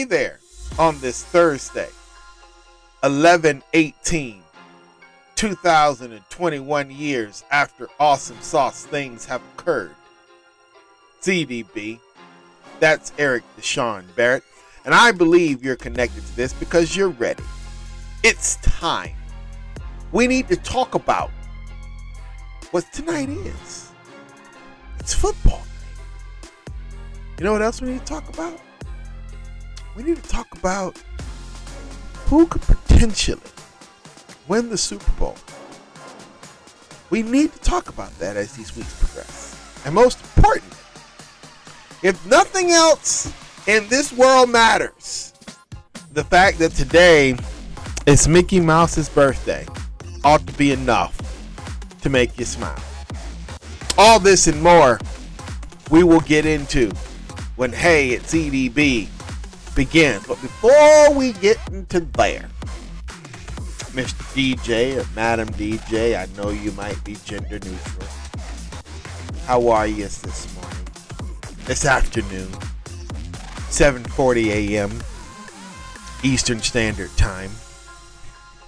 Hey 0.00 0.06
there 0.06 0.38
on 0.78 0.98
this 1.00 1.22
Thursday, 1.22 1.90
11 3.04 3.62
18, 3.74 4.42
2021 5.36 6.90
years 6.90 7.44
after 7.50 7.86
awesome 8.00 8.40
sauce 8.40 8.86
things 8.86 9.26
have 9.26 9.42
occurred. 9.52 9.94
EDB, 11.20 12.00
that's 12.78 13.12
Erik 13.18 13.42
DeSean 13.58 14.04
Barrett, 14.16 14.42
and 14.86 14.94
I 14.94 15.12
believe 15.12 15.62
you're 15.62 15.76
connected 15.76 16.24
to 16.24 16.34
this 16.34 16.54
because 16.54 16.96
you're 16.96 17.10
ready. 17.10 17.44
It's 18.22 18.56
time. 18.62 19.16
We 20.12 20.26
need 20.26 20.48
to 20.48 20.56
talk 20.56 20.94
about 20.94 21.30
what 22.70 22.90
tonight 22.90 23.28
is. 23.28 23.92
It's 24.98 25.12
football 25.12 25.58
night. 25.58 26.50
You 27.38 27.44
know 27.44 27.52
what 27.52 27.60
else 27.60 27.82
we 27.82 27.90
need 27.90 27.98
to 27.98 28.06
talk 28.06 28.26
about? 28.30 28.58
We 29.96 30.04
need 30.04 30.22
to 30.22 30.28
talk 30.28 30.46
about 30.52 30.96
who 32.26 32.46
could 32.46 32.62
potentially 32.62 33.40
win 34.46 34.68
the 34.68 34.78
Super 34.78 35.10
Bowl. 35.12 35.36
We 37.10 37.22
need 37.22 37.52
to 37.52 37.58
talk 37.58 37.88
about 37.88 38.16
that 38.20 38.36
as 38.36 38.56
these 38.56 38.76
weeks 38.76 38.96
progress. 39.00 39.82
And 39.84 39.94
most 39.94 40.20
importantly, 40.22 40.76
if 42.02 42.24
nothing 42.26 42.70
else 42.70 43.32
in 43.66 43.88
this 43.88 44.12
world 44.12 44.48
matters, 44.48 45.34
the 46.12 46.22
fact 46.22 46.58
that 46.60 46.72
today 46.72 47.36
is 48.06 48.28
Mickey 48.28 48.60
Mouse's 48.60 49.08
birthday 49.08 49.66
ought 50.24 50.46
to 50.46 50.52
be 50.52 50.70
enough 50.70 51.16
to 52.02 52.10
make 52.10 52.38
you 52.38 52.44
smile. 52.44 52.82
All 53.98 54.20
this 54.20 54.46
and 54.46 54.62
more 54.62 55.00
we 55.90 56.04
will 56.04 56.20
get 56.20 56.46
into 56.46 56.90
when 57.56 57.72
Hey 57.72 58.10
it's 58.10 58.32
EDB 58.32 59.08
begins. 59.74 60.26
But 60.26 60.40
before 60.40 61.12
we 61.14 61.32
get 61.34 61.58
into 61.68 62.00
there, 62.00 62.48
Mr. 63.92 64.22
DJ 64.34 65.00
or 65.00 65.14
Madam 65.14 65.48
DJ, 65.50 66.16
I 66.16 66.26
know 66.40 66.50
you 66.50 66.72
might 66.72 67.02
be 67.04 67.16
gender 67.24 67.58
neutral. 67.58 68.08
How 69.46 69.68
are 69.68 69.86
you 69.86 70.04
this 70.04 70.54
morning? 70.54 70.86
This 71.64 71.84
afternoon, 71.84 72.50
7:40 73.70 74.46
a.m. 74.46 75.02
Eastern 76.22 76.60
Standard 76.60 77.10
Time, 77.16 77.50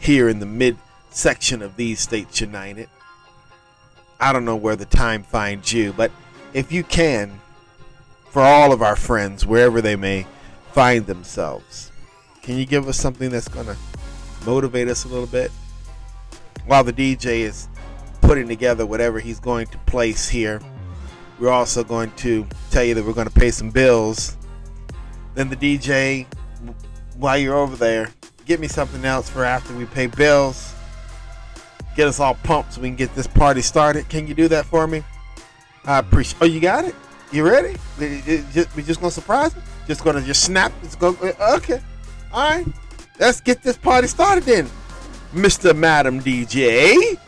here 0.00 0.28
in 0.28 0.40
the 0.40 0.46
mid 0.46 0.76
section 1.10 1.62
of 1.62 1.76
these 1.76 2.00
states 2.00 2.40
united. 2.40 2.88
I 4.18 4.32
don't 4.32 4.44
know 4.44 4.56
where 4.56 4.76
the 4.76 4.86
time 4.86 5.22
finds 5.22 5.72
you, 5.72 5.92
but 5.92 6.10
if 6.54 6.72
you 6.72 6.84
can, 6.84 7.40
for 8.30 8.40
all 8.40 8.72
of 8.72 8.82
our 8.82 8.96
friends, 8.96 9.44
wherever 9.44 9.80
they 9.80 9.96
may 9.96 10.26
find 10.72 11.06
themselves, 11.06 11.92
can 12.42 12.56
you 12.56 12.66
give 12.66 12.88
us 12.88 12.96
something 12.96 13.30
that's 13.30 13.48
going 13.48 13.66
to 13.66 13.76
motivate 14.44 14.88
us 14.88 15.04
a 15.04 15.08
little 15.08 15.26
bit? 15.26 15.50
While 16.66 16.84
the 16.84 16.92
DJ 16.92 17.40
is 17.40 17.68
putting 18.20 18.48
together 18.48 18.86
whatever 18.86 19.20
he's 19.20 19.40
going 19.40 19.66
to 19.68 19.78
place 19.78 20.28
here, 20.28 20.60
we're 21.38 21.50
also 21.50 21.82
going 21.82 22.12
to 22.12 22.46
tell 22.70 22.84
you 22.84 22.94
that 22.94 23.04
we're 23.04 23.12
going 23.12 23.28
to 23.28 23.34
pay 23.34 23.50
some 23.50 23.70
bills. 23.70 24.36
Then 25.34 25.48
the 25.48 25.56
DJ, 25.56 26.26
while 27.16 27.36
you're 27.36 27.56
over 27.56 27.76
there, 27.76 28.10
get 28.44 28.60
me 28.60 28.68
something 28.68 29.04
else 29.04 29.28
for 29.28 29.44
after 29.44 29.74
we 29.76 29.86
pay 29.86 30.06
bills. 30.06 30.74
Get 31.96 32.08
us 32.08 32.20
all 32.20 32.34
pumped 32.36 32.74
so 32.74 32.80
we 32.80 32.88
can 32.88 32.96
get 32.96 33.14
this 33.14 33.26
party 33.26 33.60
started. 33.60 34.08
Can 34.08 34.26
you 34.26 34.34
do 34.34 34.48
that 34.48 34.66
for 34.66 34.86
me? 34.86 35.02
I 35.84 35.98
appreciate. 35.98 36.40
Oh, 36.40 36.46
you 36.46 36.60
got 36.60 36.84
it. 36.84 36.94
You 37.32 37.46
ready? 37.46 37.76
We 37.98 38.42
just, 38.52 39.00
gonna 39.00 39.10
surprise 39.10 39.54
me. 39.56 39.62
Just 39.86 40.04
gonna 40.04 40.22
just 40.22 40.44
snap. 40.44 40.72
It's 40.82 40.94
go. 40.94 41.16
Okay. 41.56 41.80
All 42.32 42.50
right. 42.50 42.66
Let's 43.18 43.40
get 43.40 43.62
this 43.62 43.76
party 43.76 44.08
started 44.08 44.44
then, 44.44 44.68
Mr. 45.32 45.76
Madam 45.76 46.20
DJ. 46.20 47.18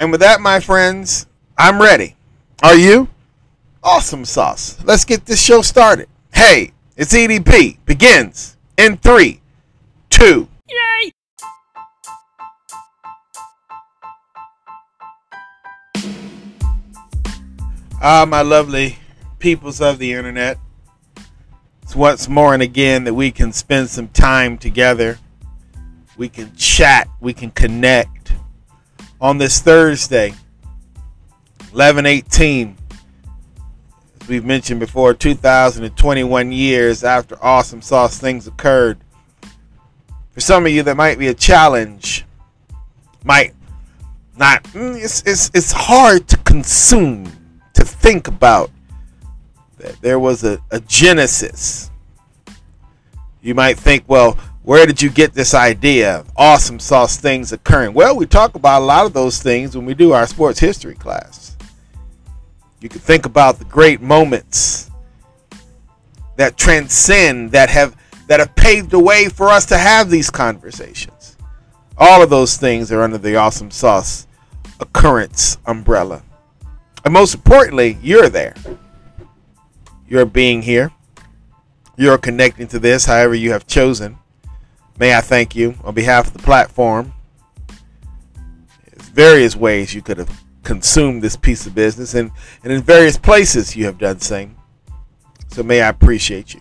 And 0.00 0.10
with 0.10 0.20
that, 0.20 0.40
my 0.40 0.60
friends, 0.60 1.26
I'm 1.56 1.80
ready. 1.80 2.16
Are 2.62 2.76
you? 2.76 3.08
Awesome 3.82 4.24
sauce. 4.24 4.82
Let's 4.84 5.04
get 5.04 5.26
this 5.26 5.42
show 5.42 5.62
started. 5.62 6.08
Hey, 6.32 6.72
it's 6.96 7.12
EDB. 7.12 7.78
Begins 7.84 8.56
in 8.76 8.96
three, 8.96 9.40
two. 10.10 10.48
Ah, 18.06 18.26
my 18.28 18.42
lovely 18.42 18.98
peoples 19.38 19.80
of 19.80 19.98
the 19.98 20.12
internet. 20.12 20.58
It's 21.82 21.96
once 21.96 22.28
more 22.28 22.52
and 22.52 22.62
again 22.62 23.04
that 23.04 23.14
we 23.14 23.30
can 23.30 23.52
spend 23.52 23.88
some 23.88 24.08
time 24.08 24.58
together. 24.58 25.18
We 26.16 26.28
can 26.28 26.54
chat. 26.54 27.08
We 27.20 27.32
can 27.32 27.50
connect 27.50 28.13
on 29.24 29.38
this 29.38 29.58
Thursday, 29.58 30.34
11 31.72 32.04
18. 32.04 32.76
As 34.20 34.28
we've 34.28 34.44
mentioned 34.44 34.80
before, 34.80 35.14
2021 35.14 36.52
years 36.52 37.02
after 37.02 37.42
Awesome 37.42 37.80
Sauce 37.80 38.18
things 38.18 38.46
occurred. 38.46 38.98
For 40.32 40.40
some 40.40 40.66
of 40.66 40.72
you, 40.72 40.82
that 40.82 40.98
might 40.98 41.18
be 41.18 41.28
a 41.28 41.34
challenge. 41.34 42.26
Might 43.24 43.54
not, 44.36 44.62
mm, 44.64 45.02
it's, 45.02 45.22
it's, 45.22 45.50
it's 45.54 45.72
hard 45.72 46.28
to 46.28 46.36
consume, 46.38 47.32
to 47.72 47.82
think 47.82 48.28
about 48.28 48.70
that 49.78 49.98
there 50.02 50.18
was 50.18 50.44
a, 50.44 50.58
a 50.70 50.80
genesis. 50.80 51.90
You 53.40 53.54
might 53.54 53.78
think, 53.78 54.04
well, 54.06 54.36
where 54.64 54.86
did 54.86 55.02
you 55.02 55.10
get 55.10 55.34
this 55.34 55.52
idea 55.52 56.16
of 56.16 56.30
awesome 56.36 56.80
sauce 56.80 57.18
things 57.18 57.52
occurring? 57.52 57.92
Well, 57.92 58.16
we 58.16 58.24
talk 58.24 58.54
about 58.54 58.80
a 58.80 58.84
lot 58.84 59.04
of 59.04 59.12
those 59.12 59.42
things 59.42 59.76
when 59.76 59.84
we 59.84 59.92
do 59.92 60.12
our 60.12 60.26
sports 60.26 60.58
history 60.58 60.94
class. 60.94 61.54
You 62.80 62.88
can 62.88 63.00
think 63.00 63.26
about 63.26 63.58
the 63.58 63.66
great 63.66 64.00
moments 64.00 64.90
that 66.36 66.56
transcend, 66.56 67.52
that 67.52 67.68
have 67.68 67.94
that 68.26 68.40
have 68.40 68.56
paved 68.56 68.90
the 68.90 68.98
way 68.98 69.28
for 69.28 69.48
us 69.48 69.66
to 69.66 69.76
have 69.76 70.08
these 70.08 70.30
conversations. 70.30 71.36
All 71.98 72.22
of 72.22 72.30
those 72.30 72.56
things 72.56 72.90
are 72.90 73.02
under 73.02 73.18
the 73.18 73.36
awesome 73.36 73.70
sauce 73.70 74.26
occurrence 74.80 75.58
umbrella. 75.66 76.22
And 77.04 77.12
most 77.12 77.34
importantly, 77.34 77.98
you're 78.02 78.30
there. 78.30 78.54
You're 80.08 80.24
being 80.24 80.62
here. 80.62 80.90
You're 81.98 82.16
connecting 82.16 82.66
to 82.68 82.78
this 82.78 83.04
however 83.04 83.34
you 83.34 83.52
have 83.52 83.66
chosen. 83.66 84.18
May 84.98 85.14
I 85.16 85.20
thank 85.20 85.56
you 85.56 85.74
on 85.82 85.94
behalf 85.94 86.28
of 86.28 86.32
the 86.32 86.42
platform. 86.42 87.12
There's 88.90 89.08
various 89.08 89.56
ways 89.56 89.92
you 89.92 90.02
could 90.02 90.18
have 90.18 90.44
consumed 90.62 91.22
this 91.22 91.36
piece 91.36 91.66
of 91.66 91.74
business, 91.74 92.14
and, 92.14 92.30
and 92.62 92.72
in 92.72 92.82
various 92.82 93.18
places 93.18 93.76
you 93.76 93.84
have 93.86 93.98
done 93.98 94.20
same. 94.20 94.56
So 95.48 95.62
may 95.62 95.82
I 95.82 95.88
appreciate 95.88 96.54
you. 96.54 96.60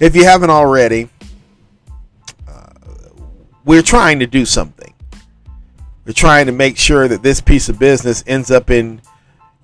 If 0.00 0.16
you 0.16 0.24
haven't 0.24 0.50
already, 0.50 1.08
uh, 2.48 2.70
we're 3.64 3.82
trying 3.82 4.18
to 4.20 4.26
do 4.26 4.44
something. 4.44 4.92
We're 6.04 6.12
trying 6.12 6.46
to 6.46 6.52
make 6.52 6.76
sure 6.78 7.06
that 7.06 7.22
this 7.22 7.40
piece 7.40 7.68
of 7.68 7.78
business 7.78 8.24
ends 8.26 8.50
up 8.50 8.70
in 8.70 9.00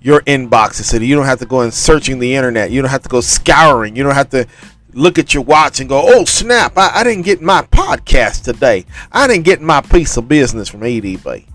your 0.01 0.21
inboxes 0.21 0.83
so 0.83 0.97
you 0.97 1.15
don't 1.15 1.25
have 1.25 1.39
to 1.39 1.45
go 1.45 1.61
and 1.61 1.73
searching 1.73 2.19
the 2.19 2.35
internet. 2.35 2.71
You 2.71 2.81
don't 2.81 2.91
have 2.91 3.03
to 3.03 3.09
go 3.09 3.19
scouring. 3.19 3.95
You 3.95 4.03
don't 4.03 4.15
have 4.15 4.29
to 4.29 4.47
look 4.93 5.19
at 5.19 5.33
your 5.33 5.43
watch 5.43 5.79
and 5.79 5.89
go, 5.89 6.01
oh, 6.03 6.25
snap, 6.25 6.77
I, 6.77 6.99
I 6.99 7.03
didn't 7.03 7.23
get 7.23 7.41
my 7.41 7.61
podcast 7.61 8.43
today. 8.43 8.85
I 9.11 9.27
didn't 9.27 9.45
get 9.45 9.61
my 9.61 9.81
piece 9.81 10.17
of 10.17 10.27
business 10.27 10.69
from 10.69 10.81
EDB. 10.81 11.45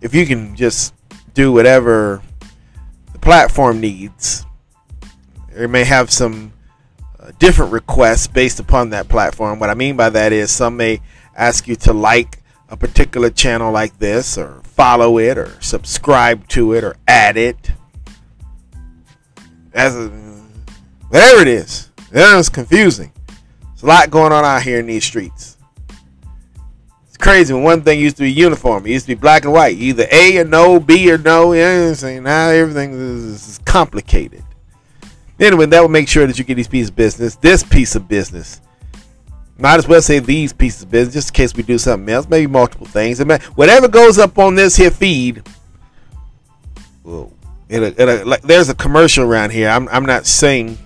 If 0.00 0.14
you 0.14 0.26
can 0.26 0.54
just 0.54 0.94
do 1.32 1.52
whatever 1.52 2.22
the 3.12 3.18
platform 3.18 3.80
needs, 3.80 4.44
it 5.56 5.70
may 5.70 5.84
have 5.84 6.10
some 6.10 6.52
uh, 7.18 7.32
different 7.38 7.72
requests 7.72 8.26
based 8.26 8.60
upon 8.60 8.90
that 8.90 9.08
platform. 9.08 9.58
What 9.58 9.70
I 9.70 9.74
mean 9.74 9.96
by 9.96 10.10
that 10.10 10.32
is 10.32 10.50
some 10.50 10.76
may 10.76 11.00
ask 11.36 11.66
you 11.66 11.76
to 11.76 11.92
like 11.92 12.42
a 12.68 12.76
particular 12.76 13.30
channel 13.30 13.72
like 13.72 13.98
this, 13.98 14.36
or 14.36 14.60
follow 14.64 15.18
it, 15.18 15.38
or 15.38 15.56
subscribe 15.60 16.48
to 16.48 16.72
it, 16.72 16.82
or 16.82 16.96
add 17.06 17.36
it. 17.36 17.72
As 19.72 19.96
a, 19.96 20.10
whatever 21.14 21.42
it 21.42 21.48
is, 21.48 21.90
it's 22.10 22.48
confusing. 22.48 23.12
There's 23.60 23.84
a 23.84 23.86
lot 23.86 24.10
going 24.10 24.32
on 24.32 24.44
out 24.44 24.62
here 24.62 24.80
in 24.80 24.86
these 24.86 25.04
streets. 25.04 25.56
It's 27.06 27.16
crazy. 27.16 27.54
When 27.54 27.62
one 27.62 27.82
thing 27.82 28.00
used 28.00 28.16
to 28.16 28.24
be 28.24 28.32
uniform, 28.32 28.84
it 28.84 28.90
used 28.90 29.06
to 29.06 29.14
be 29.14 29.20
black 29.20 29.44
and 29.44 29.52
white, 29.52 29.76
either 29.76 30.06
A 30.10 30.38
or 30.38 30.44
no, 30.44 30.80
B 30.80 31.12
or 31.12 31.18
no. 31.18 31.54
Saying? 31.94 32.24
Now 32.24 32.48
everything 32.48 32.92
is, 32.94 33.60
complicated. 33.64 34.42
Anyway, 35.38 35.66
that 35.66 35.80
will 35.80 35.88
make 35.88 36.08
sure 36.08 36.26
that 36.26 36.38
you 36.38 36.44
get 36.44 36.56
these 36.56 36.68
pieces 36.68 36.90
of 36.90 36.96
business. 36.96 37.36
This 37.36 37.62
piece 37.62 37.94
of 37.94 38.08
business. 38.08 38.60
Might 39.56 39.78
as 39.78 39.86
well 39.86 40.02
say 40.02 40.18
these 40.18 40.52
pieces 40.52 40.82
of 40.82 40.90
business, 40.90 41.14
just 41.14 41.28
in 41.30 41.34
case 41.34 41.54
we 41.54 41.62
do 41.62 41.78
something 41.78 42.12
else. 42.12 42.28
Maybe 42.28 42.48
multiple 42.48 42.86
things. 42.86 43.20
Whatever 43.54 43.86
goes 43.86 44.18
up 44.18 44.36
on 44.36 44.56
this 44.56 44.74
here 44.74 44.90
feed 44.90 45.44
it'll, 47.68 48.26
like, 48.26 48.42
there's 48.42 48.68
a 48.68 48.74
commercial 48.74 49.24
around 49.24 49.50
here. 49.50 49.68
I'm 49.68 49.88
I'm 49.88 50.04
not 50.04 50.26
saying. 50.26 50.78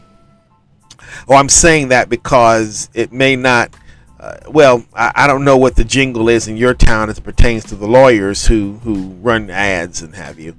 Oh, 1.29 1.35
I'm 1.35 1.49
saying 1.49 1.89
that 1.89 2.09
because 2.09 2.91
it 2.95 3.13
may 3.13 3.37
not. 3.37 3.75
Uh, 4.19 4.37
well, 4.49 4.85
I, 4.95 5.13
I 5.15 5.27
don't 5.27 5.45
know 5.45 5.57
what 5.57 5.77
the 5.77 5.85
jingle 5.85 6.29
is 6.29 6.49
in 6.49 6.57
your 6.57 6.75
town 6.75 7.09
as 7.09 7.19
it 7.19 7.23
pertains 7.23 7.65
to 7.67 7.77
the 7.77 7.87
lawyers 7.87 8.47
who 8.47 8.75
who 8.85 9.11
run 9.21 9.51
ads 9.51 10.03
and 10.03 10.15
have 10.15 10.39
you. 10.39 10.57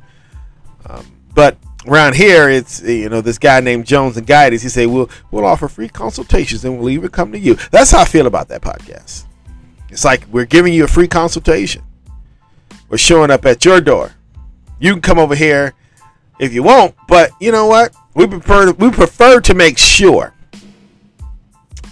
Um, 0.86 1.06
but 1.34 1.58
around 1.88 2.16
here, 2.16 2.50
it's 2.50 2.82
you 2.82 3.10
know 3.10 3.22
this 3.22 3.38
guy 3.38 3.60
named 3.60 3.86
Jones 3.86 4.18
and 4.18 4.26
Guides. 4.26 4.62
He 4.62 4.70
say 4.70 4.86
we'll 4.86 5.10
we'll 5.32 5.46
offer 5.46 5.68
free 5.68 5.90
consultations 5.90 6.64
and 6.66 6.80
we'll 6.80 6.90
even 6.90 7.10
come 7.10 7.32
to 7.32 7.40
you. 7.40 7.56
That's 7.72 7.92
how 7.92 8.02
I 8.02 8.06
feel 8.06 8.28
about 8.28 8.48
that 8.50 8.62
podcast. 8.62 9.26
It's 9.90 10.06
like 10.06 10.26
we're 10.32 10.46
giving 10.46 10.74
you 10.74 10.86
a 10.86 10.88
free 10.88 11.08
consultation. 11.08 11.84
We're 12.90 12.98
showing 12.98 13.32
up 13.32 13.46
at 13.46 13.66
your 13.66 13.82
door. 13.82 14.12
You 14.80 14.94
can 14.94 15.02
come 15.02 15.20
over 15.20 15.36
here 15.36 15.74
if 16.40 16.54
you 16.54 16.64
want, 16.64 16.96
but 17.08 17.32
you 17.40 17.52
know 17.52 17.68
what? 17.68 17.94
We 18.14 18.28
prefer 18.28 18.72
we 18.72 18.92
prefer 18.92 19.42
to 19.42 19.54
make 19.54 19.78
sure 19.78 20.34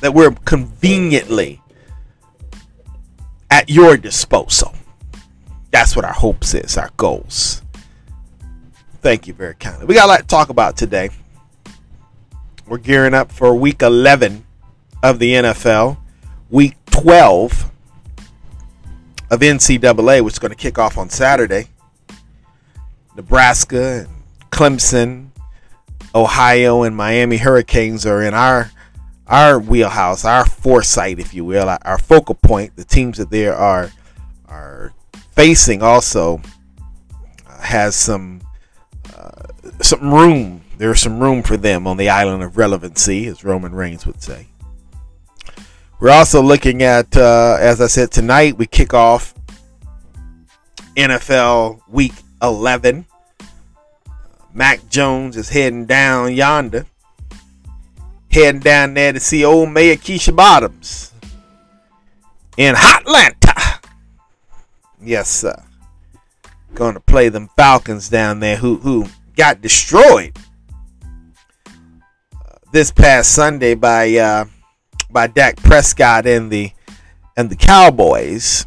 that 0.02 0.14
we're 0.14 0.32
conveniently 0.32 1.62
at 3.50 3.70
your 3.70 3.98
disposal. 3.98 4.74
That's 5.72 5.96
what 5.96 6.06
our 6.06 6.14
hopes 6.14 6.54
is, 6.54 6.78
our 6.78 6.92
goals. 6.98 7.62
Thank 9.02 9.28
you 9.28 9.34
very 9.34 9.56
kindly. 9.56 9.86
We 9.86 9.96
got 9.96 10.06
a 10.06 10.08
lot 10.08 10.20
to 10.20 10.28
talk 10.28 10.50
about 10.50 10.78
today. 10.78 11.10
We're 12.68 12.78
gearing 12.78 13.14
up 13.14 13.32
for 13.32 13.56
week 13.56 13.82
11 13.82 14.46
of 15.04 15.20
the 15.20 15.34
NFL, 15.34 15.98
week 16.50 16.76
12 16.88 17.72
of 19.30 19.40
NCAA, 19.40 20.22
which 20.22 20.34
is 20.34 20.40
going 20.40 20.52
to 20.52 20.58
kick 20.58 20.78
off 20.78 20.98
on 20.98 21.10
Saturday. 21.10 21.68
Nebraska, 23.16 24.06
and 24.06 24.50
Clemson, 24.52 25.30
Ohio, 26.14 26.84
and 26.84 26.96
Miami 26.96 27.38
Hurricanes 27.38 28.06
are 28.06 28.22
in 28.22 28.34
our 28.34 28.72
our 29.28 29.60
wheelhouse, 29.60 30.26
our 30.26 30.46
foresight, 30.46 31.20
if 31.20 31.34
you 31.34 31.44
will, 31.44 31.70
our, 31.84 31.98
focal 31.98 32.36
point. 32.36 32.76
The 32.76 32.86
teams 32.86 33.18
that 33.18 33.30
they 33.30 33.48
are 33.48 33.92
are 34.48 34.94
facing 35.32 35.84
also 35.84 36.42
uh, 37.48 37.62
has 37.62 37.96
some 37.96 38.42
uh, 39.16 39.44
some 39.82 40.14
room. 40.14 40.62
There's 40.78 41.02
some 41.02 41.20
room 41.20 41.44
for 41.44 41.58
them 41.58 41.88
on 41.88 41.98
the 41.98 42.10
island 42.10 42.44
of 42.44 42.58
relevancy, 42.58 43.28
as 43.28 43.44
Roman 43.44 43.74
Reigns 43.74 44.06
would 44.06 44.22
say. 44.22 44.48
We're 46.00 46.12
also 46.12 46.44
looking 46.44 46.84
at, 46.84 47.18
uh, 47.18 47.58
as 47.60 47.82
I 47.82 47.88
said 47.88 48.12
tonight, 48.12 48.56
we 48.56 48.68
kick 48.68 48.94
off 48.94 49.34
NFL 50.96 51.82
Week 51.88 52.14
11. 52.44 53.08
Mac 54.54 54.88
Jones 54.90 55.36
is 55.36 55.50
heading 55.50 55.88
down 55.88 56.36
yonder, 56.36 56.86
heading 58.32 58.62
down 58.62 58.94
there 58.94 59.14
to 59.14 59.20
see 59.20 59.44
old 59.44 59.70
Mayor 59.70 59.96
Keisha 59.96 60.36
Bottoms 60.36 61.12
in 62.58 62.76
Hotlanta. 62.76 63.84
Yes, 65.02 65.30
sir. 65.30 65.64
Going 66.74 66.96
to 66.96 67.00
play 67.00 67.30
them 67.30 67.50
Falcons 67.56 68.10
down 68.10 68.40
there 68.40 68.58
who 68.58 68.78
who 68.78 69.08
got 69.36 69.62
destroyed 69.62 70.38
uh, 71.66 72.58
this 72.72 72.92
past 72.92 73.34
Sunday 73.34 73.74
by 73.74 74.16
uh, 74.16 74.46
by 75.10 75.28
Dak 75.28 75.58
Prescott 75.58 76.26
and 76.26 76.52
the 76.52 76.72
and 77.36 77.50
the 77.50 77.56
Cowboys. 77.56 78.66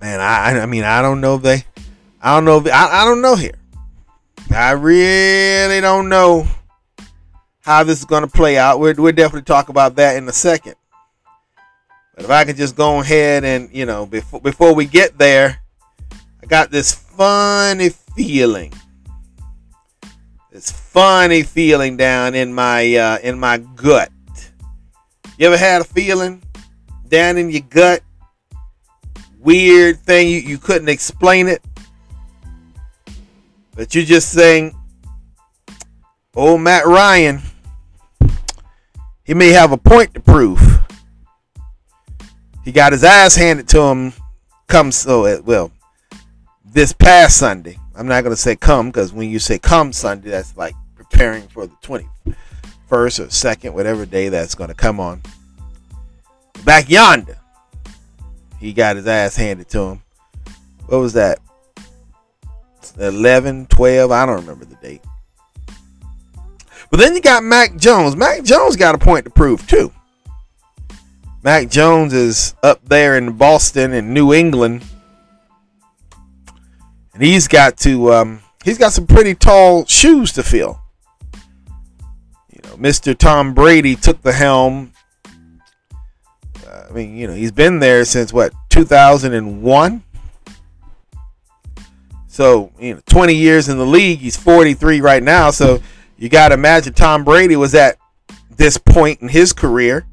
And 0.00 0.20
I 0.20 0.60
I 0.60 0.66
mean 0.66 0.84
I 0.84 1.00
don't 1.00 1.20
know 1.20 1.38
they 1.38 1.64
I 2.20 2.34
don't 2.34 2.46
know 2.46 2.58
if, 2.58 2.66
I, 2.72 3.02
I 3.02 3.04
don't 3.04 3.20
know 3.20 3.36
here. 3.36 3.54
I 4.50 4.72
really 4.72 5.80
don't 5.80 6.08
know 6.08 6.46
how 7.64 7.82
this 7.82 7.98
is 7.98 8.04
going 8.04 8.22
to 8.22 8.30
play 8.30 8.58
out. 8.58 8.78
We'll, 8.78 8.94
we'll 8.94 9.12
definitely 9.12 9.46
talk 9.46 9.70
about 9.70 9.96
that 9.96 10.16
in 10.16 10.28
a 10.28 10.32
second. 10.32 10.74
But 12.14 12.24
if 12.24 12.30
I 12.30 12.44
could 12.44 12.56
just 12.56 12.76
go 12.76 13.00
ahead 13.00 13.42
and, 13.42 13.70
you 13.72 13.86
know, 13.86 14.06
before 14.06 14.40
before 14.40 14.74
we 14.74 14.84
get 14.84 15.18
there, 15.18 15.58
I 16.42 16.46
got 16.46 16.70
this 16.70 16.92
funny 16.92 17.88
feeling. 17.88 18.72
This 20.52 20.70
funny 20.70 21.42
feeling 21.42 21.96
down 21.96 22.34
in 22.34 22.54
my 22.54 22.94
uh, 22.94 23.18
in 23.22 23.40
my 23.40 23.58
gut. 23.58 24.10
You 25.38 25.46
ever 25.48 25.56
had 25.56 25.80
a 25.80 25.84
feeling 25.84 26.42
down 27.08 27.38
in 27.38 27.50
your 27.50 27.62
gut? 27.62 28.02
Weird 29.40 29.98
thing 30.00 30.28
you, 30.28 30.38
you 30.38 30.58
couldn't 30.58 30.88
explain 30.88 31.48
it. 31.48 31.62
But 33.74 33.94
you're 33.94 34.04
just 34.04 34.30
saying, 34.30 34.76
Oh 36.36 36.56
Matt 36.56 36.86
Ryan, 36.86 37.42
he 39.24 39.34
may 39.34 39.50
have 39.50 39.72
a 39.72 39.76
point 39.76 40.14
to 40.14 40.20
prove. 40.20 40.60
He 42.64 42.72
got 42.72 42.92
his 42.92 43.04
ass 43.04 43.34
handed 43.34 43.68
to 43.68 43.80
him 43.80 44.12
come 44.66 44.90
so 44.92 45.26
uh, 45.26 45.40
well 45.44 45.70
this 46.64 46.92
past 46.92 47.36
Sunday. 47.36 47.78
I'm 47.94 48.06
not 48.06 48.24
gonna 48.24 48.36
say 48.36 48.56
come 48.56 48.88
because 48.88 49.12
when 49.12 49.28
you 49.30 49.38
say 49.38 49.58
come 49.58 49.92
Sunday, 49.92 50.30
that's 50.30 50.56
like 50.56 50.74
preparing 50.94 51.46
for 51.48 51.66
the 51.66 51.76
21st 51.82 53.26
or 53.26 53.30
second, 53.30 53.74
whatever 53.74 54.04
day 54.06 54.28
that's 54.28 54.54
gonna 54.54 54.74
come 54.74 54.98
on. 54.98 55.22
Back 56.64 56.88
yonder, 56.88 57.38
he 58.58 58.72
got 58.72 58.96
his 58.96 59.06
ass 59.06 59.36
handed 59.36 59.68
to 59.70 59.80
him. 59.80 60.02
What 60.86 60.98
was 60.98 61.12
that? 61.14 61.38
11, 62.98 63.66
12, 63.66 64.10
I 64.10 64.26
don't 64.26 64.40
remember 64.40 64.64
the 64.64 64.76
date. 64.76 65.02
But 66.94 67.00
then 67.00 67.16
you 67.16 67.20
got 67.20 67.42
Mac 67.42 67.74
Jones. 67.74 68.14
Mac 68.14 68.44
Jones 68.44 68.76
got 68.76 68.94
a 68.94 68.98
point 68.98 69.24
to 69.24 69.30
prove 69.32 69.66
too. 69.66 69.92
Mac 71.42 71.68
Jones 71.68 72.12
is 72.12 72.54
up 72.62 72.84
there 72.84 73.18
in 73.18 73.32
Boston 73.32 73.92
and 73.92 74.14
New 74.14 74.32
England. 74.32 74.84
And 77.12 77.20
he's 77.20 77.48
got 77.48 77.76
to 77.78 78.12
um, 78.12 78.42
he's 78.64 78.78
got 78.78 78.92
some 78.92 79.08
pretty 79.08 79.34
tall 79.34 79.84
shoes 79.86 80.30
to 80.34 80.44
fill. 80.44 80.80
You 82.52 82.60
know, 82.62 82.76
Mr. 82.76 83.18
Tom 83.18 83.54
Brady 83.54 83.96
took 83.96 84.22
the 84.22 84.32
helm. 84.32 84.92
Uh, 86.64 86.84
I 86.88 86.92
mean, 86.92 87.16
you 87.16 87.26
know, 87.26 87.34
he's 87.34 87.50
been 87.50 87.80
there 87.80 88.04
since 88.04 88.32
what 88.32 88.52
2001. 88.70 90.04
So, 92.28 92.70
you 92.78 92.94
know, 92.94 93.00
20 93.06 93.34
years 93.34 93.68
in 93.68 93.78
the 93.78 93.86
league. 93.86 94.20
He's 94.20 94.36
43 94.36 95.00
right 95.00 95.24
now. 95.24 95.50
So, 95.50 95.80
you 96.16 96.28
got 96.28 96.48
to 96.48 96.54
imagine 96.54 96.92
Tom 96.92 97.24
Brady 97.24 97.56
was 97.56 97.74
at 97.74 97.98
this 98.56 98.76
point 98.78 99.20
in 99.20 99.28
his 99.28 99.52
career, 99.52 100.06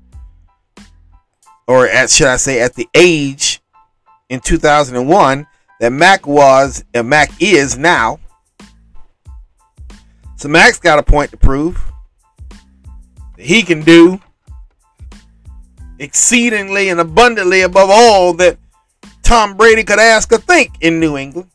or 1.67 1.87
at, 1.87 2.09
should 2.09 2.27
I 2.27 2.37
say, 2.37 2.61
at 2.61 2.75
the 2.75 2.87
age 2.95 3.61
in 4.29 4.39
2001 4.39 5.47
that 5.79 5.91
Mac 5.91 6.25
was, 6.25 6.83
and 6.93 7.09
Mac 7.09 7.31
is 7.39 7.77
now. 7.77 8.19
So, 10.37 10.49
Mac's 10.49 10.79
got 10.79 10.99
a 10.99 11.03
point 11.03 11.31
to 11.31 11.37
prove. 11.37 11.79
that 13.37 13.45
He 13.45 13.61
can 13.61 13.81
do 13.81 14.19
exceedingly 15.99 16.89
and 16.89 16.99
abundantly 16.99 17.61
above 17.61 17.89
all 17.91 18.33
that 18.33 18.57
Tom 19.21 19.55
Brady 19.55 19.83
could 19.83 19.99
ask 19.99 20.31
or 20.31 20.39
think 20.39 20.71
in 20.81 20.99
New 20.99 21.15
England. 21.15 21.49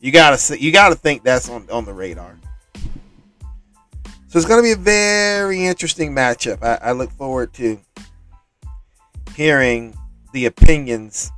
You 0.00 0.12
gotta 0.12 0.58
you 0.58 0.72
gotta 0.72 0.94
think 0.94 1.22
that's 1.22 1.50
on, 1.50 1.68
on 1.70 1.84
the 1.84 1.92
radar. 1.92 2.38
So 4.28 4.38
it's 4.38 4.46
gonna 4.46 4.62
be 4.62 4.72
a 4.72 4.76
very 4.76 5.66
interesting 5.66 6.14
matchup. 6.14 6.62
I, 6.62 6.88
I 6.88 6.92
look 6.92 7.10
forward 7.10 7.52
to 7.54 7.78
hearing 9.34 9.94
the 10.32 10.46
opinions 10.46 11.30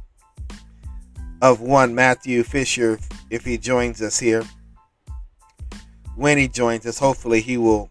of 1.40 1.60
one 1.60 1.92
Matthew 1.92 2.44
Fisher 2.44 3.00
if 3.30 3.44
he 3.44 3.58
joins 3.58 4.00
us 4.00 4.20
here. 4.20 4.44
When 6.14 6.38
he 6.38 6.46
joins 6.46 6.86
us, 6.86 7.00
hopefully 7.00 7.40
he 7.40 7.56
will 7.56 7.90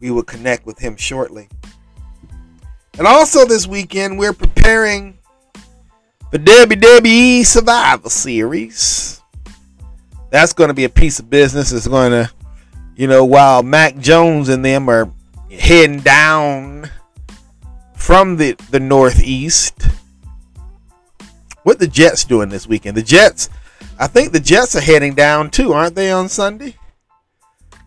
we 0.00 0.10
will 0.10 0.24
connect 0.24 0.66
with 0.66 0.78
him 0.78 0.94
shortly. 0.96 1.48
And 2.98 3.06
also 3.06 3.46
this 3.46 3.66
weekend 3.66 4.18
we're 4.18 4.34
preparing 4.34 5.16
the 6.30 6.38
WWE 6.38 7.46
Survivor 7.46 8.10
Series 8.10 9.21
that's 10.32 10.54
going 10.54 10.68
to 10.68 10.74
be 10.74 10.84
a 10.84 10.88
piece 10.88 11.18
of 11.18 11.28
business. 11.28 11.72
It's 11.72 11.86
going 11.86 12.10
to, 12.10 12.30
you 12.96 13.06
know, 13.06 13.22
while 13.22 13.62
Mac 13.62 13.98
Jones 13.98 14.48
and 14.48 14.64
them 14.64 14.88
are 14.88 15.12
heading 15.50 16.00
down 16.00 16.90
from 17.94 18.38
the, 18.38 18.52
the 18.70 18.80
Northeast. 18.80 19.88
What 21.64 21.78
the 21.78 21.86
Jets 21.86 22.24
doing 22.24 22.48
this 22.48 22.66
weekend? 22.66 22.96
The 22.96 23.02
Jets, 23.02 23.50
I 23.98 24.06
think 24.06 24.32
the 24.32 24.40
Jets 24.40 24.74
are 24.74 24.80
heading 24.80 25.14
down 25.14 25.50
too, 25.50 25.74
aren't 25.74 25.94
they 25.94 26.10
on 26.10 26.30
Sunday? 26.30 26.76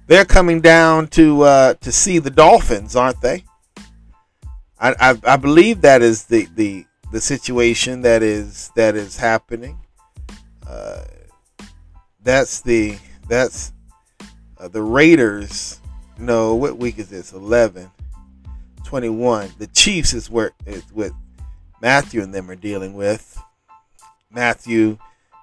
They're 0.05 0.23
coming 0.23 0.61
down 0.61 1.07
to 1.07 1.41
uh, 1.41 1.73
to 1.81 1.91
see 1.91 2.19
the 2.19 2.29
Dolphins, 2.29 2.95
aren't 2.95 3.21
they? 3.21 3.43
I, 4.79 4.93
I, 4.99 5.33
I 5.33 5.37
believe 5.37 5.81
that 5.81 6.03
is 6.03 6.25
the, 6.25 6.47
the 6.55 6.85
the 7.11 7.19
situation 7.19 8.01
that 8.03 8.21
is 8.21 8.71
that 8.75 8.95
is 8.95 9.17
happening. 9.17 9.79
Uh, 10.65 11.05
that's 12.25 12.61
the 12.61 12.97
that's 13.29 13.71
uh, 14.57 14.67
the 14.67 14.81
Raiders. 14.81 15.79
No, 16.17 16.55
what 16.55 16.77
week 16.77 16.97
is 16.97 17.09
this? 17.09 17.33
11, 17.33 17.89
21. 18.83 19.51
The 19.59 19.67
Chiefs 19.67 20.13
is 20.13 20.29
where 20.29 20.51
is 20.65 20.83
what 20.91 21.11
Matthew 21.81 22.21
and 22.21 22.33
them 22.33 22.49
are 22.49 22.55
dealing 22.55 22.93
with. 22.93 23.39
Matthew 24.31 24.97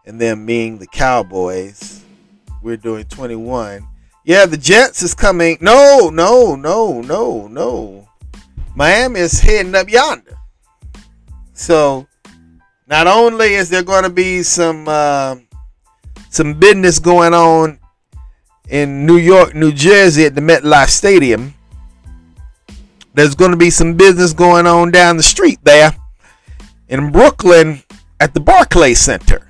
and 0.05 0.21
them 0.21 0.45
being 0.45 0.79
the 0.79 0.87
Cowboys. 0.87 2.05
We're 2.63 2.77
doing 2.77 3.05
21. 3.05 3.87
Yeah, 4.25 4.47
the 4.47 4.57
Jets 4.57 5.03
is 5.03 5.15
coming. 5.15 5.59
No, 5.61 6.11
no, 6.13 6.57
no, 6.57 7.01
no, 7.01 7.49
no. 7.49 8.09
Miami 8.75 9.21
is 9.21 9.41
heading 9.41 9.75
up 9.75 9.89
yonder. 9.89 10.37
So, 11.53 12.07
not 12.87 13.07
only 13.07 13.55
is 13.55 13.69
there 13.69 13.83
going 13.83 14.05
to 14.05 14.11
be 14.11 14.43
some 14.43 14.89
uh, 14.89 15.37
some 16.33 16.55
business 16.55 16.99
going 16.99 17.35
on 17.35 17.79
in 18.71 19.05
New 19.05 19.19
York, 19.19 19.55
New 19.55 19.71
Jersey 19.71 20.25
at 20.25 20.35
the 20.35 20.41
MetLife 20.41 20.89
Stadium, 20.89 21.55
there's 23.13 23.35
going 23.35 23.51
to 23.51 23.57
be 23.57 23.69
some 23.69 23.95
business 23.95 24.33
going 24.33 24.67
on 24.67 24.91
down 24.91 25.19
the 25.19 25.23
street 25.23 25.59
there 25.63 25.95
in 26.89 27.13
Brooklyn 27.13 27.83
at 28.19 28.33
the 28.33 28.41
Barclay 28.41 28.95
Center. 28.95 29.47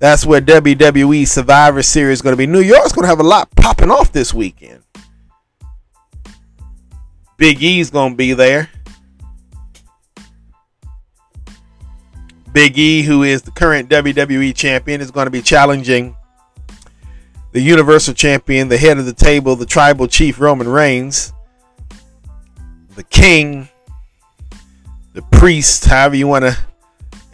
That's 0.00 0.26
where 0.26 0.40
WWE 0.40 1.26
Survivor 1.26 1.82
Series 1.82 2.18
is 2.18 2.22
going 2.22 2.32
to 2.32 2.36
be. 2.36 2.48
New 2.48 2.60
York's 2.60 2.92
going 2.92 3.04
to 3.04 3.08
have 3.08 3.20
a 3.20 3.22
lot 3.22 3.48
popping 3.54 3.92
off 3.92 4.10
this 4.10 4.34
weekend. 4.34 4.82
Big 7.36 7.62
E's 7.62 7.90
going 7.90 8.12
to 8.12 8.16
be 8.16 8.32
there. 8.32 8.70
Big 12.54 12.78
E, 12.78 13.02
who 13.02 13.24
is 13.24 13.42
the 13.42 13.50
current 13.50 13.90
WWE 13.90 14.54
champion, 14.54 15.00
is 15.00 15.10
going 15.10 15.26
to 15.26 15.30
be 15.30 15.42
challenging 15.42 16.16
the 17.50 17.60
Universal 17.60 18.14
Champion, 18.14 18.68
the 18.68 18.78
head 18.78 18.96
of 18.96 19.06
the 19.06 19.12
table, 19.12 19.56
the 19.56 19.66
tribal 19.66 20.06
chief 20.06 20.40
Roman 20.40 20.68
Reigns, 20.68 21.32
the 22.94 23.02
king, 23.02 23.68
the 25.14 25.22
priest, 25.32 25.86
however 25.86 26.14
you 26.14 26.28
want 26.28 26.44
to 26.44 26.56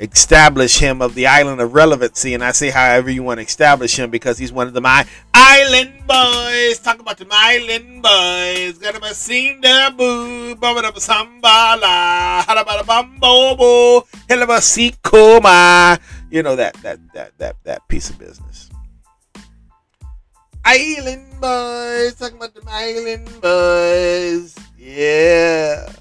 establish 0.00 0.78
him 0.78 1.02
of 1.02 1.14
the 1.14 1.26
island 1.26 1.60
of 1.60 1.74
relevancy. 1.74 2.34
And 2.34 2.42
I 2.42 2.52
say 2.52 2.70
however 2.70 3.10
you 3.10 3.22
want 3.22 3.38
to 3.38 3.44
establish 3.44 3.98
him 3.98 4.10
because 4.10 4.38
he's 4.38 4.52
one 4.52 4.66
of 4.66 4.72
the 4.72 4.80
my 4.80 5.06
island 5.34 5.92
boys. 6.06 6.78
Talk 6.78 6.98
about 6.98 7.18
the 7.18 7.28
island 7.30 8.02
boys. 8.02 8.78
Got 8.78 8.96
him 8.96 9.60
there, 9.60 9.90
boo. 9.90 10.56
Bumba 10.56 10.84
up 10.84 10.94
sambala. 10.96 12.40
Halabala 12.42 12.82
bambobo. 12.82 14.06
Helaba 14.26 14.58
sikoma. 14.60 16.00
You 16.30 16.42
know 16.42 16.56
that 16.56 16.74
that 16.82 16.98
that 17.12 17.36
that 17.38 17.56
that 17.64 17.86
piece 17.88 18.10
of 18.10 18.18
business. 18.18 18.70
Island 20.64 21.40
boys. 21.40 22.14
Talking 22.14 22.36
about 22.36 22.54
the 22.54 22.62
island 22.66 23.28
boys. 23.40 24.56
Yeah. 24.78 25.92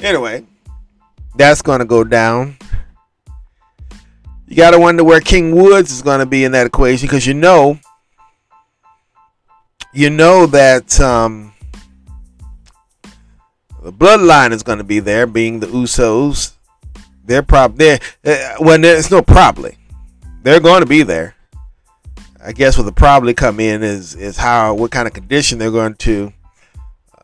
Anyway, 0.00 0.44
that's 1.36 1.62
to 1.78 1.84
go 1.84 2.02
down. 2.02 2.56
You 4.52 4.56
got 4.56 4.72
to 4.72 4.78
wonder 4.78 5.02
where 5.02 5.18
King 5.18 5.56
Woods 5.56 5.90
is 5.90 6.02
going 6.02 6.18
to 6.18 6.26
be 6.26 6.44
in 6.44 6.52
that 6.52 6.66
equation 6.66 7.06
because 7.06 7.26
you 7.26 7.32
know, 7.32 7.80
you 9.94 10.10
know 10.10 10.44
that 10.44 11.00
um, 11.00 11.54
the 13.82 13.90
bloodline 13.90 14.52
is 14.52 14.62
going 14.62 14.76
to 14.76 14.84
be 14.84 15.00
there, 15.00 15.26
being 15.26 15.60
the 15.60 15.68
Usos. 15.68 16.52
They're 17.24 17.42
probably 17.42 17.96
there. 18.22 18.56
Uh, 18.58 18.62
when 18.62 18.82
there's 18.82 19.10
no 19.10 19.22
probably, 19.22 19.78
they're 20.42 20.60
going 20.60 20.80
to 20.80 20.86
be 20.86 21.02
there. 21.02 21.34
I 22.44 22.52
guess 22.52 22.76
what 22.76 22.84
the 22.84 22.92
probably 22.92 23.32
come 23.32 23.58
in 23.58 23.82
is 23.82 24.14
is 24.14 24.36
how 24.36 24.74
what 24.74 24.90
kind 24.90 25.08
of 25.08 25.14
condition 25.14 25.58
they're 25.58 25.70
going 25.70 25.94
to 25.94 26.30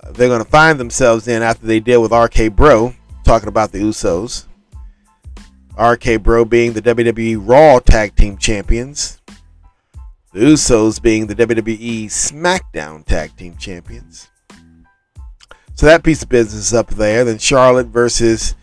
uh, 0.02 0.12
they're 0.12 0.28
going 0.28 0.42
to 0.42 0.50
find 0.50 0.80
themselves 0.80 1.28
in 1.28 1.42
after 1.42 1.66
they 1.66 1.78
deal 1.78 2.00
with 2.00 2.10
RK 2.10 2.56
Bro 2.56 2.94
talking 3.22 3.50
about 3.50 3.72
the 3.72 3.80
Usos. 3.80 4.47
RK 5.78 6.22
Bro 6.22 6.46
being 6.46 6.72
the 6.72 6.82
WWE 6.82 7.38
Raw 7.40 7.78
Tag 7.78 8.16
Team 8.16 8.36
Champions. 8.36 9.20
The 10.32 10.40
Usos 10.40 11.00
being 11.00 11.26
the 11.26 11.34
WWE 11.34 12.06
SmackDown 12.06 13.04
Tag 13.04 13.36
Team 13.36 13.56
Champions. 13.56 14.28
So 15.74 15.86
that 15.86 16.02
piece 16.02 16.22
of 16.22 16.28
business 16.28 16.66
is 16.66 16.74
up 16.74 16.88
there. 16.90 17.24
Then 17.24 17.38
Charlotte 17.38 17.86
versus 17.86 18.56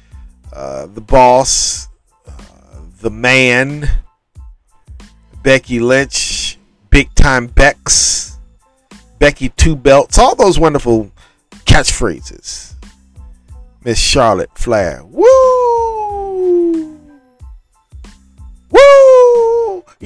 uh, 0.52 0.88
the 0.88 1.02
Boss, 1.02 1.88
uh, 2.28 2.82
the 3.00 3.10
Man, 3.10 3.90
Becky 5.42 5.80
Lynch, 5.80 6.60
Big 6.90 7.14
Time 7.16 7.48
Bex, 7.48 8.38
Becky 9.20 9.50
Two 9.50 9.76
Belts, 9.76 10.18
all 10.18 10.36
those 10.36 10.60
wonderful 10.60 11.10
catchphrases. 11.66 12.74
Miss 13.84 14.00
Charlotte 14.00 14.58
Flair. 14.58 15.04
Woo! 15.06 15.85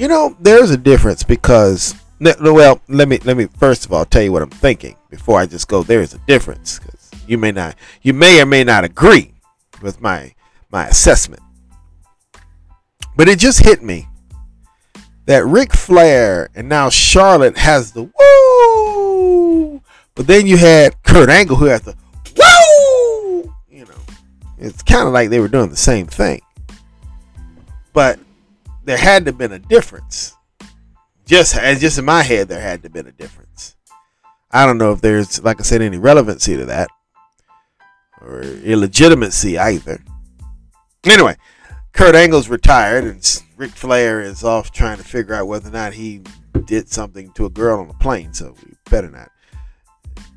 You 0.00 0.08
know, 0.08 0.34
there's 0.40 0.70
a 0.70 0.78
difference 0.78 1.22
because 1.22 1.94
well, 2.18 2.80
let 2.88 3.06
me 3.06 3.18
let 3.18 3.36
me 3.36 3.48
first 3.58 3.84
of 3.84 3.92
all 3.92 4.06
tell 4.06 4.22
you 4.22 4.32
what 4.32 4.40
I'm 4.40 4.48
thinking 4.48 4.96
before 5.10 5.38
I 5.38 5.44
just 5.44 5.68
go. 5.68 5.82
There 5.82 6.00
is 6.00 6.14
a 6.14 6.18
difference 6.20 6.78
because 6.78 7.10
you 7.26 7.36
may 7.36 7.52
not, 7.52 7.76
you 8.00 8.14
may 8.14 8.40
or 8.40 8.46
may 8.46 8.64
not 8.64 8.82
agree 8.82 9.34
with 9.82 10.00
my 10.00 10.34
my 10.70 10.86
assessment, 10.86 11.42
but 13.14 13.28
it 13.28 13.38
just 13.38 13.60
hit 13.60 13.82
me 13.82 14.08
that 15.26 15.44
Ric 15.44 15.74
Flair 15.74 16.48
and 16.54 16.66
now 16.66 16.88
Charlotte 16.88 17.58
has 17.58 17.92
the 17.92 18.04
woo, 18.04 19.82
but 20.14 20.26
then 20.26 20.46
you 20.46 20.56
had 20.56 21.02
Kurt 21.02 21.28
Angle 21.28 21.56
who 21.56 21.66
has 21.66 21.82
the 21.82 21.94
woo. 22.38 23.54
You 23.68 23.84
know, 23.84 24.00
it's 24.58 24.82
kind 24.82 25.06
of 25.06 25.12
like 25.12 25.28
they 25.28 25.40
were 25.40 25.48
doing 25.48 25.68
the 25.68 25.76
same 25.76 26.06
thing, 26.06 26.40
but 27.92 28.18
there 28.90 28.98
had 28.98 29.24
to 29.24 29.28
have 29.28 29.38
been 29.38 29.52
a 29.52 29.58
difference. 29.60 30.34
Just 31.24 31.54
just 31.78 31.96
in 31.96 32.04
my 32.04 32.24
head, 32.24 32.48
there 32.48 32.60
had 32.60 32.82
to 32.82 32.86
have 32.86 32.92
been 32.92 33.06
a 33.06 33.12
difference. 33.12 33.76
I 34.50 34.66
don't 34.66 34.78
know 34.78 34.90
if 34.90 35.00
there's, 35.00 35.40
like 35.44 35.60
I 35.60 35.62
said, 35.62 35.80
any 35.80 35.96
relevancy 35.96 36.56
to 36.56 36.66
that 36.66 36.88
or 38.20 38.42
illegitimacy 38.42 39.58
either. 39.58 40.02
Anyway, 41.04 41.36
Kurt 41.92 42.16
Angle's 42.16 42.48
retired, 42.48 43.04
and 43.04 43.42
Ric 43.56 43.70
Flair 43.70 44.20
is 44.22 44.42
off 44.42 44.72
trying 44.72 44.98
to 44.98 45.04
figure 45.04 45.34
out 45.34 45.46
whether 45.46 45.68
or 45.68 45.72
not 45.72 45.92
he 45.92 46.22
did 46.64 46.88
something 46.88 47.30
to 47.34 47.46
a 47.46 47.50
girl 47.50 47.78
on 47.78 47.90
a 47.90 47.94
plane. 47.94 48.34
So 48.34 48.56
we 48.66 48.74
better 48.90 49.08
not 49.08 49.30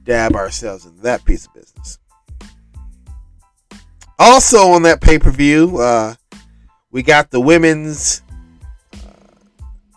dab 0.04 0.36
ourselves 0.36 0.86
into 0.86 1.02
that 1.02 1.26
piece 1.26 1.48
of 1.48 1.56
business. 1.56 1.98
Also 4.20 4.68
on 4.68 4.84
that 4.84 5.02
pay 5.02 5.18
per 5.18 5.32
view, 5.32 5.80
uh, 5.80 6.14
we 6.92 7.02
got 7.02 7.32
the 7.32 7.42
women's 7.42 8.23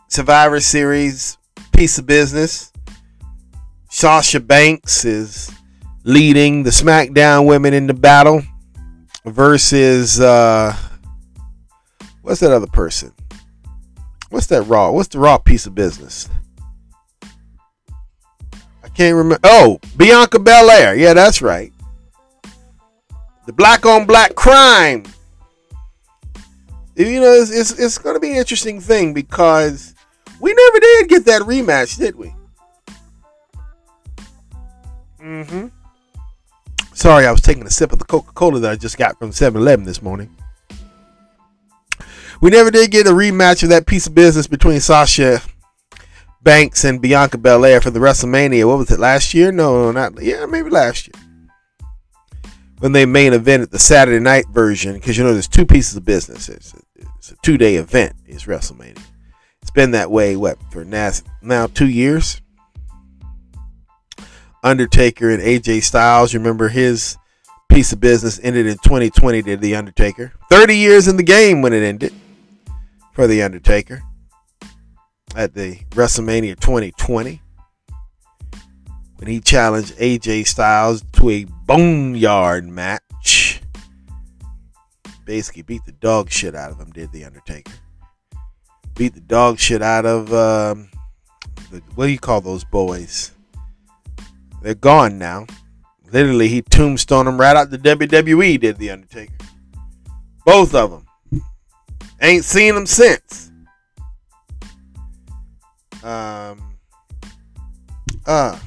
Survivor 0.09 0.61
Series 0.61 1.39
piece 1.73 1.99
of 1.99 2.07
business. 2.07 2.73
Sasha 3.91 4.41
Banks 4.41 5.05
is 5.05 5.51
leading 6.05 6.63
the 6.63 6.71
SmackDown 6.71 7.47
women 7.47 7.75
in 7.75 7.87
the 7.87 7.95
battle 7.95 8.43
versus 9.25 10.21
uh, 10.21 10.75
what's 12.23 12.41
that 12.41 12.53
other 12.53 12.67
person? 12.67 13.13
What's 14.31 14.47
that 14.49 14.63
Raw? 14.63 14.91
What's 14.93 15.09
the 15.09 15.19
Raw 15.19 15.39
piece 15.39 15.67
of 15.67 15.75
business? 15.75 16.29
I 18.85 18.89
can't 18.95 19.17
remember. 19.17 19.41
Oh, 19.45 19.81
Bianca 19.97 20.39
Belair. 20.39 20.95
Yeah, 20.95 21.15
that's 21.15 21.43
right. 21.43 21.73
The 23.47 23.53
black 23.53 23.85
on 23.87 24.07
black 24.07 24.35
crime. 24.35 25.05
You 26.97 27.21
know, 27.21 27.33
it's, 27.33 27.51
it's, 27.51 27.79
it's 27.79 27.99
going 27.99 28.17
to 28.17 28.21
be 28.21 28.31
an 28.31 28.37
interesting 28.37 28.81
thing 28.81 29.13
because 29.13 29.95
we 30.41 30.53
never 30.53 30.81
did 30.81 31.09
get 31.09 31.25
that 31.27 31.43
rematch, 31.43 31.99
did 31.99 32.17
we? 32.17 32.35
Mm-hmm. 35.21 35.67
Sorry, 36.95 37.27
I 37.27 37.33
was 37.33 37.41
taking 37.41 37.67
a 37.67 37.71
sip 37.71 37.93
of 37.93 37.99
the 37.99 38.05
Coca 38.05 38.33
Cola 38.33 38.59
that 38.61 38.73
I 38.73 38.77
just 38.77 38.97
got 38.97 39.19
from 39.19 39.33
7 39.33 39.61
Eleven 39.61 39.85
this 39.85 40.01
morning. 40.01 40.35
We 42.41 42.51
never 42.51 42.71
did 42.71 42.91
get 42.91 43.07
a 43.07 43.11
rematch 43.11 43.63
of 43.63 43.71
that 43.71 43.87
piece 43.87 44.07
of 44.07 44.15
business 44.15 44.47
between 44.47 44.81
Sasha 44.81 45.41
Banks 46.43 46.85
and 46.85 47.01
Bianca 47.01 47.39
Belair 47.39 47.81
for 47.81 47.91
the 47.91 47.99
WrestleMania. 47.99 48.67
What 48.67 48.79
was 48.79 48.91
it, 48.91 49.01
last 49.01 49.35
year? 49.35 49.51
No, 49.51 49.91
not. 49.91 50.23
Yeah, 50.23 50.47
maybe 50.47 50.71
last 50.71 51.09
year. 51.09 51.23
When 52.79 52.93
they 52.93 53.07
main 53.07 53.33
event 53.33 53.63
at 53.63 53.71
the 53.71 53.79
Saturday 53.79 54.21
night 54.21 54.45
version, 54.51 54.95
because 54.95 55.17
you 55.17 55.25
know 55.25 55.33
there's 55.33 55.49
two 55.49 55.67
pieces 55.67 55.97
of 55.97 56.05
business. 56.05 56.49
It's 56.49 56.75
a, 56.75 56.79
it's 57.19 57.31
a 57.33 57.37
two 57.43 57.57
day 57.57 57.77
event, 57.77 58.15
is 58.27 58.45
WrestleMania. 58.45 59.03
Been 59.77 59.91
that 59.91 60.11
way, 60.11 60.37
what, 60.37 60.57
for 60.73 60.87
now, 60.87 61.11
now 61.43 61.67
two 61.67 61.91
years? 61.91 62.41
Undertaker 64.65 65.29
and 65.29 65.43
AJ 65.43 65.83
Styles. 65.83 66.33
Remember 66.33 66.69
his 66.69 67.19
piece 67.69 67.93
of 67.93 68.01
business 68.01 68.41
ended 68.43 68.67
in 68.67 68.79
2020, 68.79 69.43
did 69.43 69.61
The 69.61 69.77
Undertaker. 69.77 70.33
30 70.49 70.79
years 70.79 71.09
in 71.09 71.19
the 71.19 71.23
game 71.23 71.61
when 71.61 71.75
it 71.75 71.83
ended 71.83 72.15
for 73.13 73.27
The 73.27 73.43
Undertaker 73.43 74.03
at 75.37 75.53
the 75.53 75.77
WrestleMania 75.91 76.59
2020 76.59 77.43
when 79.17 79.29
he 79.29 79.41
challenged 79.41 79.95
AJ 79.99 80.47
Styles 80.47 81.05
to 81.13 81.29
a 81.29 81.45
boneyard 81.45 82.67
match. 82.67 83.61
Basically, 85.27 85.61
beat 85.61 85.85
the 85.85 85.93
dog 85.93 86.31
shit 86.31 86.55
out 86.55 86.71
of 86.71 86.81
him, 86.81 86.93
did 86.93 87.13
The 87.13 87.27
Undertaker. 87.27 87.73
Beat 88.97 89.15
the 89.15 89.21
dog 89.21 89.59
shit 89.59 89.83
out 89.83 90.07
of, 90.07 90.33
um, 90.33 90.91
the, 91.71 91.83
what 91.95 92.07
do 92.07 92.13
you 92.13 92.19
call 92.19 92.41
those 92.41 92.65
boys? 92.65 93.33
They're 94.63 94.75
gone 94.75 95.19
now. 95.19 95.47
Literally, 96.11 96.49
he 96.49 96.63
tombstoned 96.63 97.29
them 97.29 97.39
right 97.39 97.57
out 97.57 97.71
the 97.71 97.79
WWE, 97.79 98.61
did 98.61 98.79
The 98.79 98.91
Undertaker. 98.91 99.35
Both 100.45 100.75
of 100.75 100.91
them. 100.91 101.43
Ain't 102.21 102.45
seen 102.45 102.75
them 102.75 102.87
since. 102.87 103.51
Um, 106.03 106.79
uh, 108.25 108.59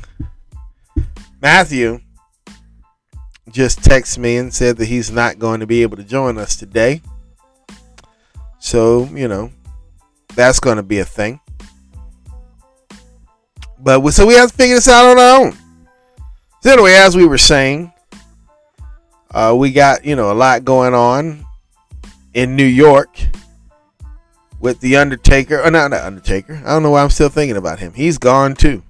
Matthew 1.42 2.02
just 3.50 3.80
texted 3.80 4.20
me 4.20 4.38
and 4.38 4.54
said 4.54 4.78
that 4.78 4.86
he's 4.86 5.10
not 5.10 5.40
going 5.40 5.62
to 5.62 5.68
be 5.68 5.82
able 5.82 5.98
to 5.98 6.04
join 6.04 6.38
us 6.38 6.56
today. 6.56 7.02
So, 8.60 9.06
you 9.06 9.28
know, 9.28 9.52
that's 10.40 10.60
going 10.60 10.78
to 10.78 10.84
be 10.84 11.00
a 11.00 11.06
thing. 11.06 11.40
But 13.78 14.00
we, 14.00 14.12
so 14.12 14.26
we 14.26 14.36
have 14.36 14.52
to 14.52 14.58
figure 14.58 14.76
this 14.76 14.88
out 14.88 15.06
on 15.06 15.20
our 15.20 15.42
own. 15.42 15.58
So 16.62 16.72
anyway, 16.72 16.94
as 16.94 17.16
we 17.16 17.26
were 17.26 17.38
saying, 17.38 17.92
uh, 19.32 19.56
we 19.58 19.72
got 19.72 20.06
you 20.06 20.16
know 20.16 20.32
a 20.32 20.34
lot 20.34 20.66
going 20.66 20.94
on 20.94 21.46
in 22.34 22.56
New 22.56 22.66
York 22.66 23.20
with 24.60 24.80
the 24.80 24.98
Undertaker. 24.98 25.62
Or 25.62 25.72
not 25.72 25.92
the 25.92 26.06
Undertaker. 26.06 26.62
I 26.66 26.70
don't 26.70 26.84
know 26.84 26.92
why 26.92 27.04
I'm 27.04 27.10
still 27.10 27.30
thinking 27.30 27.58
about 27.58 27.80
him. 27.80 27.94
He's 27.94 28.18
gone 28.18 28.56
too. 28.56 28.84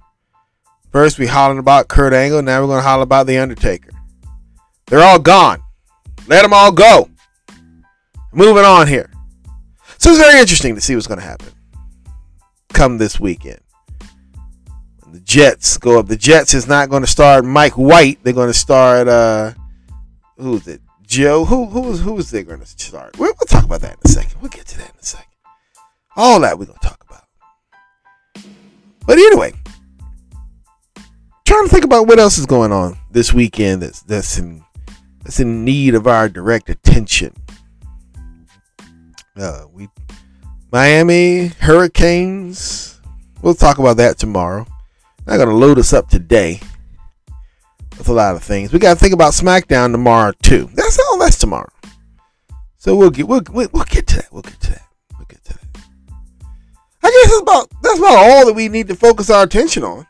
First 0.91 1.19
we 1.19 1.27
hollering 1.27 1.59
about 1.59 1.87
Kurt 1.87 2.13
Angle. 2.13 2.41
Now 2.41 2.61
we're 2.61 2.67
gonna 2.67 2.81
holler 2.81 3.03
about 3.03 3.27
the 3.27 3.37
Undertaker. 3.37 3.91
They're 4.87 5.03
all 5.03 5.19
gone. 5.19 5.61
Let 6.27 6.43
them 6.43 6.53
all 6.53 6.71
go. 6.71 7.09
Moving 8.33 8.65
on 8.65 8.87
here. 8.87 9.11
So 9.99 10.09
it's 10.09 10.19
very 10.19 10.39
interesting 10.39 10.75
to 10.75 10.81
see 10.81 10.95
what's 10.95 11.07
gonna 11.07 11.21
happen 11.21 11.53
come 12.79 12.97
this 12.97 13.19
weekend. 13.19 13.59
The 15.11 15.19
Jets 15.19 15.77
go 15.77 15.99
up. 15.99 16.07
The 16.07 16.15
Jets 16.15 16.53
is 16.53 16.67
not 16.67 16.89
going 16.89 17.01
to 17.01 17.07
start 17.07 17.43
Mike 17.43 17.73
White. 17.73 18.19
They're 18.23 18.31
going 18.31 18.47
to 18.47 18.53
start 18.53 19.07
uh 19.07 19.53
who's 20.37 20.67
it? 20.67 20.81
Joe. 21.01 21.45
Who 21.45 21.65
who's 21.65 21.99
who's 21.99 22.31
they 22.31 22.43
going 22.43 22.59
to 22.59 22.65
start? 22.65 23.17
We'll, 23.17 23.33
we'll 23.39 23.47
talk 23.47 23.65
about 23.65 23.81
that 23.81 23.93
in 23.93 23.99
a 24.05 24.07
second. 24.07 24.39
We'll 24.41 24.49
get 24.49 24.65
to 24.67 24.77
that 24.77 24.91
in 24.91 24.99
a 24.99 25.03
second. 25.03 25.25
All 26.15 26.39
that 26.41 26.57
we're 26.57 26.65
going 26.65 26.79
to 26.79 26.87
talk 26.87 27.03
about. 27.09 27.23
But 29.05 29.17
anyway, 29.17 29.53
trying 31.45 31.65
to 31.65 31.69
think 31.69 31.83
about 31.83 32.07
what 32.07 32.19
else 32.19 32.37
is 32.37 32.45
going 32.45 32.71
on 32.71 32.97
this 33.11 33.33
weekend 33.33 33.81
that's 33.81 34.03
that's 34.03 34.37
in 34.37 34.63
that's 35.23 35.39
in 35.39 35.65
need 35.65 35.95
of 35.95 36.07
our 36.07 36.29
direct 36.29 36.69
attention. 36.69 37.33
Uh, 39.39 39.65
we 39.73 39.87
Miami 40.69 41.47
Hurricanes. 41.47 42.99
We'll 43.41 43.55
talk 43.55 43.79
about 43.79 43.95
that 43.97 44.17
tomorrow. 44.17 44.65
Not 45.25 45.37
gonna 45.37 45.55
load 45.55 45.79
us 45.79 45.93
up 45.93 46.09
today 46.09 46.59
with 47.97 48.09
a 48.09 48.13
lot 48.13 48.35
of 48.35 48.43
things. 48.43 48.73
We 48.73 48.79
got 48.79 48.95
to 48.95 48.99
think 48.99 49.13
about 49.13 49.33
SmackDown 49.33 49.91
tomorrow 49.91 50.33
too. 50.41 50.69
That's 50.73 50.99
all. 50.99 51.19
That's 51.19 51.37
tomorrow. 51.37 51.71
So 52.77 52.95
we'll 52.97 53.11
get 53.11 53.27
we'll, 53.27 53.41
we'll 53.49 53.69
we'll 53.71 53.85
get 53.85 54.07
to 54.07 54.17
that. 54.17 54.33
We'll 54.33 54.41
get 54.41 54.59
to 54.59 54.71
that. 54.71 54.87
We'll 55.17 55.27
get 55.27 55.43
to 55.45 55.53
that. 55.53 55.81
I 57.03 57.09
guess 57.09 57.29
that's 57.29 57.41
about 57.41 57.69
that's 57.81 57.99
about 57.99 58.17
all 58.17 58.45
that 58.45 58.53
we 58.53 58.67
need 58.67 58.89
to 58.89 58.95
focus 58.95 59.29
our 59.29 59.43
attention 59.43 59.83
on. 59.83 60.05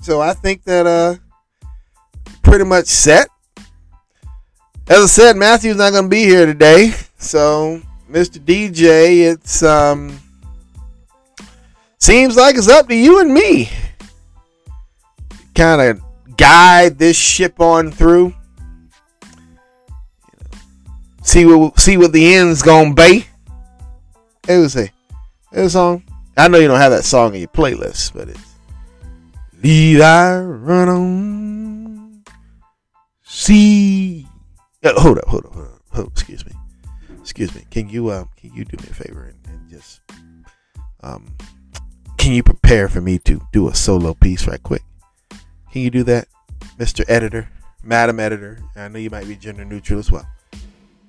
So 0.00 0.22
I 0.22 0.32
think 0.32 0.64
that 0.64 0.86
uh 0.86 1.16
pretty 2.42 2.64
much 2.64 2.86
set. 2.86 3.28
As 4.88 5.04
I 5.04 5.06
said, 5.06 5.36
Matthew's 5.36 5.76
not 5.76 5.92
gonna 5.92 6.08
be 6.08 6.24
here 6.24 6.46
today. 6.46 6.94
So 7.18 7.82
Mr. 8.10 8.38
DJ, 8.38 9.30
it's 9.30 9.62
um 9.62 10.18
seems 11.98 12.36
like 12.36 12.56
it's 12.56 12.68
up 12.68 12.88
to 12.88 12.94
you 12.94 13.20
and 13.20 13.32
me. 13.32 13.70
Kind 15.54 15.80
of 15.80 16.36
guide 16.36 16.98
this 16.98 17.16
ship 17.16 17.60
on 17.60 17.90
through. 17.90 18.34
See 21.22 21.44
what 21.44 21.78
see 21.78 21.96
what 21.96 22.12
the 22.12 22.34
end's 22.34 22.62
gonna 22.62 22.94
be. 22.94 23.26
It 24.48 24.58
was 24.58 24.76
a 24.76 24.90
it 25.52 25.68
song. 25.68 26.02
I 26.36 26.48
know 26.48 26.58
you 26.58 26.68
don't 26.68 26.78
have 26.80 26.92
that 26.92 27.04
song 27.04 27.34
in 27.34 27.40
your 27.40 27.48
playlist, 27.48 28.14
but 28.14 28.28
it's 28.28 28.48
Lead 29.62 30.00
I 30.00 30.38
run 30.38 30.88
on. 30.88 32.24
See. 33.24 34.26
Uh, 34.84 35.00
hold 35.00 35.18
up, 35.18 35.26
hold 35.26 35.46
up, 35.46 35.52
hold 35.52 35.66
up. 35.66 35.82
Hold 35.90 36.06
up, 36.06 36.12
excuse 36.12 36.46
me. 36.46 36.52
Excuse 37.38 37.54
me. 37.54 37.68
Can 37.70 37.88
you 37.88 38.08
uh, 38.08 38.24
can 38.36 38.52
you 38.52 38.64
do 38.64 38.76
me 38.82 38.88
a 38.90 38.94
favor 38.94 39.26
and, 39.26 39.38
and 39.46 39.70
just 39.70 40.00
um 41.04 41.36
can 42.16 42.32
you 42.32 42.42
prepare 42.42 42.88
for 42.88 43.00
me 43.00 43.20
to 43.20 43.40
do 43.52 43.68
a 43.68 43.74
solo 43.76 44.12
piece 44.12 44.48
right 44.48 44.60
quick? 44.60 44.82
Can 45.70 45.82
you 45.82 45.90
do 45.90 46.02
that, 46.02 46.26
Mr. 46.78 47.04
Editor, 47.06 47.48
Madam 47.84 48.18
Editor? 48.18 48.58
I 48.74 48.88
know 48.88 48.98
you 48.98 49.08
might 49.08 49.28
be 49.28 49.36
gender 49.36 49.64
neutral 49.64 50.00
as 50.00 50.10
well. 50.10 50.26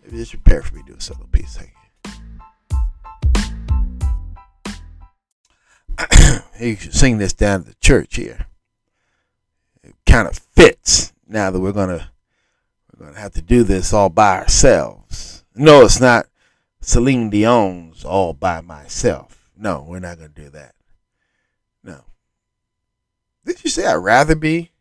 Just 0.08 0.34
prepare 0.34 0.62
for 0.62 0.76
me 0.76 0.84
to 0.84 0.92
do 0.92 0.98
a 1.00 1.02
solo 1.02 1.26
piece. 1.32 1.58
Thank 1.58 1.74
you. 6.60 6.60
you 6.68 6.76
should 6.76 6.94
sing 6.94 7.18
this 7.18 7.34
down 7.34 7.64
the 7.64 7.74
church 7.82 8.18
here. 8.18 8.46
It 9.84 9.96
kind 10.06 10.28
of 10.28 10.38
fits 10.38 11.12
now 11.28 11.50
that 11.50 11.60
we're 11.60 11.72
gonna 11.72 12.12
we're 12.96 13.08
gonna 13.08 13.20
have 13.20 13.34
to 13.34 13.42
do 13.42 13.64
this 13.64 13.94
all 13.94 14.10
by 14.10 14.38
ourselves. 14.38 14.99
No, 15.56 15.84
it's 15.86 16.00
not 16.00 16.28
Celine 16.82 17.30
Dion's 17.30 18.06
all 18.06 18.34
by 18.34 18.62
myself. 18.62 19.50
No, 19.58 19.86
we're 19.88 20.00
not 20.00 20.18
gonna 20.18 20.30
do 20.30 20.50
that. 20.50 20.76
No. 21.84 22.04
Did 23.46 23.64
you 23.64 23.70
say 23.70 23.86
I'd 23.86 23.96
rather 23.96 24.36
be 24.36 24.72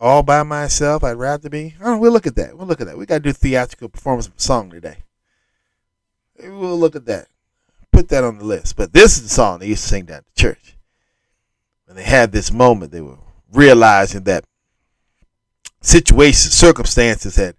all 0.00 0.22
by 0.22 0.42
myself? 0.42 1.02
I'd 1.02 1.12
rather 1.12 1.48
be. 1.48 1.74
Oh, 1.82 1.98
we'll 1.98 2.12
look 2.12 2.26
at 2.26 2.36
that. 2.36 2.56
We'll 2.56 2.66
look 2.66 2.80
at 2.80 2.86
that. 2.86 2.96
We 2.96 3.06
gotta 3.06 3.20
do 3.20 3.32
theatrical 3.32 3.88
performance 3.88 4.28
of 4.28 4.36
a 4.36 4.40
song 4.40 4.70
today. 4.70 4.98
We'll 6.38 6.78
look 6.78 6.96
at 6.96 7.06
that. 7.06 7.28
Put 7.90 8.08
that 8.08 8.24
on 8.24 8.38
the 8.38 8.44
list. 8.44 8.76
But 8.76 8.92
this 8.92 9.16
is 9.16 9.24
the 9.24 9.28
song 9.28 9.58
they 9.58 9.66
used 9.68 9.82
to 9.82 9.88
sing 9.88 10.04
down 10.06 10.18
at 10.18 10.26
the 10.26 10.40
church. 10.40 10.76
When 11.86 11.96
they 11.96 12.04
had 12.04 12.32
this 12.32 12.52
moment, 12.52 12.92
they 12.92 13.00
were 13.00 13.18
realizing 13.52 14.22
that 14.24 14.44
situations, 15.80 16.54
circumstances 16.54 17.36
had 17.36 17.56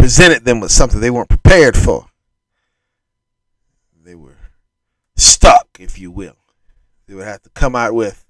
presented 0.00 0.44
them 0.44 0.60
with 0.60 0.72
something 0.72 1.00
they 1.00 1.10
weren't 1.10 1.28
prepared 1.28 1.76
for. 1.76 2.06
They 4.02 4.14
were 4.14 4.38
stuck, 5.14 5.76
if 5.78 5.98
you 5.98 6.10
will. 6.10 6.36
They 7.06 7.14
would 7.14 7.26
have 7.26 7.42
to 7.42 7.50
come 7.50 7.76
out 7.76 7.94
with 7.94 8.24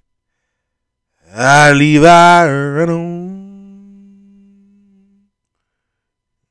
I 1.32 1.72
leave 1.72 2.02
I 2.02 2.50
run 2.50 2.90
on. 2.90 3.30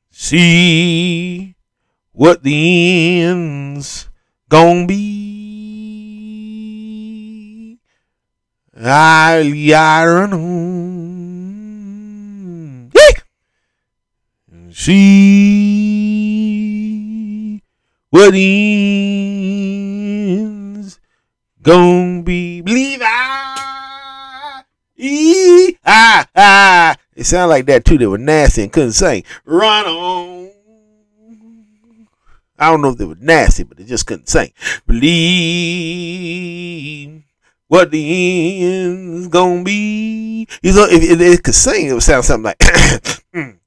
See 0.09 1.55
what 2.13 2.43
the 2.43 3.21
end's 3.21 4.07
gonna 4.47 4.85
be. 4.85 5.39
I 8.81 9.41
leave 9.41 9.73
I 9.73 10.05
run 10.05 10.33
on. 10.33 10.89
Yay! 12.95 13.11
See 14.79 14.95
what 18.11 18.33
end's 18.33 19.01
gonna 21.61 22.23
be. 22.23 22.61
Believe 22.61 23.01
I. 23.03 24.63
E 24.95 25.75
ah 25.85 26.25
ah. 26.33 26.95
It 27.13 27.25
sounded 27.25 27.49
like 27.49 27.65
that 27.65 27.83
too. 27.83 27.97
They 27.97 28.07
were 28.07 28.17
nasty 28.17 28.63
and 28.63 28.71
couldn't 28.71 28.93
sing. 28.93 29.25
Run 29.43 29.85
on. 29.85 30.49
I 32.57 32.71
don't 32.71 32.81
know 32.81 32.91
if 32.91 32.97
they 32.97 33.03
were 33.03 33.17
nasty, 33.19 33.63
but 33.63 33.75
they 33.75 33.83
just 33.83 34.05
couldn't 34.05 34.29
sing. 34.29 34.53
Believe 34.87 35.11
what 37.67 37.91
the 37.91 38.63
end's 38.63 39.27
gonna 39.27 39.61
be. 39.61 40.47
You 40.63 40.73
know, 40.73 40.87
if, 40.89 41.03
if 41.03 41.19
they 41.19 41.35
could 41.35 41.53
sing, 41.53 41.87
it 41.87 41.93
would 41.93 42.01
sound 42.01 42.23
something 42.23 42.53
like. 42.57 42.63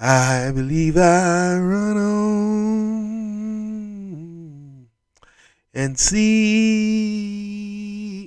I 0.00 0.50
believe 0.52 0.96
I 0.96 1.56
run 1.56 1.96
on 1.96 3.14
and 5.72 5.98
see. 5.98 6.24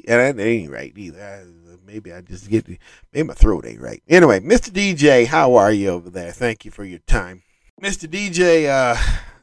And 0.08 0.38
that 0.38 0.42
ain't 0.42 0.72
right 0.72 0.94
either. 0.96 1.22
I, 1.22 1.44
maybe 1.86 2.14
I 2.14 2.22
just 2.22 2.50
get 2.50 2.66
maybe 3.12 3.28
my 3.28 3.34
throat 3.34 3.66
ain't 3.66 3.82
right. 3.82 4.02
Anyway, 4.08 4.40
Mr. 4.40 4.70
DJ, 4.70 5.26
how 5.26 5.56
are 5.56 5.74
you 5.74 5.90
over 5.90 6.10
there? 6.10 6.32
Thank 6.32 6.64
you 6.64 6.72
for 6.72 6.86
your 6.86 7.00
time, 7.00 7.44
Mr. 7.82 8.08
DJ. 8.08 8.70
Uh, 8.70 8.96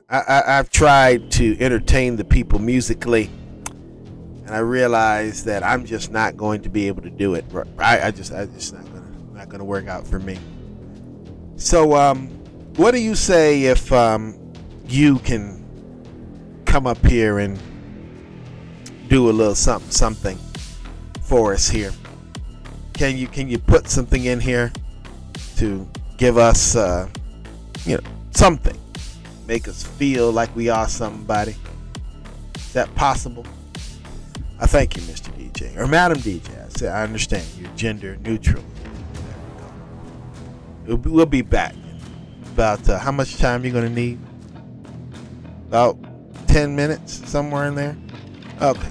I, 0.09 0.19
I, 0.19 0.59
I've 0.59 0.71
tried 0.71 1.31
to 1.33 1.59
entertain 1.61 2.17
the 2.17 2.25
people 2.25 2.59
musically, 2.59 3.31
and 4.47 4.51
I 4.51 4.61
realize 4.61 5.45
that 5.45 5.63
I'm 5.63 5.85
just 5.85 6.11
not 6.11 6.39
going 6.39 6.63
to 6.63 6.71
be 6.71 6.89
able 6.89 7.03
to 7.03 7.11
do 7.11 7.35
it. 7.35 7.45
I, 7.79 8.01
I 8.09 8.11
just, 8.11 8.33
I 8.33 8.47
just 8.47 8.73
not 8.73 8.87
gonna, 8.87 9.13
not 9.35 9.51
gonna 9.51 9.65
work 9.65 9.89
out 9.89 10.07
for 10.07 10.19
me. 10.19 10.39
So, 11.65 11.97
um, 11.97 12.29
what 12.77 12.91
do 12.91 13.01
you 13.01 13.15
say 13.15 13.63
if 13.63 13.91
um, 13.91 14.37
you 14.87 15.19
can 15.21 15.65
come 16.67 16.87
up 16.87 17.05
here 17.07 17.39
and 17.39 17.59
do 19.09 19.31
a 19.31 19.33
little 19.33 19.55
something, 19.55 19.91
something 19.91 20.39
for 21.23 21.55
us 21.55 21.71
here? 21.71 21.93
Can 22.93 23.17
you, 23.17 23.29
can 23.29 23.49
you 23.49 23.59
put 23.59 23.89
something 23.89 24.27
in 24.27 24.41
here 24.41 24.73
to 25.57 25.89
give 26.19 26.37
us, 26.37 26.77
uh, 26.77 27.09
you 27.87 27.97
know, 27.97 28.03
something? 28.33 28.79
make 29.47 29.69
us 29.69 29.83
feel 29.83 30.33
like 30.33 30.55
we 30.55 30.69
are 30.69 30.89
somebody. 30.89 31.55
Is 32.57 32.73
that 32.73 32.95
possible? 32.95 33.47
I 34.59 34.67
thank 34.67 34.97
you, 34.97 35.03
Mr. 35.03 35.31
DJ 35.33 35.77
or 35.77 35.87
Madam 35.87 36.19
DJ. 36.19 36.65
I 36.65 36.69
say 36.69 36.89
I 36.89 37.03
understand 37.05 37.47
you're 37.59 37.71
gender 37.77 38.17
neutral. 38.17 38.63
We'll 40.87 41.27
be, 41.27 41.43
back. 41.43 41.75
About 42.53 42.89
uh, 42.89 42.99
how 42.99 43.11
much 43.11 43.39
time 43.39 43.65
you're 43.65 43.73
gonna 43.73 43.89
need? 43.89 44.19
About 45.69 45.97
ten 46.47 46.77
minutes, 46.77 47.29
somewhere 47.29 47.67
in 47.67 47.75
there. 47.75 47.97
Okay, 48.61 48.89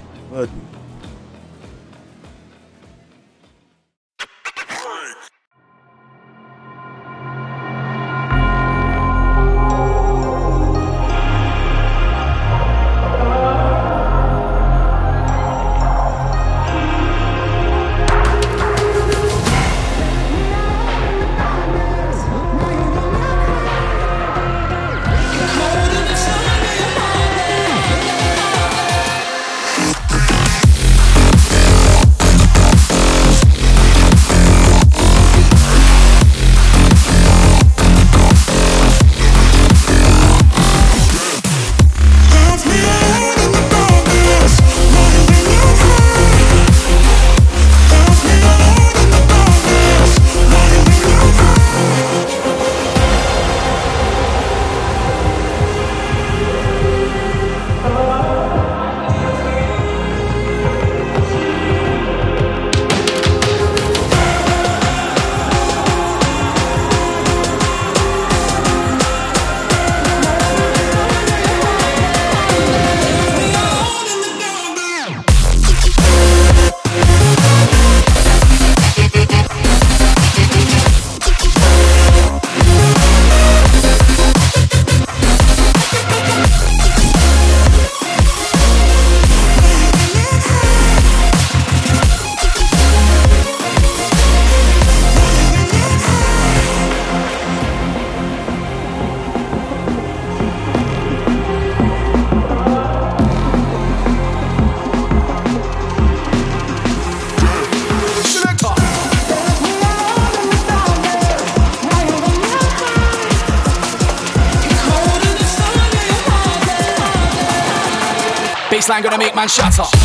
Baseline 118.93 119.03
gonna 119.03 119.17
make 119.17 119.34
man 119.34 119.47
shatter. 119.47 120.02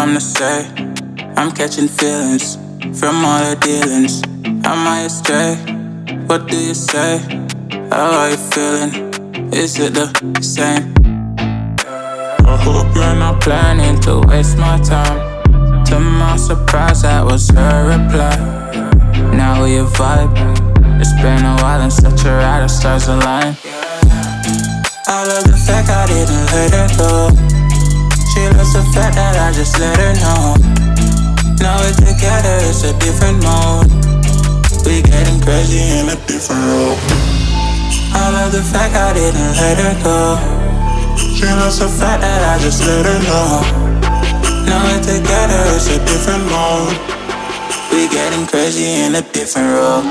If 0.00 0.06
I'm 0.06 0.14
to 0.14 1.30
I'm 1.36 1.50
catching 1.52 1.88
feelings 1.88 2.56
from 2.98 3.24
all 3.24 3.40
the 3.44 3.56
dealings? 3.60 4.22
Am 4.64 4.86
I 4.88 5.02
astray? 5.02 5.56
What 6.26 6.48
do 6.48 6.56
you 6.56 6.74
say? 6.74 7.18
How 7.90 8.10
are 8.10 8.30
you 8.30 8.36
feeling? 8.36 9.52
Is 9.52 9.78
it 9.78 9.92
the 9.92 10.08
same? 10.40 10.94
I 11.38 12.56
hope 12.62 12.94
you're 12.94 13.14
not 13.14 13.40
planning 13.42 14.00
to 14.02 14.20
waste 14.28 14.56
my 14.56 14.78
time. 14.78 15.20
To 15.86 16.00
my 16.00 16.36
surprise, 16.36 17.02
that 17.02 17.24
was 17.24 17.50
her 17.50 17.88
reply. 17.88 18.36
Now 19.36 19.64
we 19.64 19.76
vibe. 19.84 20.32
It's 21.00 21.12
been 21.20 21.44
a 21.44 21.56
while 21.62 21.80
and 21.80 21.92
such 21.92 22.24
a 22.24 22.32
ride, 22.32 22.62
the 22.62 22.68
stars 22.68 23.08
align. 23.08 23.56
I 25.06 25.26
love 25.26 25.44
the 25.44 25.60
fact 25.66 25.90
I 25.90 26.06
didn't 26.06 26.46
let 26.52 26.72
her 26.72 26.88
go. 26.96 27.49
She 28.30 28.46
loves 28.46 28.72
the 28.72 28.82
fact 28.94 29.18
that 29.18 29.34
I 29.34 29.50
just 29.50 29.78
let 29.78 29.98
her 29.98 30.14
know. 30.22 30.54
Now 31.58 31.82
we're 31.82 31.98
together, 31.98 32.56
it's 32.62 32.86
a 32.86 32.94
different 33.02 33.42
mode. 33.42 33.90
We 34.86 35.02
getting 35.02 35.42
crazy 35.42 35.82
in 35.98 36.06
a 36.08 36.16
different 36.30 36.62
role. 36.62 36.94
I 38.14 38.30
love 38.30 38.52
the 38.52 38.62
fact 38.62 38.94
I 38.94 39.12
didn't 39.18 39.54
let 39.58 39.76
her 39.82 39.94
go. 40.06 40.38
She 41.18 41.44
loves 41.44 41.78
the 41.78 41.88
fact 41.88 42.22
that 42.22 42.42
I 42.46 42.62
just 42.62 42.86
let 42.86 43.04
her 43.04 43.18
know. 43.26 43.66
Now 44.62 44.78
we're 44.86 45.02
together, 45.02 45.62
it's 45.74 45.90
a 45.90 45.98
different 46.06 46.46
mode. 46.54 46.94
We 47.90 48.08
getting 48.08 48.46
crazy 48.46 48.86
in 49.04 49.16
a 49.16 49.22
different 49.34 49.74
role. 49.74 50.06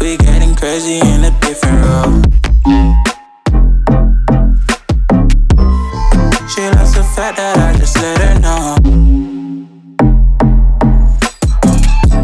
We 0.00 0.16
getting 0.16 0.54
crazy. 0.56 1.15
Fact 7.16 7.38
that 7.38 7.56
I 7.56 7.72
just 7.78 7.96
let 7.96 8.18
her 8.20 8.38
know. 8.44 8.76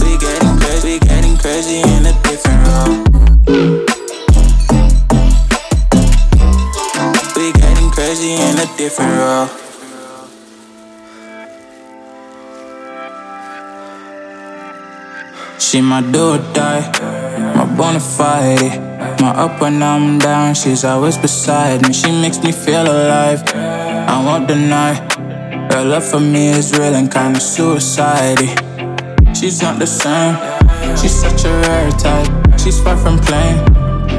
We 0.04 0.18
getting 0.20 0.56
crazy, 0.60 0.86
we 0.86 0.98
getting 0.98 1.36
crazy 1.38 1.80
in 1.80 2.04
a 2.04 2.14
different 2.28 2.60
role. 2.68 2.96
We 7.36 7.52
getting 7.52 7.90
crazy 7.90 8.32
in 8.34 8.58
a 8.58 8.68
different 8.76 9.16
role. 9.16 9.48
She 15.58 15.80
my 15.80 16.02
do 16.02 16.34
or 16.34 16.38
die, 16.52 16.84
my 17.56 17.64
bona 17.64 17.98
fide. 17.98 18.91
My 19.20 19.30
up 19.44 19.60
when 19.60 19.82
I'm 19.82 20.18
down, 20.18 20.54
she's 20.54 20.84
always 20.84 21.16
beside 21.18 21.86
me. 21.86 21.92
She 21.92 22.10
makes 22.10 22.42
me 22.42 22.52
feel 22.52 22.82
alive. 22.82 23.42
I 23.54 24.22
won't 24.24 24.48
deny. 24.48 24.94
Her 25.72 25.84
love 25.84 26.04
for 26.04 26.20
me 26.20 26.48
is 26.48 26.72
real 26.78 26.94
and 26.94 27.10
kinda 27.10 27.40
suicide. 27.40 28.40
She's 29.34 29.62
not 29.62 29.78
the 29.78 29.86
same. 29.86 30.36
She's 30.96 31.14
such 31.14 31.44
a 31.44 31.52
rare 31.66 31.90
type. 31.92 32.28
She's 32.58 32.78
far 32.80 32.96
from 32.96 33.18
plain, 33.18 33.56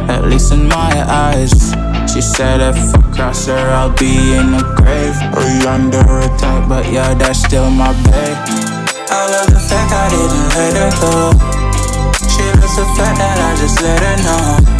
at 0.10 0.26
least 0.26 0.52
in 0.52 0.68
my 0.68 0.94
eyes. 1.08 1.54
She 2.12 2.22
said 2.22 2.60
if 2.62 2.78
I 2.96 3.02
cross 3.16 3.46
her, 3.48 3.70
I'll 3.80 3.96
be 3.98 4.36
in 4.36 4.52
the 4.52 4.64
grave 4.78 5.18
or 5.38 5.70
under 5.70 6.00
a 6.00 6.28
type. 6.38 6.68
But 6.68 6.92
yeah, 6.92 7.14
that's 7.14 7.40
still 7.40 7.70
my 7.70 7.94
babe. 8.04 8.38
I 9.10 9.30
love 9.32 9.48
the 9.48 9.60
fact 9.70 9.92
I 9.94 10.10
didn't 10.10 10.48
let 10.56 10.74
her 10.82 10.92
go. 11.02 11.14
She 12.28 12.44
loves 12.60 12.76
the 12.76 12.86
fact 12.98 13.18
that 13.20 13.38
I 13.40 13.56
just 13.62 13.82
let 13.82 14.00
her 14.02 14.18
know. 14.24 14.73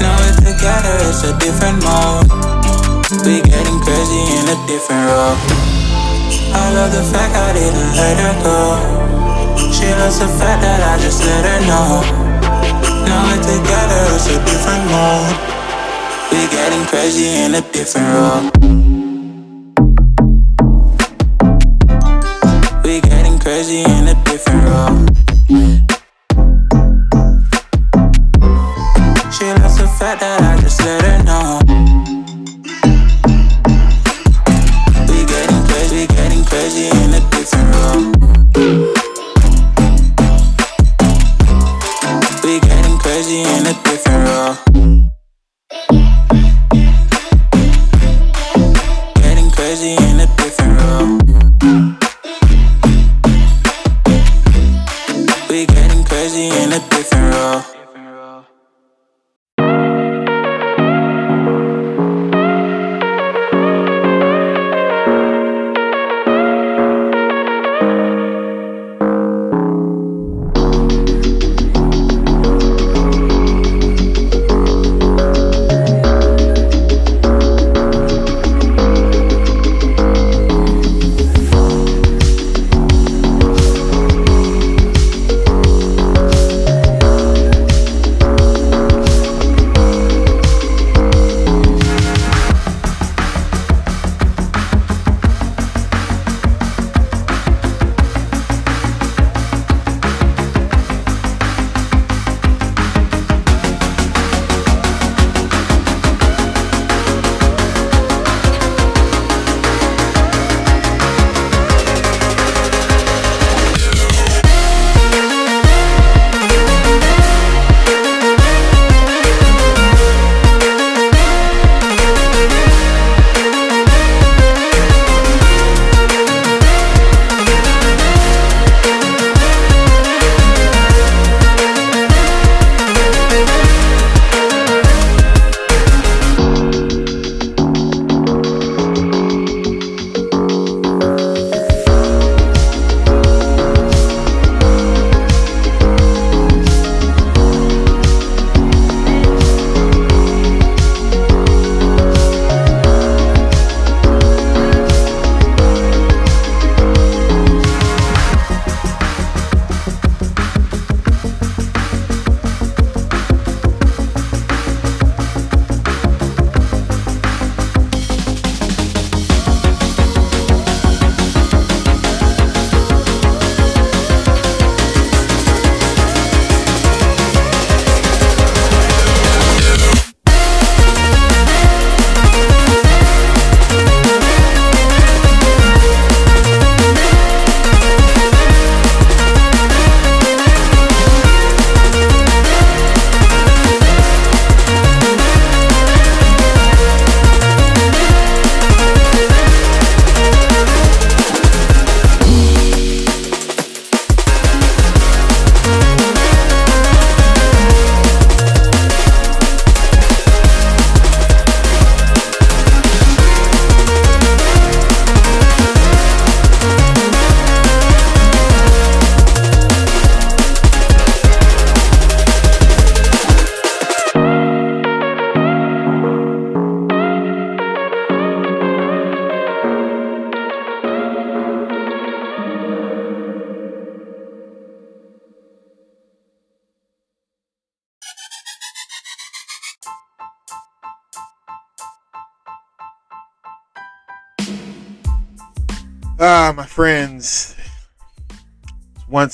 Now 0.00 0.16
we're 0.16 0.32
together, 0.40 0.96
it's 1.06 1.22
a 1.28 1.36
different 1.38 1.84
mode. 1.84 2.24
We 3.24 3.44
getting 3.44 3.78
crazy 3.84 4.22
in 4.36 4.48
a 4.48 4.56
different 4.66 5.04
role. 5.06 5.36
I 6.56 6.72
love 6.74 6.90
the 6.90 7.04
fact 7.12 7.36
I 7.36 7.52
didn't 7.52 7.92
let 8.00 8.16
her 8.16 8.34
go. 8.42 8.60
She 9.70 9.86
loves 10.00 10.18
the 10.18 10.28
fact 10.40 10.62
that 10.64 10.80
I 10.80 10.96
just 11.04 11.20
let 11.22 11.44
her 11.44 11.60
know. 11.68 12.00
Now 13.04 13.28
we're 13.28 13.44
together, 13.44 14.02
it's 14.16 14.26
a 14.32 14.38
different 14.48 14.84
mode. 14.88 15.36
We 16.32 16.48
getting 16.48 16.84
crazy 16.86 17.28
in 17.44 17.54
a 17.54 17.62
different 17.72 18.08
role. 18.16 18.44
We 22.84 23.00
getting 23.00 23.38
crazy 23.38 23.82
in 23.82 24.08
a 24.08 24.14
different 24.24 24.64
role. 24.64 25.99
Fact 30.00 30.20
that 30.20 30.40
I 30.40 30.58
just 30.62 30.80
let 30.80 31.02
her 31.02 31.22
know. 31.24 31.59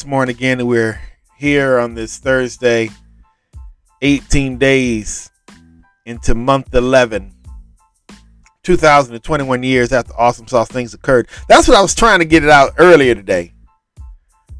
Once 0.07 0.11
more 0.13 0.23
and 0.23 0.31
again, 0.31 0.65
we're 0.65 1.01
here 1.37 1.81
on 1.81 1.95
this 1.95 2.19
Thursday, 2.19 2.91
18 4.03 4.57
days 4.57 5.33
into 6.05 6.33
month 6.33 6.73
11, 6.73 7.35
2021 8.63 9.63
years 9.65 9.93
after 9.93 10.13
Awesome 10.17 10.47
Sauce 10.47 10.69
things 10.69 10.95
occurred. 10.95 11.27
That's 11.49 11.67
what 11.67 11.77
I 11.77 11.83
was 11.83 11.93
trying 11.93 12.21
to 12.21 12.25
get 12.25 12.45
it 12.45 12.51
out 12.51 12.75
earlier 12.79 13.17
today. 13.17 13.53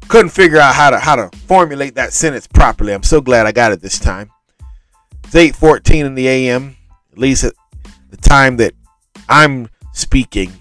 Couldn't 0.09 0.31
figure 0.31 0.57
out 0.57 0.75
how 0.75 0.89
to 0.89 0.99
how 0.99 1.15
to 1.15 1.29
formulate 1.47 1.95
that 1.95 2.11
sentence 2.11 2.45
properly. 2.45 2.93
I'm 2.93 3.03
so 3.03 3.21
glad 3.21 3.45
I 3.45 3.53
got 3.53 3.71
it 3.71 3.81
this 3.81 3.99
time. 3.99 4.29
It's 5.23 5.33
8:14 5.33 6.05
in 6.05 6.15
the 6.15 6.27
a.m. 6.27 6.75
At 7.13 7.19
least 7.19 7.45
at 7.45 7.53
the 8.09 8.17
time 8.17 8.57
that 8.57 8.73
I'm 9.29 9.69
speaking. 9.93 10.51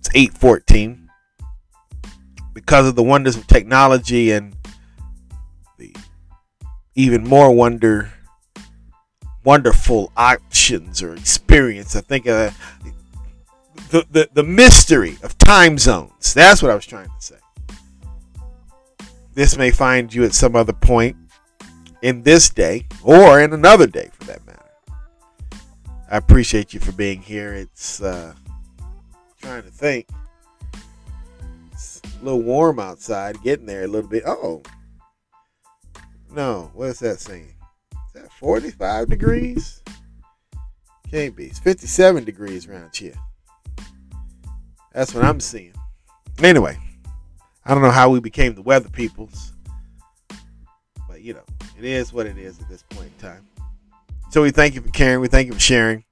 It's 0.00 0.10
8:14 0.10 1.03
because 2.54 2.88
of 2.88 2.94
the 2.94 3.02
wonders 3.02 3.36
of 3.36 3.46
technology 3.46 4.30
and 4.32 4.56
the 5.76 5.94
even 6.94 7.24
more 7.24 7.52
wonder 7.52 8.12
wonderful 9.44 10.10
options 10.16 11.02
or 11.02 11.14
experience. 11.14 11.94
I 11.94 12.00
think 12.00 12.26
uh, 12.26 12.50
the, 13.90 14.06
the 14.10 14.28
the 14.32 14.42
mystery 14.42 15.18
of 15.22 15.36
time 15.36 15.76
zones. 15.76 16.32
That's 16.32 16.62
what 16.62 16.70
I 16.70 16.74
was 16.74 16.86
trying 16.86 17.08
to 17.08 17.20
say. 17.20 17.36
This 19.34 19.56
may 19.56 19.70
find 19.70 20.14
you 20.14 20.24
at 20.24 20.32
some 20.32 20.54
other 20.54 20.72
point 20.72 21.16
in 22.02 22.22
this 22.22 22.48
day 22.48 22.86
or 23.02 23.40
in 23.40 23.52
another 23.52 23.86
day 23.86 24.10
for 24.12 24.24
that 24.24 24.46
matter. 24.46 24.60
I 26.10 26.16
appreciate 26.16 26.72
you 26.72 26.80
for 26.80 26.92
being 26.92 27.20
here. 27.20 27.52
It's 27.52 28.00
uh, 28.00 28.34
trying 29.40 29.64
to 29.64 29.70
think. 29.70 30.06
A 32.04 32.24
little 32.24 32.42
warm 32.42 32.78
outside. 32.78 33.42
Getting 33.42 33.66
there 33.66 33.84
a 33.84 33.88
little 33.88 34.08
bit. 34.08 34.22
Oh, 34.26 34.62
no. 36.30 36.70
What 36.74 36.88
is 36.88 36.98
that 37.00 37.20
saying? 37.20 37.54
Is 37.92 38.22
that 38.22 38.32
45 38.32 39.08
degrees? 39.08 39.82
Can't 41.10 41.36
be. 41.36 41.46
It's 41.46 41.58
57 41.58 42.24
degrees 42.24 42.66
around 42.66 42.94
here. 42.96 43.14
That's 44.92 45.14
what 45.14 45.24
I'm 45.24 45.40
seeing. 45.40 45.74
Anyway, 46.42 46.76
I 47.64 47.74
don't 47.74 47.82
know 47.82 47.90
how 47.90 48.10
we 48.10 48.20
became 48.20 48.54
the 48.54 48.62
weather 48.62 48.88
peoples, 48.88 49.52
but 51.08 51.20
you 51.20 51.34
know, 51.34 51.44
it 51.78 51.84
is 51.84 52.12
what 52.12 52.26
it 52.26 52.36
is 52.38 52.60
at 52.60 52.68
this 52.68 52.82
point 52.90 53.10
in 53.16 53.28
time. 53.28 53.46
So 54.30 54.42
we 54.42 54.50
thank 54.50 54.74
you 54.74 54.80
for 54.80 54.90
caring. 54.90 55.20
We 55.20 55.28
thank 55.28 55.46
you 55.46 55.52
for 55.52 55.60
sharing. 55.60 56.04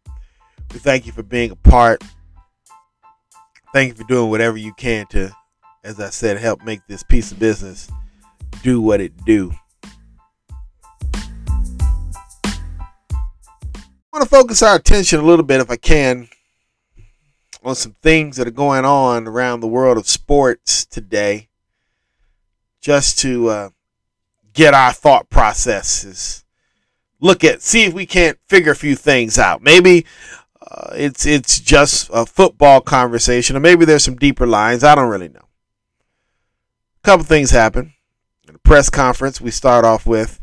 We 0.72 0.78
thank 0.78 1.06
you 1.06 1.12
for 1.12 1.22
being 1.22 1.50
a 1.50 1.56
part. 1.56 2.02
Thank 3.72 3.88
you 3.88 3.94
for 3.94 4.08
doing 4.08 4.30
whatever 4.30 4.56
you 4.56 4.72
can 4.74 5.06
to, 5.06 5.32
as 5.84 5.98
I 5.98 6.10
said, 6.10 6.38
help 6.38 6.62
make 6.62 6.86
this 6.86 7.02
piece 7.02 7.32
of 7.32 7.38
business 7.38 7.90
do 8.62 8.80
what 8.80 9.00
it 9.00 9.24
do. 9.24 9.52
I 14.14 14.18
want 14.18 14.24
to 14.24 14.28
focus 14.28 14.62
our 14.62 14.76
attention 14.76 15.20
a 15.20 15.24
little 15.24 15.44
bit, 15.44 15.60
if 15.60 15.70
I 15.70 15.76
can, 15.76 16.28
on 17.64 17.74
some 17.74 17.96
things 18.02 18.36
that 18.36 18.46
are 18.46 18.52
going 18.52 18.84
on 18.84 19.26
around 19.26 19.60
the 19.60 19.68
world 19.68 19.96
of 19.96 20.06
sports 20.06 20.84
today, 20.84 21.48
just 22.80 23.18
to 23.20 23.48
uh, 23.48 23.68
get 24.52 24.74
our 24.74 24.92
thought 24.92 25.30
processes. 25.30 26.44
Look 27.20 27.42
at, 27.42 27.62
see 27.62 27.84
if 27.84 27.94
we 27.94 28.04
can't 28.06 28.38
figure 28.48 28.72
a 28.72 28.76
few 28.76 28.96
things 28.96 29.38
out. 29.38 29.62
Maybe 29.62 30.04
uh, 30.60 30.92
it's 30.94 31.24
it's 31.24 31.58
just 31.60 32.10
a 32.12 32.26
football 32.26 32.80
conversation, 32.80 33.56
or 33.56 33.60
maybe 33.60 33.84
there's 33.84 34.04
some 34.04 34.16
deeper 34.16 34.46
lines. 34.46 34.84
I 34.84 34.94
don't 34.94 35.08
really 35.08 35.28
know. 35.28 35.48
A 37.02 37.04
couple 37.04 37.24
things 37.24 37.50
happen. 37.50 37.94
In 38.48 38.54
a 38.54 38.58
press 38.58 38.88
conference, 38.88 39.40
we 39.40 39.50
start 39.50 39.84
off 39.84 40.06
with 40.06 40.38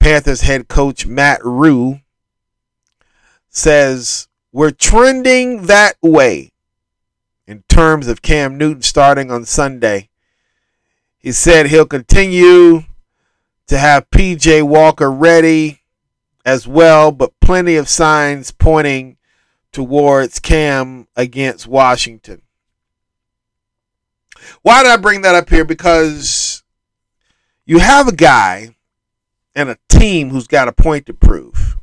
Panthers 0.00 0.40
head 0.40 0.66
coach 0.66 1.06
Matt 1.06 1.44
Rhule 1.44 2.00
says 3.48 4.26
we're 4.50 4.72
trending 4.72 5.66
that 5.66 5.96
way 6.02 6.50
in 7.46 7.62
terms 7.68 8.08
of 8.08 8.20
Cam 8.20 8.58
Newton 8.58 8.82
starting 8.82 9.30
on 9.30 9.44
Sunday. 9.44 10.08
He 11.18 11.30
said 11.30 11.66
he'll 11.66 11.86
continue 11.86 12.82
to 13.68 13.78
have 13.78 14.10
PJ 14.10 14.64
Walker 14.64 15.10
ready 15.10 15.82
as 16.44 16.66
well, 16.66 17.12
but 17.12 17.38
plenty 17.40 17.76
of 17.76 17.88
signs 17.88 18.50
pointing 18.50 19.18
towards 19.70 20.40
Cam 20.40 21.06
against 21.14 21.68
Washington. 21.68 22.42
Why 24.62 24.82
did 24.82 24.92
I 24.92 24.96
bring 24.96 25.22
that 25.22 25.34
up 25.34 25.48
here? 25.48 25.64
Because 25.64 26.62
you 27.64 27.78
have 27.78 28.08
a 28.08 28.14
guy 28.14 28.74
and 29.54 29.68
a 29.68 29.78
team 29.88 30.30
who's 30.30 30.46
got 30.46 30.68
a 30.68 30.72
point 30.72 31.06
to 31.06 31.14
prove. 31.14 31.76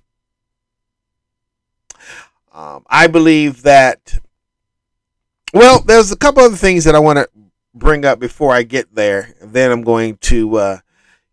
Um, 2.54 2.84
I 2.88 3.08
believe 3.08 3.64
that. 3.64 4.20
Well, 5.54 5.82
there's 5.82 6.12
a 6.12 6.18
couple 6.18 6.44
other 6.44 6.56
things 6.56 6.84
that 6.84 6.96
I 6.96 7.00
want 7.00 7.18
to 7.18 7.30
bring 7.74 8.06
up 8.06 8.20
before 8.20 8.54
I 8.54 8.64
get 8.64 8.94
there. 8.94 9.34
And 9.40 9.54
then 9.54 9.72
I'm 9.72 9.82
going 9.82 10.18
to 10.18 10.56
uh, 10.58 10.78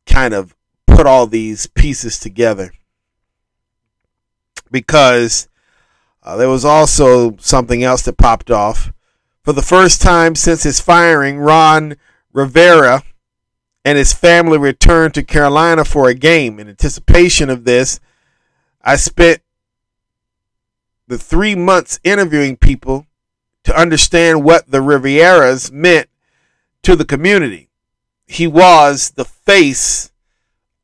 kind 0.06 0.32
of 0.32 0.54
put 0.86 1.06
all 1.06 1.26
these 1.26 1.66
pieces 1.66 2.18
together. 2.18 2.72
Because 4.70 5.48
uh, 6.22 6.36
there 6.36 6.48
was 6.48 6.64
also 6.64 7.36
something 7.38 7.82
else 7.82 8.02
that 8.02 8.16
popped 8.16 8.50
off. 8.50 8.92
For 9.46 9.52
the 9.52 9.62
first 9.62 10.02
time 10.02 10.34
since 10.34 10.64
his 10.64 10.80
firing, 10.80 11.38
Ron 11.38 11.94
Rivera 12.32 13.04
and 13.84 13.96
his 13.96 14.12
family 14.12 14.58
returned 14.58 15.14
to 15.14 15.22
Carolina 15.22 15.84
for 15.84 16.08
a 16.08 16.14
game. 16.14 16.58
In 16.58 16.68
anticipation 16.68 17.48
of 17.48 17.64
this, 17.64 18.00
I 18.82 18.96
spent 18.96 19.42
the 21.06 21.16
three 21.16 21.54
months 21.54 22.00
interviewing 22.02 22.56
people 22.56 23.06
to 23.62 23.78
understand 23.78 24.42
what 24.42 24.68
the 24.68 24.78
Riveras 24.78 25.70
meant 25.70 26.08
to 26.82 26.96
the 26.96 27.04
community. 27.04 27.68
He 28.26 28.48
was 28.48 29.10
the 29.10 29.24
face 29.24 30.10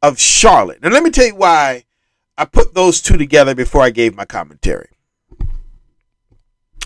of 0.01 0.21
Charlotte. 0.21 0.79
And 0.85 0.95
let 0.95 1.03
me 1.03 1.11
tell 1.11 1.27
you 1.27 1.35
why 1.35 1.83
I 2.39 2.45
put 2.45 2.75
those 2.75 3.03
two 3.03 3.17
together 3.17 3.57
before 3.57 3.83
I 3.83 3.91
gave 3.91 4.15
my 4.15 4.25
commentary. 4.25 4.91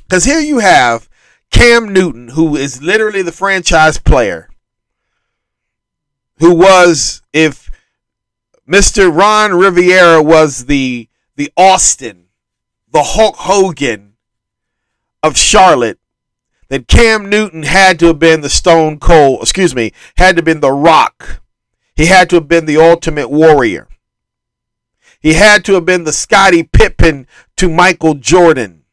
Because 0.08 0.24
here 0.24 0.40
you 0.40 0.60
have 0.60 1.10
Cam 1.50 1.92
Newton, 1.92 2.28
who 2.28 2.56
is 2.56 2.82
literally 2.82 3.22
the 3.22 3.32
franchise 3.32 3.98
player, 3.98 4.48
who 6.38 6.54
was, 6.54 7.22
if 7.32 7.70
Mr. 8.68 9.14
Ron 9.14 9.58
Rivera 9.58 10.22
was 10.22 10.66
the 10.66 11.08
the 11.36 11.52
Austin, 11.56 12.28
the 12.90 13.02
Hulk 13.02 13.36
Hogan 13.36 14.14
of 15.22 15.36
Charlotte, 15.36 15.98
then 16.68 16.84
Cam 16.84 17.28
Newton 17.28 17.62
had 17.62 17.98
to 17.98 18.06
have 18.06 18.18
been 18.18 18.40
the 18.40 18.48
Stone 18.48 18.98
Cold, 18.98 19.42
excuse 19.42 19.74
me, 19.74 19.92
had 20.16 20.36
to 20.36 20.36
have 20.36 20.44
been 20.44 20.60
the 20.60 20.72
Rock. 20.72 21.42
He 21.94 22.06
had 22.06 22.28
to 22.30 22.36
have 22.36 22.48
been 22.48 22.66
the 22.66 22.78
Ultimate 22.78 23.30
Warrior. 23.30 23.88
He 25.20 25.34
had 25.34 25.64
to 25.64 25.74
have 25.74 25.84
been 25.84 26.04
the 26.04 26.12
Scottie 26.12 26.62
Pippen 26.62 27.26
to 27.56 27.68
Michael 27.68 28.14
Jordan. 28.14 28.84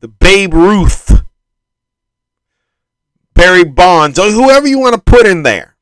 The 0.00 0.08
Babe 0.08 0.54
Ruth. 0.54 1.22
Barry 3.34 3.64
Bonds, 3.64 4.18
or 4.18 4.30
whoever 4.30 4.66
you 4.66 4.80
want 4.80 4.96
to 4.96 5.00
put 5.00 5.24
in 5.24 5.44
there. 5.44 5.76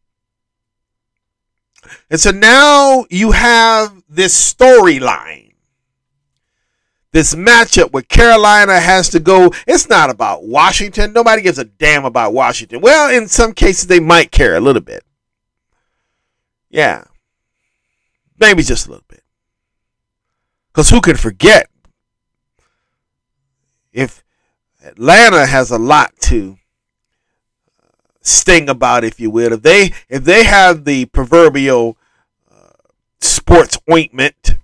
And 2.11 2.21
so 2.21 2.31
now 2.31 3.07
you 3.11 3.33
have 3.33 4.03
this 4.09 4.55
storyline, 4.55 5.55
this 7.13 7.35
matchup 7.35 7.93
where 7.93 8.03
Carolina 8.03 8.79
has 8.79 9.09
to 9.11 9.21
go. 9.21 9.53
It's 9.67 9.89
not 9.89 10.11
about 10.11 10.45
Washington. 10.45 11.15
Nobody 11.15 11.41
gives 11.41 11.59
a 11.59 11.65
damn 11.65 12.05
about 12.05 12.35
Washington. 12.35 12.81
Well, 12.83 13.11
in 13.11 13.27
some 13.27 13.55
cases, 13.55 13.87
they 13.87 14.01
might 14.01 14.31
care 14.31 14.55
a 14.55 14.61
little 14.61 14.83
bit. 14.83 15.03
Yeah. 16.69 17.05
Maybe 18.39 18.63
just 18.63 18.87
a 18.87 18.91
little 18.91 19.05
bit. 19.09 19.23
Because 20.69 20.91
who 20.91 21.01
could 21.01 21.19
forget 21.19 21.71
if 23.97 24.23
Atlanta 24.85 25.47
has 25.47 25.71
a 25.71 25.79
lot 25.79 26.13
to 26.21 26.59
sting 28.21 28.69
about, 28.69 29.05
if 29.05 29.19
you 29.19 29.31
will. 29.31 29.55
If 29.55 29.63
they 29.63 29.93
if 30.09 30.23
they 30.25 30.45
have 30.45 30.85
the 30.85 31.07
proverbial 31.07 31.97
uh, 32.53 32.73
sports 33.21 33.79
ointment 33.91 34.59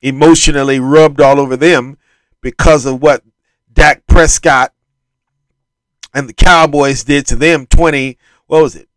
emotionally 0.00 0.80
rubbed 0.80 1.20
all 1.20 1.38
over 1.38 1.56
them 1.56 1.98
because 2.40 2.86
of 2.86 3.02
what 3.02 3.22
Dak 3.70 4.06
Prescott 4.06 4.72
and 6.14 6.28
the 6.28 6.32
Cowboys 6.32 7.04
did 7.04 7.26
to 7.26 7.36
them, 7.36 7.66
twenty 7.66 8.16
what 8.46 8.62
was 8.62 8.74
it? 8.74 8.88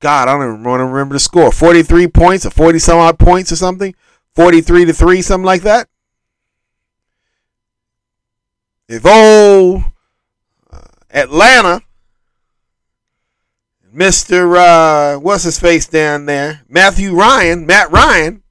God, 0.00 0.28
I 0.28 0.32
don't 0.32 0.48
even 0.48 0.64
want 0.64 0.80
to 0.80 0.86
remember 0.86 1.12
the 1.12 1.20
score. 1.20 1.52
Forty 1.52 1.82
three 1.82 2.08
points 2.08 2.46
or 2.46 2.50
forty 2.50 2.78
some 2.78 2.98
odd 2.98 3.18
points 3.18 3.52
or 3.52 3.56
something. 3.56 3.94
Forty 4.34 4.62
three 4.62 4.86
to 4.86 4.94
three, 4.94 5.20
something 5.20 5.44
like 5.44 5.62
that. 5.62 5.88
If 8.88 9.04
old 9.04 9.82
uh, 10.70 10.80
Atlanta 11.10 11.82
Mr. 13.96 14.56
Uh, 14.56 15.18
what's 15.18 15.44
his 15.44 15.58
face 15.58 15.86
down 15.86 16.26
there? 16.26 16.60
Matthew 16.68 17.14
Ryan, 17.14 17.64
Matt 17.64 17.90
Ryan, 17.90 18.42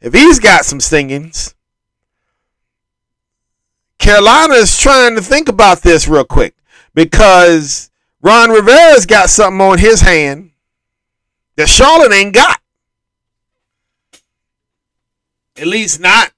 if 0.00 0.12
he's 0.12 0.40
got 0.40 0.64
some 0.64 0.80
stingings, 0.80 1.54
Carolina 3.98 4.54
is 4.54 4.76
trying 4.76 5.14
to 5.14 5.22
think 5.22 5.48
about 5.48 5.82
this 5.82 6.08
real 6.08 6.24
quick 6.24 6.56
because 6.94 7.90
Ron 8.20 8.50
Rivera's 8.50 9.06
got 9.06 9.30
something 9.30 9.60
on 9.60 9.78
his 9.78 10.00
hand 10.00 10.50
that 11.54 11.68
Charlotte 11.68 12.12
ain't 12.12 12.34
got. 12.34 12.60
At 15.56 15.66
least 15.66 16.00
not 16.00 16.32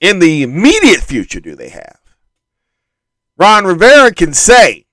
in 0.00 0.18
the 0.18 0.42
immediate 0.42 1.00
future 1.00 1.40
do 1.40 1.54
they 1.54 1.68
have. 1.70 1.97
Ron 3.38 3.64
Rivera 3.64 4.12
can 4.12 4.34
say 4.34 4.86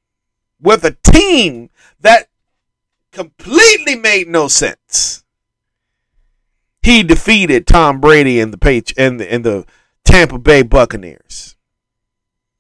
with 0.62 0.84
a 0.84 0.96
team 1.04 1.70
that 2.00 2.30
completely 3.12 3.96
made 3.96 4.28
no 4.28 4.48
sense. 4.48 5.24
He 6.82 7.02
defeated 7.02 7.66
Tom 7.66 8.00
Brady 8.00 8.40
and 8.40 8.54
the 8.54 8.58
Page 8.58 8.94
and 8.98 9.20
the, 9.20 9.32
and 9.32 9.44
the 9.44 9.66
Tampa 10.04 10.38
Bay 10.38 10.62
Buccaneers. 10.62 11.56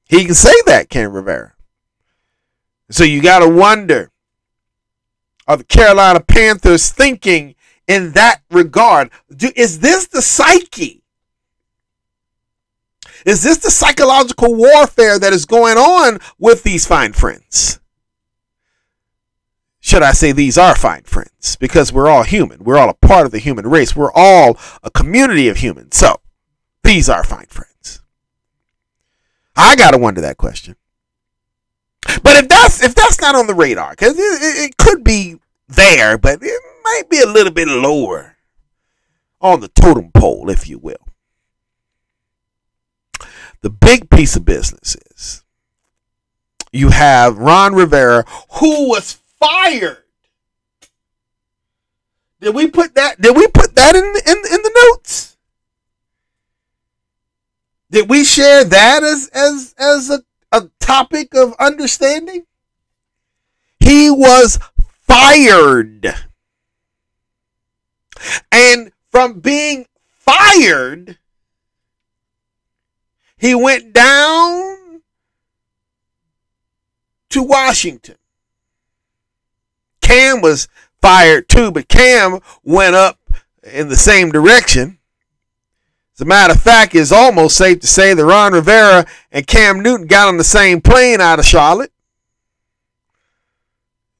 He 0.09 0.25
can 0.25 0.33
say 0.33 0.53
that, 0.65 0.89
Ken 0.89 1.11
Rivera. 1.11 1.53
So 2.89 3.03
you 3.03 3.21
got 3.21 3.39
to 3.39 3.49
wonder 3.49 4.11
are 5.47 5.57
the 5.57 5.63
Carolina 5.63 6.21
Panthers 6.21 6.89
thinking 6.89 7.55
in 7.87 8.13
that 8.13 8.41
regard? 8.49 9.11
Do, 9.35 9.51
is 9.55 9.79
this 9.79 10.07
the 10.07 10.21
psyche? 10.21 11.03
Is 13.25 13.41
this 13.41 13.57
the 13.57 13.71
psychological 13.71 14.53
warfare 14.53 15.17
that 15.17 15.33
is 15.33 15.45
going 15.45 15.77
on 15.77 16.19
with 16.37 16.61
these 16.61 16.85
fine 16.85 17.11
friends? 17.11 17.79
Should 19.79 20.03
I 20.03 20.13
say 20.13 20.31
these 20.31 20.57
are 20.57 20.75
fine 20.75 21.03
friends? 21.03 21.55
Because 21.55 21.91
we're 21.91 22.07
all 22.07 22.23
human. 22.23 22.63
We're 22.63 22.77
all 22.77 22.89
a 22.89 22.93
part 22.93 23.25
of 23.25 23.31
the 23.31 23.39
human 23.39 23.67
race. 23.67 23.95
We're 23.95 24.11
all 24.13 24.57
a 24.83 24.91
community 24.91 25.47
of 25.47 25.57
humans. 25.57 25.97
So, 25.97 26.21
these 26.83 27.09
are 27.09 27.23
fine 27.23 27.47
friends. 27.47 28.01
I 29.55 29.75
gotta 29.75 29.97
wonder 29.97 30.21
that 30.21 30.37
question. 30.37 30.75
But 32.23 32.43
if 32.43 32.47
that's 32.47 32.83
if 32.83 32.93
that's 32.93 33.21
not 33.21 33.35
on 33.35 33.47
the 33.47 33.53
radar, 33.53 33.91
because 33.91 34.13
it, 34.13 34.21
it, 34.21 34.69
it 34.69 34.77
could 34.77 35.03
be 35.03 35.39
there, 35.67 36.17
but 36.17 36.39
it 36.41 36.61
might 36.83 37.09
be 37.09 37.19
a 37.21 37.27
little 37.27 37.53
bit 37.53 37.67
lower 37.67 38.37
on 39.41 39.61
the 39.61 39.67
totem 39.69 40.11
pole, 40.11 40.49
if 40.49 40.67
you 40.67 40.77
will. 40.77 41.04
The 43.65 43.71
big 43.71 44.11
piece 44.11 44.35
of 44.35 44.45
business 44.45 44.95
is 45.15 45.43
you 46.71 46.89
have 46.89 47.39
Ron 47.39 47.73
Rivera, 47.73 48.23
who 48.59 48.89
was 48.89 49.13
fired. 49.39 50.03
Did 52.39 52.53
we 52.53 52.69
put 52.69 52.93
that? 52.93 53.19
Did 53.19 53.35
we 53.35 53.47
put 53.47 53.73
that 53.73 53.95
in 53.95 54.03
in, 54.03 54.37
in 54.37 54.61
the 54.61 54.91
notes? 54.91 55.35
Did 57.89 58.07
we 58.07 58.23
share 58.23 58.65
that 58.65 59.01
as 59.01 59.31
as 59.33 59.73
as 59.79 60.11
a, 60.11 60.21
a 60.51 60.69
topic 60.79 61.33
of 61.33 61.55
understanding? 61.59 62.45
He 63.79 64.11
was 64.11 64.59
fired. 65.07 66.13
And 68.51 68.91
from 69.09 69.39
being 69.39 69.87
fired, 70.19 71.17
he 73.45 73.53
went 73.53 73.93
down 73.93 75.01
to 77.29 77.43
Washington. 77.43 78.15
Cam 80.01 80.41
was 80.41 80.67
fired 80.99 81.47
too, 81.47 81.71
but 81.71 81.87
Cam 81.87 82.39
went 82.63 82.95
up 82.95 83.19
in 83.61 83.89
the 83.89 83.95
same 83.95 84.31
direction. 84.31 84.97
As 86.15 86.21
a 86.21 86.25
matter 86.25 86.53
of 86.53 86.61
fact, 86.61 86.95
it's 86.95 87.11
almost 87.11 87.55
safe 87.55 87.81
to 87.81 87.87
say 87.87 88.15
that 88.15 88.25
Ron 88.25 88.53
Rivera 88.53 89.05
and 89.31 89.45
Cam 89.45 89.79
Newton 89.79 90.07
got 90.07 90.27
on 90.27 90.37
the 90.37 90.43
same 90.43 90.81
plane 90.81 91.21
out 91.21 91.37
of 91.37 91.45
Charlotte. 91.45 91.91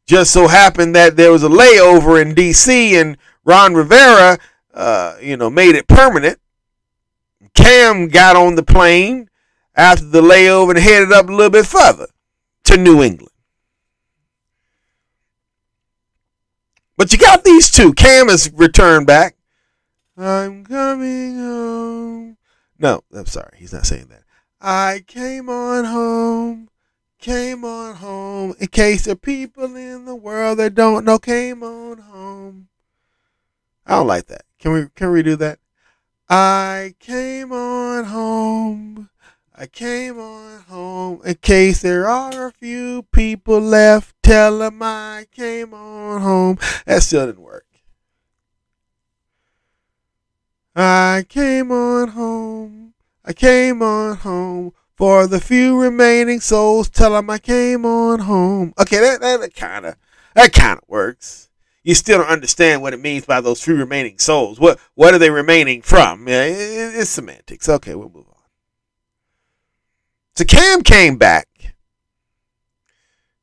Just 0.05 0.31
so 0.33 0.47
happened 0.47 0.95
that 0.95 1.15
there 1.15 1.31
was 1.31 1.41
a 1.41 1.49
layover 1.49 2.21
in 2.21 2.35
D.C. 2.35 2.95
and 2.95 3.17
Ron 3.43 3.73
Rivera, 3.73 4.37
uh, 4.71 5.17
you 5.19 5.35
know, 5.35 5.49
made 5.49 5.73
it 5.73 5.87
permanent. 5.87 6.39
Cam 7.55 8.09
got 8.09 8.35
on 8.35 8.55
the 8.55 8.63
plane 8.63 9.29
after 9.75 10.05
the 10.05 10.21
layover 10.21 10.71
and 10.71 10.79
headed 10.79 11.11
up 11.11 11.27
a 11.27 11.31
little 11.31 11.49
bit 11.49 11.65
further 11.65 12.07
to 12.65 12.77
New 12.77 13.01
England. 13.01 13.31
But 16.97 17.11
you 17.11 17.17
got 17.17 17.43
these 17.43 17.69
two. 17.69 17.93
Cam 17.93 18.29
has 18.29 18.51
returned 18.53 19.07
back. 19.07 19.35
I'm 20.17 20.63
coming 20.65 21.37
home. 21.37 22.37
No, 22.79 23.01
I'm 23.13 23.25
sorry. 23.25 23.57
He's 23.57 23.73
not 23.73 23.85
saying 23.85 24.07
that. 24.07 24.23
I 24.61 25.03
came 25.05 25.49
on 25.49 25.85
home. 25.85 26.69
Came 27.19 27.65
on 27.65 27.95
home. 27.95 28.53
In 28.59 28.67
case 28.67 29.07
are 29.07 29.15
people 29.15 29.75
in 29.75 30.05
the 30.05 30.15
world 30.15 30.59
that 30.59 30.75
don't 30.75 31.05
know, 31.05 31.19
came 31.19 31.63
on 31.63 31.97
home. 31.97 32.67
I 33.85 33.95
don't 33.95 34.07
like 34.07 34.27
that. 34.27 34.43
Can 34.59 34.73
we 34.73 34.87
can 34.95 35.11
we 35.11 35.21
do 35.21 35.35
that? 35.37 35.59
I 36.29 36.95
came 36.99 37.51
on 37.51 38.05
home. 38.05 39.09
I 39.55 39.67
came 39.67 40.19
on 40.19 40.61
home. 40.61 41.21
In 41.23 41.35
case 41.35 41.81
there 41.81 42.07
are 42.07 42.47
a 42.47 42.51
few 42.51 43.03
people 43.11 43.59
left, 43.59 44.15
tell 44.23 44.57
them 44.57 44.81
I 44.81 45.27
came 45.31 45.73
on 45.73 46.21
home. 46.21 46.57
That 46.85 47.03
still 47.03 47.27
didn't 47.27 47.41
work. 47.41 47.65
I 50.75 51.25
came 51.29 51.71
on 51.71 52.09
home. 52.09 52.93
I 53.23 53.33
came 53.33 53.81
on 53.81 54.17
home. 54.17 54.73
For 54.95 55.27
the 55.27 55.41
few 55.41 55.77
remaining 55.77 56.39
souls, 56.39 56.89
tell 56.89 57.11
them 57.11 57.29
I 57.29 57.37
came 57.37 57.85
on 57.85 58.19
home. 58.19 58.73
Okay, 58.79 58.99
that 58.99 59.19
that 59.19 59.53
kind 59.53 59.85
of 59.85 59.95
that 60.35 60.53
kind 60.53 60.79
of 60.81 60.87
works. 60.87 61.49
You 61.85 61.93
still 61.93 62.17
don't 62.17 62.31
understand 62.31 62.81
what 62.81 62.95
it 62.95 62.99
means 62.99 63.27
by 63.27 63.41
those 63.41 63.63
few 63.63 63.75
remaining 63.75 64.17
souls. 64.17 64.59
What 64.59 64.79
what 64.95 65.13
are 65.13 65.19
they 65.19 65.29
remaining 65.29 65.83
from? 65.83 66.25
It's 66.27 67.11
semantics. 67.11 67.69
Okay, 67.69 67.93
we'll 67.93 68.09
move 68.09 68.25
on. 68.27 68.41
So 70.35 70.45
Cam 70.45 70.81
came 70.81 71.17
back. 71.17 71.47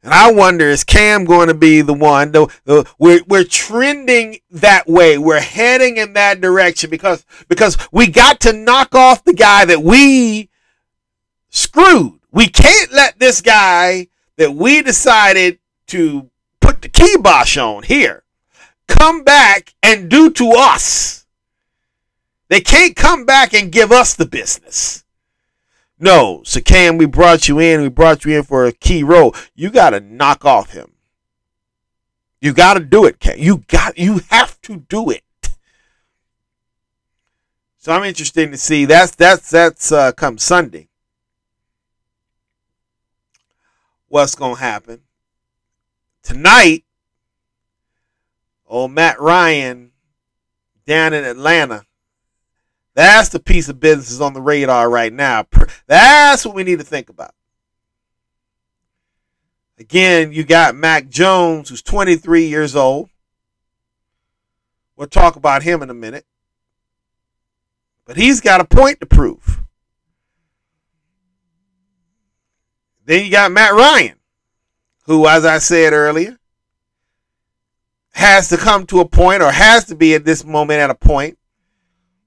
And 0.02 0.12
I 0.12 0.32
wonder 0.32 0.66
is 0.66 0.82
Cam 0.82 1.24
going 1.24 1.46
to 1.46 1.54
be 1.54 1.82
the 1.82 1.94
one? 1.94 2.32
The, 2.32 2.48
the, 2.64 2.92
we're 2.98 3.20
we're 3.28 3.44
trending 3.44 4.38
that 4.50 4.88
way. 4.88 5.18
We're 5.18 5.38
heading 5.38 5.98
in 5.98 6.14
that 6.14 6.40
direction 6.40 6.90
because 6.90 7.24
because 7.48 7.78
we 7.92 8.08
got 8.08 8.40
to 8.40 8.52
knock 8.52 8.96
off 8.96 9.22
the 9.22 9.34
guy 9.34 9.66
that 9.66 9.84
we 9.84 10.50
screwed. 11.48 12.18
We 12.32 12.48
can't 12.48 12.92
let 12.92 13.20
this 13.20 13.40
guy 13.40 14.08
that 14.36 14.52
we 14.52 14.82
decided 14.82 15.60
to 15.86 16.28
put 16.60 16.82
the 16.82 16.88
kibosh 16.88 17.56
on 17.56 17.84
here 17.84 18.21
come 18.88 19.24
back 19.24 19.74
and 19.82 20.08
do 20.08 20.30
to 20.30 20.52
us. 20.52 21.26
They 22.48 22.60
can't 22.60 22.94
come 22.94 23.24
back 23.24 23.54
and 23.54 23.72
give 23.72 23.90
us 23.90 24.14
the 24.14 24.26
business. 24.26 25.04
No, 25.98 26.42
so 26.44 26.60
Cam, 26.60 26.98
we 26.98 27.06
brought 27.06 27.48
you 27.48 27.60
in. 27.60 27.80
We 27.80 27.88
brought 27.88 28.24
you 28.24 28.36
in 28.36 28.42
for 28.42 28.66
a 28.66 28.72
key 28.72 29.02
role. 29.02 29.34
You 29.54 29.70
got 29.70 29.90
to 29.90 30.00
knock 30.00 30.44
off 30.44 30.72
him. 30.72 30.92
You 32.40 32.52
got 32.52 32.74
to 32.74 32.80
do 32.80 33.06
it, 33.06 33.20
Cam. 33.20 33.38
You 33.38 33.58
got. 33.68 33.96
You 33.96 34.20
have 34.30 34.60
to 34.62 34.78
do 34.78 35.10
it. 35.10 35.22
So 37.78 37.92
I'm 37.92 38.04
interested 38.04 38.50
to 38.50 38.56
see. 38.56 38.84
That's 38.84 39.14
that's 39.14 39.50
that's 39.50 39.90
uh, 39.90 40.12
come 40.12 40.38
Sunday. 40.38 40.88
What's 44.08 44.34
gonna 44.34 44.56
happen 44.56 45.02
tonight? 46.22 46.84
Old 48.72 48.90
Matt 48.90 49.20
Ryan 49.20 49.92
down 50.86 51.12
in 51.12 51.24
Atlanta. 51.24 51.82
That's 52.94 53.28
the 53.28 53.38
piece 53.38 53.68
of 53.68 53.80
business 53.80 54.08
that's 54.08 54.22
on 54.22 54.32
the 54.32 54.40
radar 54.40 54.88
right 54.88 55.12
now. 55.12 55.46
That's 55.86 56.46
what 56.46 56.54
we 56.54 56.64
need 56.64 56.78
to 56.78 56.84
think 56.84 57.10
about. 57.10 57.34
Again, 59.78 60.32
you 60.32 60.42
got 60.42 60.74
Mac 60.74 61.10
Jones, 61.10 61.68
who's 61.68 61.82
23 61.82 62.46
years 62.46 62.74
old. 62.74 63.10
We'll 64.96 65.06
talk 65.06 65.36
about 65.36 65.62
him 65.62 65.82
in 65.82 65.90
a 65.90 65.94
minute. 65.94 66.24
But 68.06 68.16
he's 68.16 68.40
got 68.40 68.62
a 68.62 68.64
point 68.64 69.00
to 69.00 69.06
prove. 69.06 69.60
Then 73.04 73.26
you 73.26 73.30
got 73.30 73.52
Matt 73.52 73.74
Ryan, 73.74 74.16
who, 75.04 75.28
as 75.28 75.44
I 75.44 75.58
said 75.58 75.92
earlier, 75.92 76.38
has 78.12 78.48
to 78.48 78.56
come 78.56 78.86
to 78.86 79.00
a 79.00 79.08
point 79.08 79.42
or 79.42 79.50
has 79.50 79.84
to 79.86 79.94
be 79.94 80.14
at 80.14 80.24
this 80.24 80.44
moment 80.44 80.80
at 80.80 80.90
a 80.90 80.94
point 80.94 81.38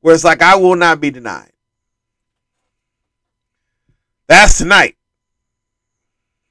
where 0.02 0.14
it's 0.14 0.24
like, 0.24 0.42
I 0.42 0.56
will 0.56 0.76
not 0.76 1.00
be 1.00 1.12
denied. 1.12 1.52
That's 4.28 4.58
tonight. 4.58 4.98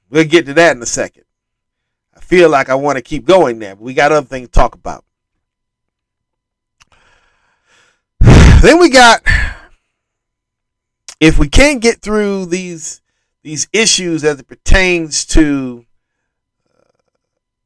We'll 0.09 0.25
get 0.25 0.45
to 0.45 0.53
that 0.53 0.75
in 0.75 0.81
a 0.81 0.85
second. 0.85 1.23
I 2.15 2.21
feel 2.21 2.49
like 2.49 2.69
I 2.69 2.75
want 2.75 2.97
to 2.97 3.01
keep 3.01 3.25
going 3.25 3.59
there, 3.59 3.75
but 3.75 3.83
we 3.83 3.93
got 3.93 4.11
other 4.11 4.25
things 4.25 4.47
to 4.47 4.51
talk 4.51 4.75
about. 4.75 5.03
then 8.61 8.79
we 8.79 8.89
got 8.89 9.21
if 11.19 11.37
we 11.37 11.49
can't 11.49 11.81
get 11.81 12.01
through 12.01 12.45
these 12.45 13.01
these 13.43 13.67
issues 13.73 14.23
as 14.23 14.39
it 14.39 14.47
pertains 14.47 15.25
to 15.25 15.84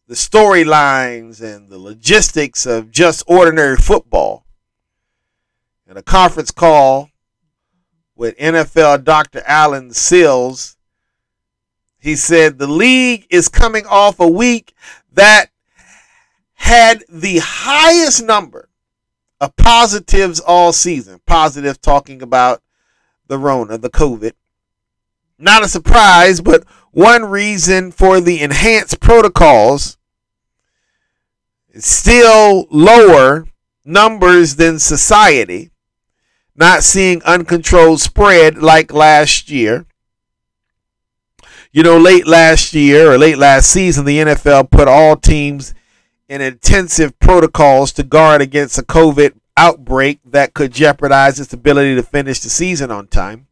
the 0.10 0.16
storylines 0.16 1.40
and 1.40 1.70
the 1.70 1.78
logistics 1.78 2.66
of 2.66 2.90
just 2.90 3.24
ordinary 3.28 3.78
football 3.78 4.44
in 5.88 5.98
a 5.98 6.02
conference 6.02 6.50
call 6.50 7.12
with 8.16 8.36
NFL 8.40 9.04
Dr. 9.04 9.44
Allen 9.46 9.94
Sills 9.94 10.78
he 12.00 12.16
said 12.16 12.58
the 12.58 12.68
league 12.68 13.28
is 13.30 13.50
coming 13.50 13.86
off 13.86 14.20
a 14.20 14.28
week 14.28 14.74
that 15.14 15.52
had 16.56 17.04
the 17.08 17.40
highest 17.44 18.24
number 18.24 18.70
of 19.40 19.56
positives 19.58 20.40
all 20.40 20.74
season. 20.74 21.22
Positive 21.28 21.80
talking 21.80 22.24
about 22.24 22.64
the 23.28 23.38
Rona, 23.38 23.78
the 23.78 23.92
COVID. 23.92 24.32
Not 25.38 25.64
a 25.64 25.68
surprise, 25.68 26.42
but 26.42 26.64
one 26.92 27.26
reason 27.26 27.92
for 27.92 28.20
the 28.20 28.42
enhanced 28.42 29.00
protocols 29.00 29.98
still 31.76 32.68
lower 32.70 33.48
numbers 33.86 34.56
than 34.56 34.80
society. 34.80 35.72
Not 36.56 36.84
seeing 36.84 37.24
uncontrolled 37.24 38.02
spread 38.02 38.58
like 38.58 38.92
last 38.92 39.50
year. 39.50 39.86
You 41.72 41.84
know, 41.84 41.98
late 41.98 42.28
last 42.28 42.74
year 42.74 43.12
or 43.12 43.18
late 43.18 43.38
last 43.38 43.70
season, 43.70 44.06
the 44.06 44.18
NFL 44.18 44.72
put 44.72 44.88
all 44.88 45.16
teams 45.16 45.74
in 46.28 46.42
intensive 46.42 47.18
protocols 47.20 47.92
to 47.94 48.04
guard 48.04 48.42
against 48.42 48.78
a 48.78 48.84
COVID 48.84 49.34
outbreak 49.56 50.20
that 50.26 50.54
could 50.54 50.72
jeopardize 50.72 51.40
its 51.40 51.54
ability 51.54 51.96
to 51.96 52.04
finish 52.04 52.40
the 52.40 52.50
season 52.50 52.92
on 52.92 53.08
time. 53.08 53.48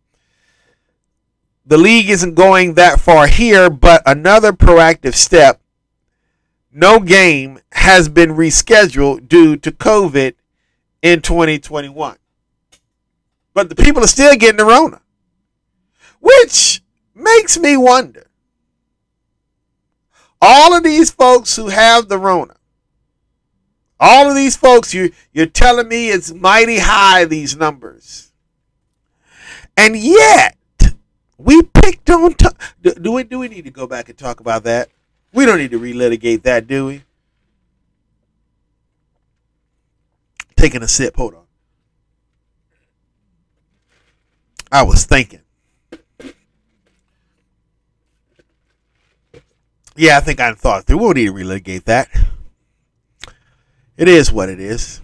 The 1.66 1.78
league 1.78 2.10
isn't 2.10 2.36
going 2.36 2.76
that 2.76 3.00
far 3.00 3.28
here, 3.28 3.70
but 3.70 4.02
another 4.06 4.54
proactive 4.54 5.16
step 5.16 5.62
no 6.78 7.00
game 7.00 7.60
has 7.72 8.08
been 8.08 8.30
rescheduled 8.30 9.28
due 9.28 9.58
to 9.58 9.72
COVID 9.72 10.36
in 11.02 11.22
2021. 11.24 12.18
But 13.56 13.70
the 13.70 13.76
people 13.76 14.04
are 14.04 14.08
still 14.08 14.36
getting 14.36 14.58
the 14.58 14.66
Rona, 14.66 15.02
which 16.20 16.84
makes 17.16 17.58
me 17.58 17.78
wonder. 17.78 18.28
All 20.40 20.78
of 20.78 20.84
these 20.84 21.10
folks 21.10 21.56
who 21.56 21.70
have 21.70 22.10
the 22.10 22.20
Rona, 22.20 22.58
all 24.00 24.30
of 24.30 24.36
these 24.36 24.56
folks, 24.56 24.94
you, 24.94 25.12
you're 25.34 25.48
telling 25.48 25.88
me 25.88 26.10
it's 26.10 26.32
mighty 26.32 26.78
high, 26.78 27.26
these 27.26 27.58
numbers. 27.58 28.32
And 29.76 29.98
yet, 29.98 30.56
we 31.40 31.64
picked 31.64 32.12
on. 32.12 32.36
T- 32.36 32.48
do, 32.84 32.94
do, 32.94 33.12
we, 33.14 33.24
do 33.24 33.40
we 33.40 33.48
need 33.48 33.66
to 33.66 33.72
go 33.72 33.88
back 33.88 34.10
and 34.10 34.18
talk 34.18 34.40
about 34.40 34.64
that? 34.66 34.90
We 35.34 35.46
don't 35.46 35.60
need 35.60 35.72
to 35.72 35.80
relitigate 35.80 36.44
that, 36.44 36.68
do 36.68 36.88
we? 36.88 37.04
Taking 40.56 40.82
a 40.82 40.88
sip. 40.88 41.16
Hold 41.16 41.36
on. 41.36 41.44
I 44.72 44.84
was 44.84 45.06
thinking. 45.06 45.42
Yeah, 49.96 50.18
I 50.18 50.20
think 50.20 50.40
I 50.40 50.54
thought 50.54 50.84
through. 50.84 50.98
We 50.98 51.04
won't 51.06 51.18
need 51.18 51.26
to 51.26 51.34
relitigate 51.34 51.86
that. 51.86 52.10
It 53.96 54.08
is 54.08 54.32
what 54.32 54.50
it 54.50 54.60
is. 54.60 55.02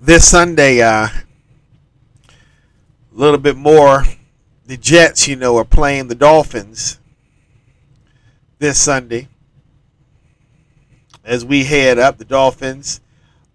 This 0.00 0.26
Sunday, 0.26 0.80
uh, 0.80 1.08
a 1.08 1.12
little 3.12 3.38
bit 3.38 3.56
more. 3.56 4.04
The 4.64 4.78
Jets, 4.78 5.28
you 5.28 5.36
know, 5.36 5.56
are 5.56 5.64
playing 5.64 6.08
the 6.08 6.14
Dolphins 6.14 6.99
this 8.60 8.78
Sunday. 8.78 9.26
As 11.24 11.44
we 11.44 11.64
head 11.64 11.98
up, 11.98 12.18
the 12.18 12.26
Dolphins 12.26 13.00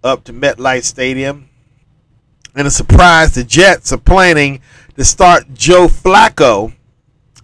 up 0.04 0.24
to 0.26 0.34
MetLife 0.34 0.84
Stadium. 0.84 1.48
And 2.56 2.68
a 2.68 2.72
surprise, 2.72 3.36
the 3.36 3.44
Jets 3.44 3.94
are 3.94 3.98
planning 3.98 4.62
to 4.96 5.06
start 5.06 5.54
Joe 5.54 5.88
Flacco 5.88 6.74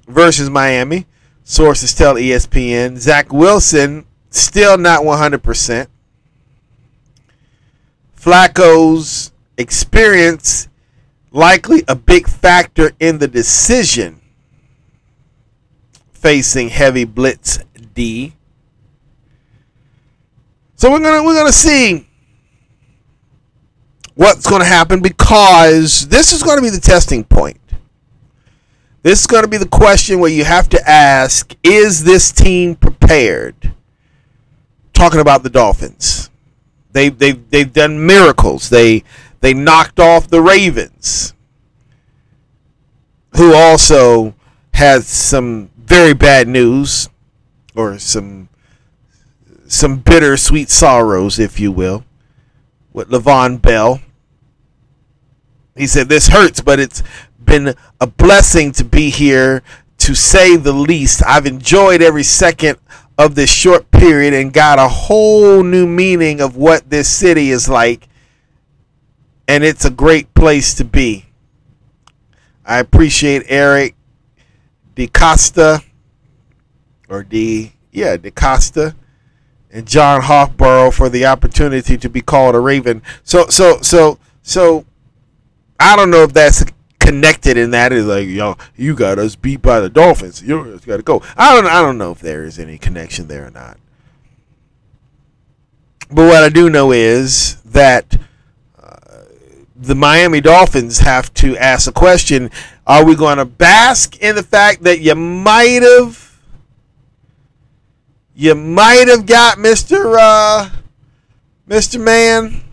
versus 0.08 0.50
Miami. 0.50 1.06
Sources 1.44 1.94
tell 1.94 2.16
ESPN. 2.16 2.98
Zach 2.98 3.32
Wilson 3.32 4.06
still 4.32 4.78
not 4.78 5.02
100%. 5.02 5.88
Flacco's 8.20 9.32
experience 9.58 10.68
likely 11.32 11.84
a 11.88 11.96
big 11.96 12.28
factor 12.28 12.92
in 13.00 13.20
the 13.20 13.28
decision 13.28 14.21
facing 16.22 16.70
heavy 16.70 17.04
blitz 17.04 17.60
D. 17.96 18.34
So 20.76 20.92
we're 20.92 21.00
gonna 21.00 21.24
we're 21.24 21.36
gonna 21.36 21.52
see 21.52 22.08
what's 24.14 24.48
gonna 24.48 24.66
happen 24.66 25.02
because 25.02 26.08
this 26.08 26.32
is 26.32 26.44
gonna 26.44 26.62
be 26.62 26.70
the 26.70 26.80
testing 26.80 27.24
point. 27.24 27.60
This 29.02 29.22
is 29.22 29.28
gonna 29.28 29.48
be 29.48 29.58
the 29.58 29.68
question 29.68 30.20
where 30.20 30.30
you 30.30 30.44
have 30.44 30.70
to 30.70 30.90
ask: 30.90 31.56
Is 31.64 32.04
this 32.04 32.32
team 32.32 32.76
prepared? 32.76 33.74
Talking 34.94 35.22
about 35.22 35.42
the 35.42 35.50
Dolphins, 35.50 36.30
they 36.92 37.10
they 37.10 37.32
they've 37.32 37.74
done 37.74 38.06
miracles. 38.06 38.70
They 38.70 39.04
they 39.40 39.56
knocked 39.56 40.00
off 40.00 40.28
the 40.28 40.42
Ravens, 40.42 41.34
who 43.36 43.56
also 43.56 44.36
had 44.74 45.04
some 45.04 45.71
very 45.92 46.14
bad 46.14 46.48
news 46.48 47.10
or 47.76 48.00
some 48.00 48.48
some 49.68 49.98
bitter 49.98 50.38
sweet 50.38 50.70
sorrows, 50.70 51.38
if 51.38 51.60
you 51.60 51.70
will, 51.70 52.06
with 52.94 53.10
Le'Veon 53.10 53.62
Bell. 53.62 54.00
He 55.76 55.88
said, 55.88 56.08
This 56.08 56.30
hurts, 56.30 56.62
but 56.62 56.80
it's 56.80 57.04
been 57.44 57.76
a 58.00 58.08
blessing 58.08 58.72
to 58.74 58.86
be 58.86 59.10
here 59.10 59.64
to 59.98 60.16
say 60.16 60.56
the 60.56 60.72
least. 60.72 61.24
I've 61.28 61.46
enjoyed 61.46 62.02
every 62.02 62.24
second 62.24 62.78
of 63.18 63.36
this 63.36 63.52
short 63.52 63.92
period 63.92 64.34
and 64.34 64.54
got 64.54 64.80
a 64.80 64.88
whole 64.88 65.62
new 65.62 65.86
meaning 65.86 66.40
of 66.40 66.56
what 66.56 66.90
this 66.90 67.10
city 67.10 67.50
is 67.50 67.68
like. 67.68 68.08
And 69.46 69.66
it's 69.66 69.84
a 69.84 69.92
great 69.92 70.34
place 70.36 70.74
to 70.76 70.86
be. 70.86 71.26
I 72.66 72.80
appreciate 72.80 73.44
Eric 73.48 73.96
DeCosta 75.08 75.84
or 77.10 77.24
D 77.24 77.74
yeah, 77.92 78.18
DeCosta 78.18 78.96
and 79.72 79.88
John 79.88 80.22
Harbaugh 80.22 80.94
for 80.94 81.10
the 81.10 81.26
opportunity 81.26 81.98
to 81.98 82.10
be 82.10 82.22
called 82.22 82.56
a 82.56 82.60
Raven. 82.60 83.02
So 83.24 83.48
so 83.48 83.82
so 83.82 84.20
so 84.42 84.86
I 85.80 85.96
don't 85.96 86.12
know 86.12 86.24
if 86.24 86.34
that's 86.34 86.64
connected 87.00 87.58
in 87.58 87.72
that 87.72 87.92
is 87.92 88.06
like 88.06 88.28
yo 88.28 88.56
you 88.76 88.94
got 88.96 89.18
us 89.18 89.36
beat 89.36 89.62
by 89.62 89.80
the 89.80 89.90
Dolphins. 89.90 90.42
You 90.44 90.80
got 90.86 90.98
to 90.98 91.04
go. 91.04 91.22
I 91.36 91.56
don't 91.56 91.66
I 91.66 91.82
don't 91.82 91.98
know 91.98 92.12
if 92.12 92.20
there 92.20 92.44
is 92.44 92.60
any 92.60 92.78
connection 92.78 93.28
there 93.28 93.48
or 93.48 93.52
not. 93.52 93.78
But 96.10 96.28
what 96.28 96.44
I 96.44 96.50
do 96.50 96.70
know 96.70 96.92
is 96.92 97.62
that 97.64 98.18
the 99.82 99.96
Miami 99.96 100.42
Dolphins 100.42 101.00
have 101.00 101.34
to 101.36 101.58
ask 101.58 101.90
a 101.90 101.92
question: 101.92 102.52
Are 102.86 103.04
we 103.04 103.16
going 103.16 103.38
to 103.38 103.46
bask 103.46 104.18
in 104.22 104.36
the 104.36 104.44
fact 104.44 104.84
that 104.84 105.00
you 105.00 105.16
might 105.16 105.82
have, 105.82 106.40
you 108.36 108.56
might 108.56 109.08
have 109.08 109.26
got 109.26 109.58
Mister 109.60 110.18
uh, 110.20 110.70
Mister 111.68 112.00
Man 112.00 112.64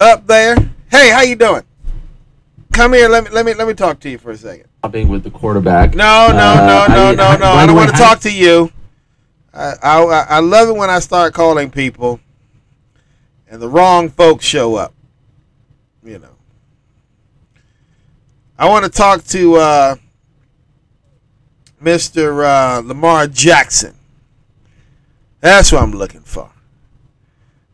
up 0.00 0.26
there? 0.26 0.56
Hey, 0.90 1.10
how 1.10 1.22
you 1.22 1.36
doing? 1.36 1.62
Come 2.72 2.94
here. 2.94 3.08
Let 3.08 3.24
me 3.24 3.30
let 3.30 3.44
me 3.46 3.54
let 3.54 3.68
me 3.68 3.74
talk 3.74 4.00
to 4.00 4.10
you 4.10 4.18
for 4.18 4.30
a 4.30 4.36
second. 4.36 4.66
Being 4.90 5.08
with 5.08 5.24
the 5.24 5.30
quarterback. 5.30 5.94
No, 5.96 6.28
no, 6.30 6.38
Uh, 6.38 6.86
no, 6.88 6.94
no, 6.94 7.06
I- 7.08 7.14
no, 7.14 7.24
I- 7.24 7.32
no. 7.34 7.40
by 7.40 7.46
I 7.62 7.66
don't 7.66 7.74
want 7.76 7.90
to 7.90 7.96
I- 7.96 7.98
talk 7.98 8.20
to 8.20 8.32
you. 8.32 8.70
I, 9.52 9.72
I 9.82 10.26
I 10.30 10.38
love 10.40 10.68
it 10.68 10.76
when 10.76 10.90
I 10.90 10.98
start 11.00 11.34
calling 11.34 11.70
people, 11.70 12.20
and 13.50 13.60
the 13.60 13.68
wrong 13.68 14.08
folks 14.10 14.44
show 14.44 14.76
up. 14.76 14.92
You 16.06 16.20
know. 16.20 16.36
I 18.58 18.68
want 18.68 18.84
to 18.84 18.90
talk 18.90 19.24
to 19.24 19.56
uh, 19.56 19.96
Mr. 21.82 22.44
Uh, 22.44 22.80
Lamar 22.80 23.26
Jackson. 23.26 23.94
That's 25.40 25.70
what 25.72 25.82
I'm 25.82 25.92
looking 25.92 26.22
for. 26.22 26.50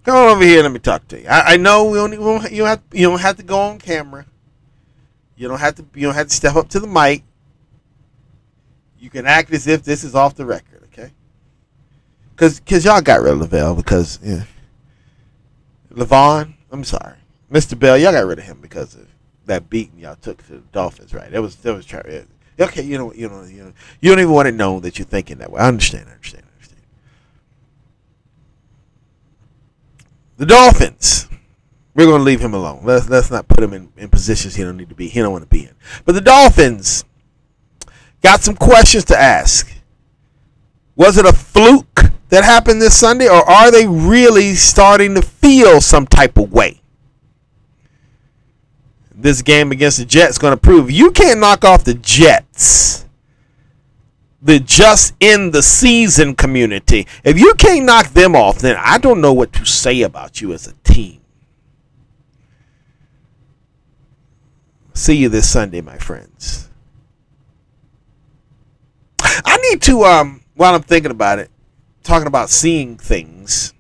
Come 0.04 0.16
on 0.16 0.28
over 0.30 0.44
here. 0.44 0.62
Let 0.62 0.72
me 0.72 0.80
talk 0.80 1.06
to 1.08 1.20
you. 1.20 1.28
I, 1.28 1.54
I 1.54 1.56
know 1.56 1.84
we 1.84 1.98
only 1.98 2.18
we 2.18 2.24
don't, 2.24 2.50
you 2.50 2.58
don't 2.58 2.68
have 2.68 2.82
you 2.92 3.08
don't 3.08 3.20
have 3.20 3.36
to 3.36 3.42
go 3.42 3.60
on 3.60 3.78
camera. 3.78 4.26
You 5.36 5.48
don't 5.48 5.60
have 5.60 5.76
to 5.76 5.86
you 5.94 6.06
don't 6.06 6.14
have 6.14 6.28
to 6.28 6.34
step 6.34 6.56
up 6.56 6.68
to 6.70 6.80
the 6.80 6.86
mic. 6.86 7.22
You 8.98 9.10
can 9.10 9.26
act 9.26 9.52
as 9.52 9.66
if 9.66 9.82
this 9.82 10.04
is 10.04 10.14
off 10.14 10.34
the 10.34 10.44
record, 10.44 10.82
okay? 10.84 11.12
Cause, 12.36 12.60
cause 12.60 12.84
y'all 12.84 13.00
got 13.00 13.20
rid 13.20 13.32
of 13.32 13.40
Lavelle 13.40 13.74
because 13.74 14.20
yeah. 14.22 14.44
Le'Veon, 15.92 16.54
I'm 16.70 16.84
sorry, 16.84 17.16
Mr. 17.52 17.78
Bell, 17.78 17.98
y'all 17.98 18.12
got 18.12 18.26
rid 18.26 18.38
of 18.38 18.44
him 18.46 18.58
because 18.60 18.94
of 18.94 19.06
that 19.46 19.68
beating 19.68 19.98
y'all 19.98 20.16
took 20.16 20.44
to 20.46 20.52
the 20.54 20.62
Dolphins, 20.72 21.12
right? 21.12 21.30
That 21.30 21.42
was 21.42 21.56
that 21.56 21.74
was 21.74 21.84
try- 21.84 22.24
okay. 22.58 22.82
You 22.82 22.96
know, 22.96 23.12
you 23.12 23.28
know, 23.28 23.42
you 23.44 23.64
know, 23.64 23.72
you 24.00 24.10
don't 24.10 24.20
even 24.20 24.32
want 24.32 24.46
to 24.46 24.52
know 24.52 24.80
that 24.80 24.98
you're 24.98 25.06
thinking 25.06 25.38
that 25.38 25.52
way. 25.52 25.60
I 25.60 25.68
understand. 25.68 26.08
I 26.08 26.12
understand. 26.12 26.44
I 26.46 26.54
understand. 26.54 26.82
The 30.38 30.46
Dolphins. 30.46 31.28
We're 31.94 32.06
going 32.06 32.20
to 32.20 32.24
leave 32.24 32.40
him 32.40 32.54
alone. 32.54 32.80
Let's 32.84 33.10
let's 33.10 33.30
not 33.30 33.48
put 33.48 33.62
him 33.62 33.74
in, 33.74 33.92
in 33.98 34.08
positions 34.08 34.54
he 34.54 34.62
don't 34.62 34.78
need 34.78 34.88
to 34.88 34.94
be. 34.94 35.08
He 35.08 35.20
don't 35.20 35.32
want 35.32 35.44
to 35.44 35.48
be 35.48 35.64
in. 35.64 35.74
But 36.06 36.12
the 36.12 36.22
Dolphins 36.22 37.04
got 38.22 38.40
some 38.40 38.56
questions 38.56 39.04
to 39.06 39.18
ask. 39.18 39.70
Was 40.96 41.18
it 41.18 41.26
a 41.26 41.34
fluke 41.34 42.00
that 42.30 42.44
happened 42.44 42.80
this 42.80 42.98
Sunday, 42.98 43.28
or 43.28 43.48
are 43.48 43.70
they 43.70 43.86
really 43.86 44.54
starting 44.54 45.14
to 45.16 45.22
feel 45.22 45.82
some 45.82 46.06
type 46.06 46.38
of 46.38 46.50
way? 46.50 46.81
This 49.22 49.40
game 49.40 49.70
against 49.70 49.98
the 49.98 50.04
Jets 50.04 50.36
going 50.36 50.52
to 50.52 50.60
prove 50.60 50.90
you 50.90 51.12
can't 51.12 51.38
knock 51.38 51.64
off 51.64 51.84
the 51.84 51.94
Jets. 51.94 53.06
The 54.42 54.58
just 54.58 55.14
in 55.20 55.52
the 55.52 55.62
season 55.62 56.34
community. 56.34 57.06
If 57.22 57.38
you 57.38 57.54
can't 57.54 57.84
knock 57.84 58.08
them 58.08 58.34
off, 58.34 58.58
then 58.58 58.76
I 58.76 58.98
don't 58.98 59.20
know 59.20 59.32
what 59.32 59.52
to 59.52 59.64
say 59.64 60.02
about 60.02 60.40
you 60.40 60.52
as 60.52 60.66
a 60.66 60.72
team. 60.82 61.20
See 64.92 65.14
you 65.14 65.28
this 65.28 65.48
Sunday, 65.48 65.82
my 65.82 65.98
friends. 65.98 66.68
I 69.20 69.56
need 69.70 69.82
to, 69.82 70.02
um, 70.02 70.42
while 70.54 70.74
I'm 70.74 70.82
thinking 70.82 71.12
about 71.12 71.38
it, 71.38 71.48
talking 72.02 72.26
about 72.26 72.50
seeing 72.50 72.96
things. 72.96 73.71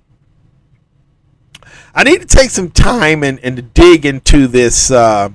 I 1.94 2.04
need 2.04 2.20
to 2.20 2.26
take 2.26 2.50
some 2.50 2.70
time 2.70 3.22
and, 3.22 3.38
and 3.40 3.72
dig 3.74 4.06
into 4.06 4.46
this 4.46 4.90
uh, 4.90 5.30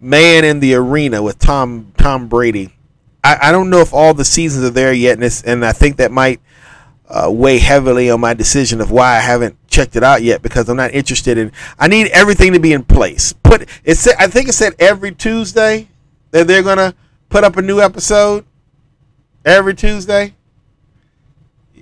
man 0.00 0.44
in 0.44 0.60
the 0.60 0.74
arena 0.74 1.22
with 1.22 1.38
Tom 1.38 1.92
Tom 1.96 2.28
Brady. 2.28 2.74
I, 3.24 3.38
I 3.48 3.52
don't 3.52 3.70
know 3.70 3.80
if 3.80 3.94
all 3.94 4.14
the 4.14 4.24
seasons 4.24 4.64
are 4.64 4.70
there 4.70 4.92
yet, 4.92 5.18
and, 5.18 5.42
and 5.46 5.64
I 5.64 5.72
think 5.72 5.96
that 5.98 6.10
might 6.10 6.40
uh, 7.08 7.30
weigh 7.30 7.58
heavily 7.58 8.10
on 8.10 8.20
my 8.20 8.34
decision 8.34 8.80
of 8.80 8.90
why 8.90 9.16
I 9.16 9.20
haven't 9.20 9.56
checked 9.68 9.96
it 9.96 10.02
out 10.02 10.22
yet 10.22 10.42
because 10.42 10.68
I'm 10.68 10.76
not 10.76 10.92
interested 10.92 11.38
in. 11.38 11.52
I 11.78 11.86
need 11.86 12.08
everything 12.08 12.54
to 12.54 12.60
be 12.60 12.72
in 12.72 12.84
place. 12.84 13.32
Put 13.32 13.68
it. 13.84 13.96
Said, 13.96 14.16
I 14.18 14.26
think 14.26 14.48
it 14.48 14.54
said 14.54 14.74
every 14.78 15.12
Tuesday 15.12 15.88
that 16.30 16.46
they're 16.46 16.62
gonna 16.62 16.94
put 17.28 17.44
up 17.44 17.56
a 17.56 17.62
new 17.62 17.80
episode. 17.80 18.44
Every 19.44 19.74
Tuesday. 19.74 20.34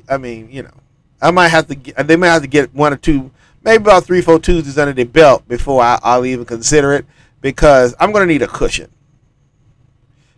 I 0.08 0.16
mean, 0.16 0.50
you 0.50 0.62
know, 0.62 0.74
I 1.22 1.30
might 1.30 1.48
have 1.48 1.66
to. 1.68 1.74
Get, 1.74 2.06
they 2.06 2.16
might 2.16 2.28
have 2.28 2.42
to 2.42 2.48
get 2.48 2.74
one 2.74 2.92
or 2.92 2.96
two, 2.96 3.30
maybe 3.62 3.82
about 3.82 4.04
three, 4.04 4.20
four 4.20 4.38
Tuesdays 4.38 4.78
under 4.78 4.92
the 4.92 5.04
belt 5.04 5.46
before 5.48 5.82
I, 5.82 5.98
I'll 6.02 6.26
even 6.26 6.44
consider 6.44 6.92
it 6.92 7.06
because 7.40 7.94
I'm 8.00 8.12
gonna 8.12 8.26
need 8.26 8.42
a 8.42 8.48
cushion. 8.48 8.90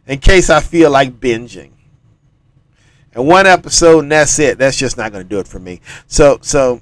In 0.07 0.19
case 0.19 0.51
I 0.51 0.61
feel 0.61 0.91
like 0.91 1.21
binging. 1.21 1.71
And 3.15 3.27
one 3.27 3.47
episode 3.47 4.01
and 4.01 4.13
that's 4.13 4.39
it. 4.39 4.59
That's 4.59 4.77
just 4.77 4.97
not 4.97 5.13
going 5.13 5.23
to 5.23 5.29
do 5.29 5.39
it 5.39 5.47
for 5.47 5.59
me. 5.59 5.81
So 6.07 6.39
so 6.41 6.81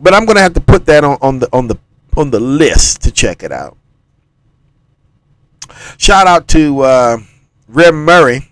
but 0.00 0.14
i'm 0.14 0.24
going 0.24 0.36
to 0.36 0.42
have 0.42 0.54
to 0.54 0.60
put 0.60 0.86
that 0.86 1.04
on, 1.04 1.18
on 1.20 1.38
the 1.38 1.48
on 1.52 1.68
the 1.68 1.78
on 2.16 2.30
the 2.30 2.40
list 2.40 3.02
to 3.02 3.10
check 3.10 3.42
it 3.42 3.52
out. 3.52 3.76
Shout 5.96 6.26
out 6.26 6.48
to 6.48 6.80
uh 6.80 7.18
reb 7.68 7.94
murray 7.94 8.50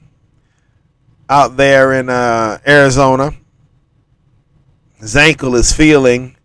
out 1.29 1.57
there 1.57 1.93
in 1.93 2.09
uh 2.09 2.59
arizona. 2.67 3.33
His 4.99 5.17
ankle 5.17 5.55
is 5.55 5.73
feeling 5.73 6.37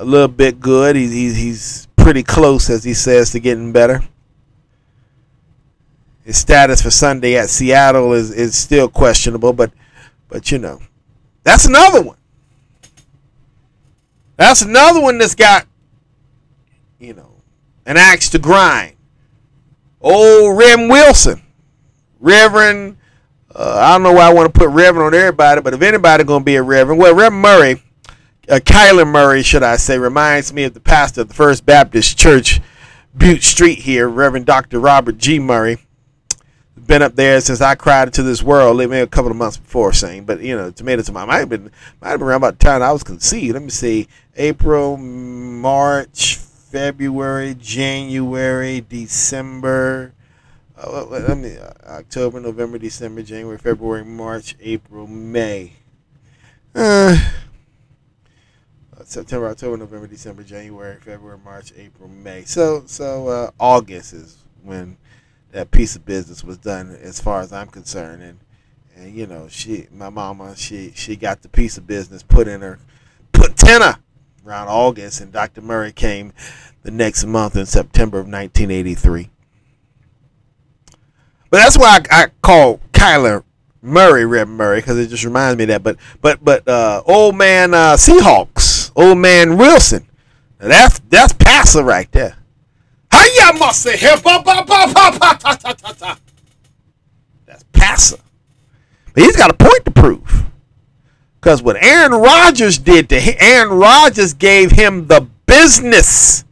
a 0.00 0.04
little 0.04 0.28
bit 0.28 0.60
good 0.60 0.96
he's, 0.96 1.12
he's 1.12 1.36
he's 1.36 1.88
pretty 1.96 2.22
close 2.22 2.68
as 2.68 2.84
he 2.84 2.94
says 2.94 3.30
to 3.30 3.40
getting 3.40 3.72
better 3.72 4.02
his 6.24 6.36
status 6.36 6.82
for 6.82 6.90
Sunday 6.90 7.36
at 7.36 7.50
Seattle 7.50 8.12
is, 8.12 8.30
is 8.30 8.56
still 8.56 8.88
questionable, 8.88 9.52
but 9.52 9.72
but 10.28 10.50
you 10.50 10.58
know, 10.58 10.80
that's 11.42 11.66
another 11.66 12.00
one. 12.02 12.16
That's 14.36 14.62
another 14.62 15.00
one 15.00 15.18
that's 15.18 15.34
got, 15.34 15.66
you 16.98 17.12
know, 17.14 17.34
an 17.84 17.96
axe 17.96 18.30
to 18.30 18.38
grind. 18.38 18.96
Old 20.00 20.58
Rem 20.58 20.88
Wilson, 20.88 21.42
Reverend. 22.20 22.96
Uh, 23.54 23.78
I 23.78 23.92
don't 23.92 24.02
know 24.02 24.12
why 24.12 24.30
I 24.30 24.32
want 24.32 24.52
to 24.52 24.58
put 24.58 24.70
Reverend 24.70 25.14
on 25.14 25.14
everybody, 25.14 25.60
but 25.60 25.74
if 25.74 25.82
anybody 25.82 26.24
gonna 26.24 26.44
be 26.44 26.56
a 26.56 26.62
Reverend, 26.62 27.00
well, 27.00 27.14
Reverend 27.14 27.42
Murray, 27.42 27.82
uh, 28.48 28.56
Kyler 28.56 29.06
Murray, 29.06 29.42
should 29.42 29.62
I 29.62 29.76
say, 29.76 29.98
reminds 29.98 30.52
me 30.52 30.64
of 30.64 30.74
the 30.74 30.80
pastor 30.80 31.22
of 31.22 31.28
the 31.28 31.34
First 31.34 31.64
Baptist 31.64 32.18
Church, 32.18 32.60
Butte 33.16 33.42
Street 33.42 33.80
here, 33.80 34.08
Reverend 34.08 34.46
Dr. 34.46 34.78
Robert 34.80 35.18
G. 35.18 35.38
Murray 35.38 35.78
been 36.86 37.02
up 37.02 37.14
there 37.16 37.40
since 37.40 37.60
I 37.60 37.74
cried 37.74 38.08
into 38.08 38.22
this 38.22 38.42
world, 38.42 38.76
maybe 38.78 38.98
a 38.98 39.06
couple 39.06 39.30
of 39.30 39.36
months 39.36 39.56
before 39.56 39.92
saying, 39.92 40.24
but 40.24 40.40
you 40.40 40.56
know, 40.56 40.70
tomato 40.70 41.02
tomato 41.02 41.26
might 41.26 41.38
have 41.38 41.48
been 41.48 41.70
might 42.00 42.10
have 42.10 42.18
been 42.18 42.28
around 42.28 42.38
about 42.38 42.58
the 42.58 42.64
time 42.64 42.82
I 42.82 42.92
was 42.92 43.02
conceived. 43.02 43.54
Let 43.54 43.62
me 43.62 43.70
see. 43.70 44.08
April, 44.36 44.96
March, 44.96 46.36
February, 46.36 47.54
January, 47.58 48.84
December. 48.86 50.14
Uh, 50.76 51.04
let 51.04 51.38
me 51.38 51.56
uh, 51.56 51.72
October, 51.86 52.40
November, 52.40 52.78
December, 52.78 53.22
January, 53.22 53.58
February, 53.58 54.04
March, 54.04 54.56
April, 54.60 55.06
May. 55.06 55.74
Uh, 56.74 57.16
September, 59.12 59.48
October, 59.48 59.76
November, 59.76 60.06
December, 60.06 60.42
January, 60.42 60.96
February, 61.00 61.38
March, 61.44 61.72
April, 61.76 62.08
May. 62.08 62.44
So 62.44 62.84
so 62.86 63.28
uh, 63.28 63.50
August 63.60 64.12
is 64.12 64.38
when 64.62 64.96
that 65.52 65.70
piece 65.70 65.96
of 65.96 66.04
business 66.04 66.42
was 66.42 66.58
done 66.58 66.96
as 67.00 67.20
far 67.20 67.40
as 67.40 67.52
I'm 67.52 67.68
concerned 67.68 68.22
and 68.22 68.38
and 68.96 69.14
you 69.14 69.26
know 69.26 69.48
she 69.48 69.86
my 69.92 70.08
mama 70.08 70.56
she 70.56 70.92
she 70.94 71.16
got 71.16 71.42
the 71.42 71.48
piece 71.48 71.76
of 71.78 71.86
business 71.86 72.22
put 72.22 72.48
in 72.48 72.62
her 72.62 72.78
put 73.32 73.62
around 74.44 74.68
August 74.68 75.20
and 75.20 75.32
Dr. 75.32 75.60
Murray 75.60 75.92
came 75.92 76.32
the 76.82 76.90
next 76.90 77.24
month 77.24 77.56
in 77.56 77.66
September 77.66 78.18
of 78.18 78.26
1983 78.26 79.30
but 81.50 81.58
that's 81.58 81.78
why 81.78 82.00
I, 82.10 82.22
I 82.22 82.26
call 82.42 82.80
Kyler 82.92 83.44
Murray 83.80 84.24
Reb 84.24 84.48
Murray 84.48 84.78
because 84.78 84.98
it 84.98 85.08
just 85.08 85.24
reminds 85.24 85.58
me 85.58 85.64
of 85.64 85.68
that 85.68 85.82
but 85.82 85.96
but 86.20 86.44
but 86.44 86.66
uh, 86.68 87.02
old 87.06 87.36
man 87.36 87.74
uh, 87.74 87.94
Seahawks 87.94 88.51
old 88.96 89.18
man 89.18 89.56
Wilson. 89.56 90.08
Now 90.60 90.68
that's 90.68 91.00
that's 91.08 91.32
passer 91.32 91.82
right 91.82 92.10
there. 92.12 92.36
Hiya 93.12 93.52
must 93.58 93.88
hip 93.88 94.26
up 94.26 94.46
up. 94.46 94.66
That's 97.46 97.64
passer. 97.72 98.18
But 99.14 99.22
he's 99.24 99.36
got 99.36 99.50
a 99.50 99.54
point 99.54 99.84
to 99.84 99.90
prove. 99.90 100.46
Because 101.40 101.62
what 101.62 101.76
Aaron 101.82 102.12
Rodgers 102.12 102.78
did 102.78 103.08
to 103.08 103.20
him, 103.20 103.34
Aaron 103.40 103.76
Rodgers 103.76 104.32
gave 104.32 104.70
him 104.70 105.08
the 105.08 105.26
business 105.46 106.44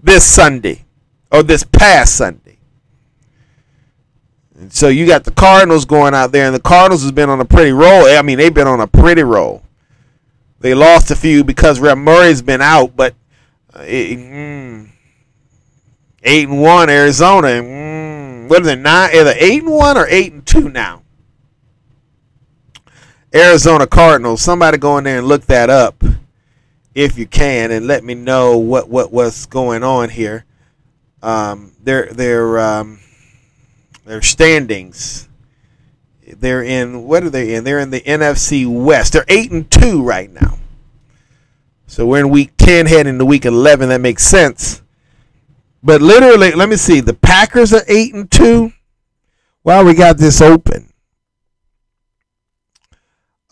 this 0.00 0.24
Sunday 0.24 0.84
or 1.30 1.42
this 1.42 1.64
past 1.64 2.16
Sunday. 2.16 2.58
And 4.54 4.72
so 4.72 4.86
you 4.88 5.06
got 5.06 5.24
the 5.24 5.32
Cardinals 5.32 5.84
going 5.84 6.14
out 6.14 6.30
there, 6.30 6.46
and 6.46 6.54
the 6.54 6.60
Cardinals 6.60 7.02
has 7.02 7.10
been 7.10 7.28
on 7.28 7.40
a 7.40 7.44
pretty 7.44 7.72
roll. 7.72 8.06
I 8.06 8.22
mean, 8.22 8.38
they've 8.38 8.54
been 8.54 8.68
on 8.68 8.80
a 8.80 8.86
pretty 8.86 9.24
roll. 9.24 9.64
They 10.62 10.74
lost 10.74 11.10
a 11.10 11.16
few 11.16 11.42
because 11.42 11.80
Reb 11.80 11.98
Murray's 11.98 12.40
been 12.40 12.62
out, 12.62 12.94
but 12.96 13.16
uh, 13.74 13.82
it, 13.82 14.16
mm, 14.16 14.88
eight 16.22 16.48
and 16.48 16.60
one 16.62 16.88
Arizona. 16.88 17.48
Mm, 17.48 18.48
what 18.48 18.62
is 18.62 18.68
it? 18.68 18.78
Nine? 18.78 19.10
Either 19.12 19.34
eight 19.36 19.64
and 19.64 19.72
one 19.72 19.98
or 19.98 20.06
eight 20.08 20.32
and 20.32 20.46
two 20.46 20.68
now. 20.68 21.02
Arizona 23.34 23.88
Cardinals. 23.88 24.40
Somebody 24.40 24.78
go 24.78 24.98
in 24.98 25.04
there 25.04 25.18
and 25.18 25.26
look 25.26 25.46
that 25.46 25.68
up 25.68 26.00
if 26.94 27.18
you 27.18 27.26
can, 27.26 27.72
and 27.72 27.88
let 27.88 28.04
me 28.04 28.14
know 28.14 28.56
what 28.56 28.88
what 28.88 29.12
what's 29.12 29.46
going 29.46 29.82
on 29.82 30.10
here. 30.10 30.44
Um, 31.24 31.72
their 31.82 32.06
their 32.06 32.60
um, 32.60 33.00
their 34.04 34.22
standings. 34.22 35.28
They're 36.26 36.62
in 36.62 37.04
what 37.04 37.24
are 37.24 37.30
they 37.30 37.54
in? 37.54 37.64
They're 37.64 37.80
in 37.80 37.90
the 37.90 38.00
NFC 38.00 38.66
West. 38.66 39.12
They're 39.12 39.24
eight 39.28 39.50
and 39.50 39.70
two 39.70 40.02
right 40.02 40.30
now. 40.30 40.58
So 41.86 42.06
we're 42.06 42.20
in 42.20 42.30
week 42.30 42.52
ten, 42.56 42.86
heading 42.86 43.18
to 43.18 43.24
week 43.24 43.44
eleven. 43.44 43.88
That 43.88 44.00
makes 44.00 44.22
sense. 44.22 44.82
But 45.82 46.00
literally, 46.00 46.52
let 46.52 46.68
me 46.68 46.76
see. 46.76 47.00
The 47.00 47.14
Packers 47.14 47.72
are 47.72 47.82
eight 47.88 48.14
and 48.14 48.30
two. 48.30 48.72
While 49.62 49.84
we 49.84 49.94
got 49.94 50.18
this 50.18 50.40
open, 50.40 50.92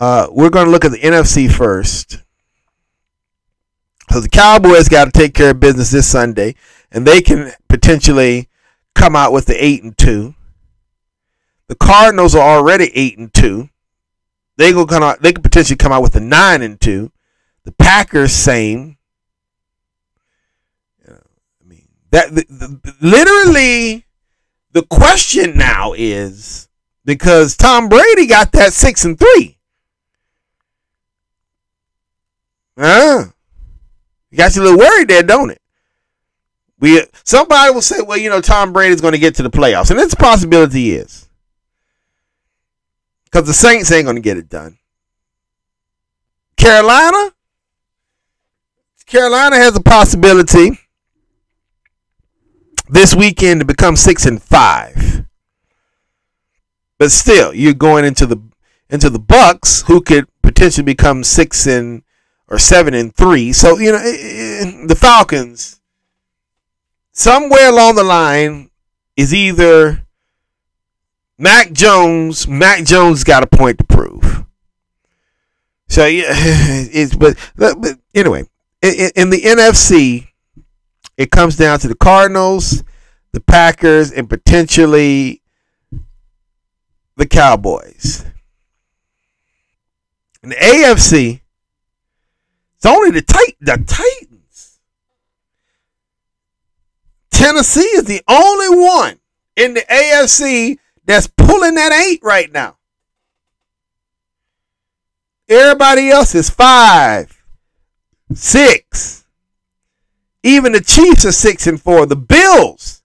uh, 0.01 0.29
we're 0.31 0.51
going 0.51 0.67
to 0.67 0.73
look 0.73 0.85
at 0.85 0.91
the 0.91 0.99
NFC 0.99 1.51
first. 1.51 2.19
So 4.11 4.19
the 4.19 4.29
Cowboys 4.29 4.89
got 4.89 5.05
to 5.05 5.13
take 5.13 5.35
care 5.35 5.51
of 5.51 5.61
business 5.61 5.93
this 5.93 6.09
Sunday, 6.09 6.57
and 6.91 7.07
they 7.07 7.21
can 7.21 7.53
potentially 7.69 8.49
come 8.95 9.15
out 9.15 9.33
with 9.33 9.47
the 9.47 9.65
eight 9.65 9.85
and 9.85 9.97
two. 9.97 10.35
The 11.71 11.77
Cardinals 11.77 12.35
are 12.35 12.57
already 12.57 12.91
eight 12.97 13.17
and 13.17 13.33
two. 13.33 13.69
They 14.57 14.73
go 14.73 14.85
kind 14.87 15.05
of 15.05 15.21
they 15.21 15.33
could 15.33 15.45
potentially 15.45 15.77
come 15.77 15.93
out 15.93 16.03
with 16.03 16.17
a 16.17 16.21
nine 16.21 16.63
and 16.63 16.81
two. 16.81 17.13
The 17.63 17.71
Packers 17.71 18.33
same. 18.33 18.99
I 21.09 21.13
mean 21.65 21.87
that 22.11 22.35
the, 22.35 22.45
the, 22.49 22.95
literally 23.01 24.05
the 24.73 24.83
question 24.83 25.57
now 25.57 25.95
is 25.97 26.69
because 27.05 27.57
Tom 27.57 27.89
Brady 27.89 28.27
got 28.27 28.51
that 28.51 28.73
six 28.73 29.05
and 29.05 29.17
three. 29.17 29.57
Huh? 32.77 33.27
You 34.33 34.39
got 34.39 34.57
you 34.57 34.63
a 34.63 34.65
little 34.65 34.79
worried 34.81 35.07
there, 35.07 35.23
don't 35.23 35.51
it? 35.51 35.63
We 36.81 37.05
somebody 37.23 37.73
will 37.73 37.81
say, 37.81 38.01
well, 38.03 38.19
you 38.19 38.29
know, 38.29 38.41
Tom 38.41 38.73
Brady's 38.73 39.01
going 39.01 39.13
to 39.13 39.21
get 39.21 39.37
to 39.37 39.45
the 39.45 39.51
playoffs, 39.51 39.93
and 39.93 40.01
it's 40.01 40.17
possibility 40.17 40.95
is 40.95 41.29
because 43.31 43.47
the 43.47 43.55
Saints 43.55 43.91
ain't 43.93 44.05
going 44.05 44.17
to 44.17 44.23
get 44.23 44.37
it 44.37 44.49
done. 44.49 44.79
Carolina, 46.57 47.33
Carolina 49.07 49.57
has 49.57 49.77
a 49.77 49.83
possibility 49.83 50.79
this 52.89 53.15
weekend 53.15 53.61
to 53.61 53.67
become 53.67 53.97
six 53.97 54.27
and 54.27 54.43
five, 54.43 55.27
but 56.99 57.11
still, 57.11 57.55
you're 57.55 57.73
going 57.73 58.05
into 58.05 58.27
the 58.27 58.41
into 58.91 59.09
the 59.09 59.19
Bucks, 59.19 59.83
who 59.83 60.01
could 60.01 60.27
potentially 60.43 60.85
become 60.85 61.25
six 61.25 61.67
and 61.67 62.03
or 62.49 62.59
seven 62.59 62.93
and 62.93 63.15
three. 63.15 63.53
So 63.53 63.79
you 63.79 63.93
know, 63.93 63.99
the 63.99 64.97
Falcons 64.99 65.81
somewhere 67.13 67.69
along 67.69 67.95
the 67.95 68.05
line 68.05 68.71
is 69.17 69.33
either 69.33 70.07
Mac 71.41 71.73
Jones. 71.73 72.47
Mac 72.47 72.85
Jones 72.85 73.25
got 73.25 73.43
a 73.43 73.47
point 73.47 73.79
to 73.79 73.85
prove. 73.85 74.45
So 75.89 76.05
yeah, 76.05 76.27
it's 76.29 77.17
but 77.17 77.37
but 77.57 77.77
anyway, 78.15 78.45
in, 78.83 79.11
in 79.17 79.31
the 79.31 79.41
NFC, 79.41 80.29
it 81.17 81.31
comes 81.31 81.57
down 81.57 81.79
to 81.79 81.89
the 81.89 81.95
Cardinals, 81.95 82.85
the 83.33 83.41
Packers, 83.41 84.13
and 84.13 84.29
potentially 84.29 85.41
the 87.17 87.27
Cowboys. 87.27 88.27
In 90.43 90.51
the 90.51 90.57
AFC, 90.57 91.41
it's 92.77 92.87
only 92.87 93.13
the 93.13 93.23
tit- 93.23 93.57
the 93.61 93.83
Titans. 93.87 94.79
Tennessee 97.31 97.81
is 97.81 98.05
the 98.05 98.23
only 98.29 98.79
one 98.79 99.19
in 99.57 99.73
the 99.73 99.81
AFC 99.91 100.79
that's 101.11 101.27
pulling 101.27 101.75
that 101.75 101.93
eight 101.93 102.21
right 102.23 102.53
now. 102.53 102.77
Everybody 105.49 106.11
else 106.11 106.35
is 106.35 106.49
five, 106.49 107.43
six. 108.33 109.25
Even 110.43 110.73
the 110.73 110.81
Chiefs 110.81 111.25
are 111.25 111.33
six 111.33 111.67
and 111.67 111.81
four. 111.81 112.07
The 112.07 112.17
Bills, 112.17 113.03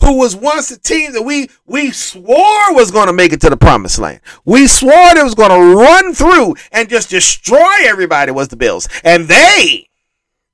who 0.00 0.16
was 0.16 0.36
once 0.36 0.70
a 0.70 0.78
team 0.78 1.12
that 1.12 1.22
we 1.22 1.50
we 1.66 1.90
swore 1.90 2.74
was 2.74 2.90
going 2.90 3.08
to 3.08 3.12
make 3.12 3.32
it 3.32 3.40
to 3.40 3.50
the 3.50 3.56
promised 3.56 3.98
land. 3.98 4.20
We 4.44 4.68
swore 4.68 4.92
it 4.92 5.24
was 5.24 5.34
going 5.34 5.50
to 5.50 5.76
run 5.76 6.14
through 6.14 6.54
and 6.70 6.88
just 6.88 7.10
destroy 7.10 7.74
everybody 7.84 8.30
was 8.30 8.48
the 8.48 8.56
Bills. 8.56 8.88
And 9.02 9.26
they 9.26 9.88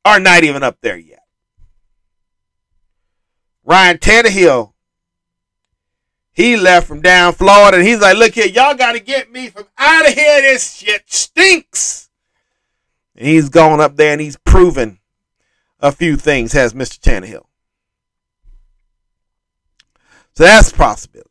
are 0.04 0.18
not 0.18 0.44
even 0.44 0.62
up 0.62 0.78
there 0.80 0.96
yet. 0.96 1.22
Ryan 3.64 3.98
Tannehill, 3.98 4.73
he 6.34 6.56
left 6.56 6.88
from 6.88 7.00
down 7.00 7.32
Florida 7.32 7.78
and 7.78 7.86
he's 7.86 8.00
like, 8.00 8.16
look 8.16 8.34
here, 8.34 8.46
y'all 8.46 8.74
got 8.74 8.92
to 8.92 9.00
get 9.00 9.30
me 9.30 9.48
from 9.48 9.66
out 9.78 10.06
of 10.06 10.14
here. 10.14 10.42
This 10.42 10.76
shit 10.76 11.04
stinks. 11.06 12.10
And 13.14 13.28
he's 13.28 13.48
gone 13.48 13.80
up 13.80 13.96
there 13.96 14.12
and 14.12 14.20
he's 14.20 14.36
proven 14.36 14.98
a 15.78 15.92
few 15.92 16.16
things, 16.16 16.52
has 16.52 16.74
Mr. 16.74 16.98
Tannehill. 16.98 17.44
So 20.34 20.42
that's 20.42 20.72
a 20.72 20.74
possibility. 20.74 21.30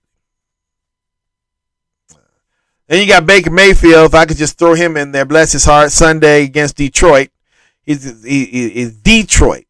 Then 2.87 3.01
you 3.01 3.07
got 3.07 3.25
Baker 3.25 3.51
Mayfield. 3.51 4.05
If 4.05 4.13
I 4.13 4.25
could 4.25 4.37
just 4.37 4.57
throw 4.57 4.73
him 4.73 4.95
in 4.95 5.11
there, 5.11 5.25
bless 5.25 5.51
his 5.51 5.65
heart. 5.65 5.91
Sunday 5.91 6.43
against 6.43 6.77
Detroit. 6.77 7.29
He's, 7.81 8.23
he, 8.23 8.45
he, 8.45 8.69
he's 8.69 8.93
Detroit. 8.93 9.65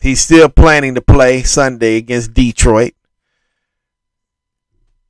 He's 0.00 0.20
still 0.20 0.48
planning 0.48 0.94
to 0.94 1.02
play 1.02 1.42
Sunday 1.42 1.96
against 1.96 2.32
Detroit. 2.32 2.94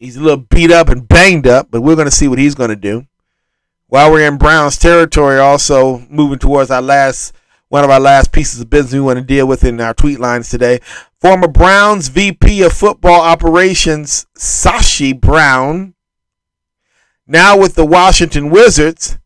He's 0.01 0.17
a 0.17 0.23
little 0.23 0.47
beat 0.51 0.73
up 0.73 0.89
and 0.89 1.07
banged 1.07 1.47
up, 1.47 1.69
but 1.71 1.83
we're 1.83 1.95
going 1.95 2.07
to 2.07 2.11
see 2.11 2.27
what 2.27 2.39
he's 2.39 2.55
going 2.55 2.71
to 2.71 2.77
do. 2.77 3.07
While 3.87 4.11
we're 4.11 4.27
in 4.27 4.39
Browns 4.39 4.79
territory, 4.79 5.39
also 5.39 5.99
moving 6.09 6.39
towards 6.39 6.71
our 6.71 6.81
last 6.81 7.35
one 7.69 7.85
of 7.85 7.91
our 7.91 8.01
last 8.01 8.33
pieces 8.33 8.61
of 8.61 8.71
business 8.71 8.95
we 8.95 9.01
want 9.01 9.19
to 9.19 9.25
deal 9.25 9.47
with 9.47 9.63
in 9.63 9.81
our 9.81 9.95
tweet 9.95 10.19
lines 10.19 10.49
today. 10.49 10.81
Former 11.21 11.47
Browns 11.47 12.09
VP 12.09 12.63
of 12.63 12.73
Football 12.73 13.21
Operations 13.21 14.27
Sashi 14.37 15.19
Brown, 15.19 15.95
now 17.27 17.57
with 17.57 17.75
the 17.75 17.85
Washington 17.85 18.51
Wizards, 18.51 19.19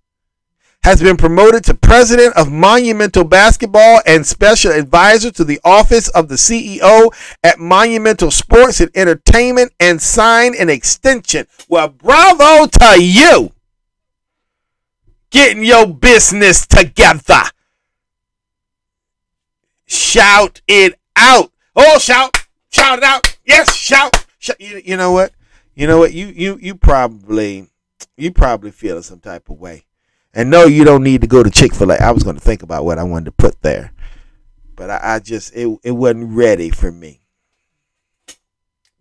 has 0.84 1.00
been 1.02 1.16
promoted 1.16 1.64
to 1.64 1.74
president 1.74 2.36
of 2.36 2.52
Monumental 2.52 3.24
Basketball 3.24 4.02
and 4.06 4.26
special 4.26 4.70
advisor 4.70 5.30
to 5.30 5.42
the 5.42 5.58
office 5.64 6.08
of 6.10 6.28
the 6.28 6.34
CEO 6.34 7.10
at 7.42 7.58
Monumental 7.58 8.30
Sports 8.30 8.80
and 8.80 8.90
Entertainment 8.94 9.72
and 9.80 10.00
signed 10.00 10.54
an 10.56 10.68
extension. 10.68 11.46
Well, 11.70 11.88
bravo 11.88 12.66
to 12.66 13.02
you 13.02 13.52
getting 15.30 15.64
your 15.64 15.86
business 15.86 16.66
together. 16.66 17.42
Shout 19.86 20.60
it 20.68 20.98
out. 21.16 21.50
Oh, 21.74 21.98
shout, 21.98 22.46
shout 22.70 22.98
it 22.98 23.04
out. 23.04 23.38
Yes, 23.46 23.74
shout. 23.74 24.26
shout. 24.38 24.60
You, 24.60 24.82
you 24.84 24.96
know 24.98 25.12
what? 25.12 25.32
You 25.74 25.86
know 25.86 25.98
what? 25.98 26.12
You 26.12 26.26
you 26.26 26.58
you 26.60 26.74
probably 26.74 27.68
you 28.16 28.32
probably 28.32 28.70
feel 28.70 29.02
some 29.02 29.20
type 29.20 29.48
of 29.48 29.58
way. 29.58 29.86
And 30.34 30.50
no, 30.50 30.64
you 30.64 30.84
don't 30.84 31.04
need 31.04 31.20
to 31.20 31.28
go 31.28 31.44
to 31.44 31.50
Chick 31.50 31.74
Fil 31.74 31.92
A. 31.92 31.96
I 31.96 32.10
was 32.10 32.24
going 32.24 32.34
to 32.34 32.42
think 32.42 32.62
about 32.62 32.84
what 32.84 32.98
I 32.98 33.04
wanted 33.04 33.26
to 33.26 33.32
put 33.32 33.62
there, 33.62 33.92
but 34.74 34.90
I, 34.90 35.00
I 35.02 35.18
just 35.20 35.54
it 35.54 35.78
it 35.84 35.92
wasn't 35.92 36.32
ready 36.34 36.70
for 36.70 36.90
me. 36.90 37.20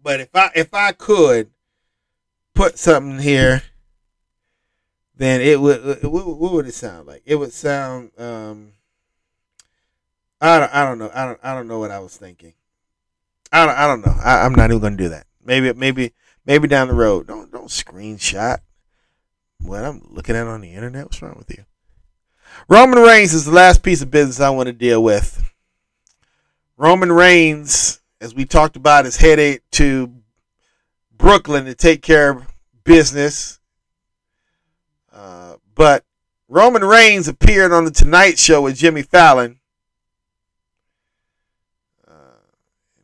But 0.02 0.20
if 0.20 0.36
I 0.36 0.52
if 0.54 0.74
I 0.74 0.92
could 0.92 1.50
put 2.54 2.78
something 2.78 3.18
here, 3.18 3.64
then 5.16 5.42
it 5.42 5.60
would. 5.60 6.04
What, 6.04 6.54
would 6.54 6.68
it 6.68 6.74
sound 6.76 7.08
like? 7.08 7.24
It 7.26 7.36
would 7.36 7.52
sound. 7.52 8.12
Um, 8.18 8.74
I 10.40 10.60
don't. 10.60 10.74
I 10.76 10.86
don't 10.86 11.00
know. 11.00 11.12
I 11.16 11.26
don't. 11.26 11.40
I 11.42 11.56
don't 11.56 11.68
know 11.68 11.80
what 11.80 11.90
I 11.90 12.00
was 12.00 12.16
thinking. 12.16 12.54
I 13.52 13.66
don't. 13.66 13.76
I 13.76 13.88
don't 13.88 14.06
know. 14.06 14.16
I, 14.24 14.46
I'm 14.46 14.54
not 14.54 14.70
even 14.70 14.82
going 14.82 14.98
to 14.98 15.04
do 15.04 15.10
that. 15.10 15.26
Maybe. 15.44 15.74
Maybe. 15.74 16.14
Maybe 16.46 16.68
down 16.68 16.90
the 16.90 16.94
road. 16.94 17.26
Don't. 17.26 17.52
Don't 17.52 17.70
screenshot 17.70 18.60
what 19.64 19.84
I'm 19.84 20.02
looking 20.10 20.36
at 20.36 20.48
on 20.48 20.62
the 20.62 20.74
internet. 20.74 21.06
What's 21.06 21.22
wrong 21.22 21.36
with 21.38 21.50
you? 21.50 21.66
Roman 22.68 23.00
Reigns 23.00 23.34
is 23.34 23.46
the 23.46 23.52
last 23.52 23.84
piece 23.84 24.02
of 24.02 24.12
business 24.12 24.40
I 24.40 24.50
want 24.50 24.68
to 24.68 24.74
deal 24.74 25.04
with. 25.04 25.52
Roman 26.78 27.12
Reigns, 27.12 28.02
as 28.22 28.36
we 28.36 28.46
talked 28.46 28.76
about, 28.76 29.06
is 29.06 29.18
headed 29.18 29.62
to 29.72 30.14
Brooklyn 31.18 31.66
to 31.66 31.76
take 31.76 32.02
care 32.02 32.32
of 32.32 32.48
business. 32.84 33.60
Uh, 35.12 35.56
but 35.76 36.04
Roman 36.48 36.84
Reigns 36.84 37.28
appeared 37.28 37.72
on 37.72 37.86
the 37.86 37.92
Tonight 37.92 38.38
Show 38.38 38.62
with 38.62 38.78
Jimmy 38.78 39.02
Fallon. 39.02 39.60
Uh, 42.08 42.42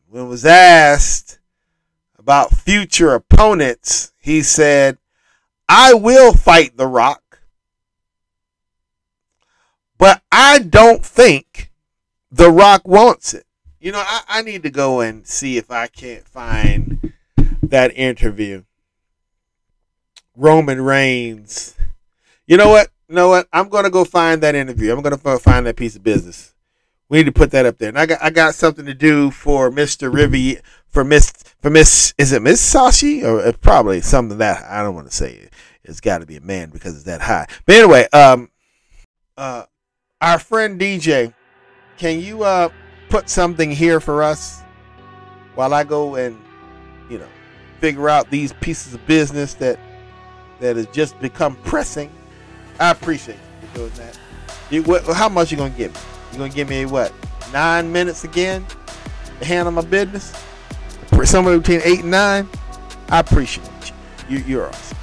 when 0.10 0.28
was 0.28 0.45
asked 0.45 1.39
about 2.18 2.51
future 2.51 3.14
opponents, 3.14 4.12
he 4.20 4.41
said, 4.41 4.97
I 5.70 5.93
will 5.93 6.34
fight 6.34 6.78
The 6.78 6.88
Rock, 6.88 7.41
but 9.99 10.24
I 10.32 10.57
don't 10.57 11.05
think 11.05 11.72
The 12.32 12.49
Rock 12.49 12.88
wants 12.88 13.36
it. 13.36 13.45
You 13.80 13.91
know, 13.91 14.03
I, 14.03 14.22
I 14.28 14.41
need 14.41 14.63
to 14.63 14.72
go 14.72 14.99
and 14.99 15.28
see 15.28 15.57
if 15.57 15.70
I 15.70 15.86
can't 15.86 16.28
find 16.28 17.13
that 17.61 17.95
interview. 17.95 18.63
Roman 20.36 20.82
Reigns. 20.82 21.76
You 22.47 22.57
know 22.57 22.70
what? 22.70 22.89
You 23.07 23.15
know 23.15 23.30
what? 23.30 23.47
I'm 23.53 23.70
gonna 23.70 23.91
go 23.91 24.03
find 24.05 24.41
that 24.41 24.55
interview. 24.55 24.91
I'm 24.91 25.01
gonna 25.01 25.17
find 25.17 25.67
that 25.67 25.76
piece 25.76 25.95
of 25.95 26.03
business. 26.03 26.55
We 27.09 27.20
need 27.20 27.26
to 27.26 27.32
put 27.32 27.51
that 27.51 27.65
up 27.65 27.78
there. 27.78 27.89
And 27.89 27.99
I 27.99 28.05
got 28.05 28.24
I 28.24 28.32
got 28.32 28.55
something 28.55 28.86
to 28.86 28.93
do 28.93 29.30
for 29.32 29.70
Mr. 29.70 30.13
Rivera 30.13 30.61
for 30.88 31.03
Miss 31.03 31.32
for 31.61 31.70
Miss 31.70 32.13
is 32.17 32.32
it 32.32 32.41
Miss 32.41 32.74
Sashi 32.74 33.24
or 33.24 33.41
uh, 33.41 33.51
probably 33.61 34.01
something 34.01 34.38
that 34.39 34.63
I 34.70 34.82
don't 34.84 34.95
want 34.95 35.09
to 35.09 35.15
say 35.15 35.34
it. 35.34 35.53
It's 35.89 36.01
got 36.01 36.19
to 36.19 36.25
be 36.25 36.37
a 36.37 36.41
man 36.41 36.69
because 36.69 36.95
it's 36.95 37.05
that 37.05 37.21
high. 37.21 37.47
But 37.65 37.75
anyway, 37.75 38.07
um, 38.13 38.49
uh, 39.37 39.65
our 40.21 40.39
friend 40.39 40.79
DJ, 40.79 41.33
can 41.97 42.19
you 42.19 42.43
uh 42.43 42.69
put 43.09 43.29
something 43.29 43.71
here 43.71 43.99
for 43.99 44.23
us 44.23 44.61
while 45.55 45.73
I 45.73 45.83
go 45.83 46.15
and 46.15 46.39
you 47.09 47.17
know 47.17 47.27
figure 47.79 48.09
out 48.09 48.29
these 48.29 48.53
pieces 48.53 48.93
of 48.93 49.05
business 49.07 49.55
that 49.55 49.79
that 50.59 50.75
has 50.75 50.87
just 50.87 51.19
become 51.19 51.55
pressing. 51.57 52.11
I 52.79 52.91
appreciate 52.91 53.39
you 53.61 53.67
doing 53.73 53.91
that. 53.95 54.19
You, 54.69 54.83
how 55.13 55.29
much 55.29 55.51
you 55.51 55.57
gonna 55.57 55.69
give 55.71 55.93
me? 55.93 55.99
You 56.31 56.37
gonna 56.37 56.53
give 56.53 56.69
me 56.69 56.85
what? 56.85 57.13
Nine 57.51 57.91
minutes 57.91 58.23
again 58.23 58.65
to 59.39 59.45
handle 59.45 59.71
my 59.71 59.81
business? 59.81 60.33
Somewhere 61.23 61.57
between 61.57 61.81
eight 61.83 62.01
and 62.01 62.11
nine. 62.11 62.47
I 63.09 63.19
appreciate 63.19 63.67
you. 64.29 64.37
you 64.37 64.43
you're 64.45 64.67
awesome. 64.67 64.99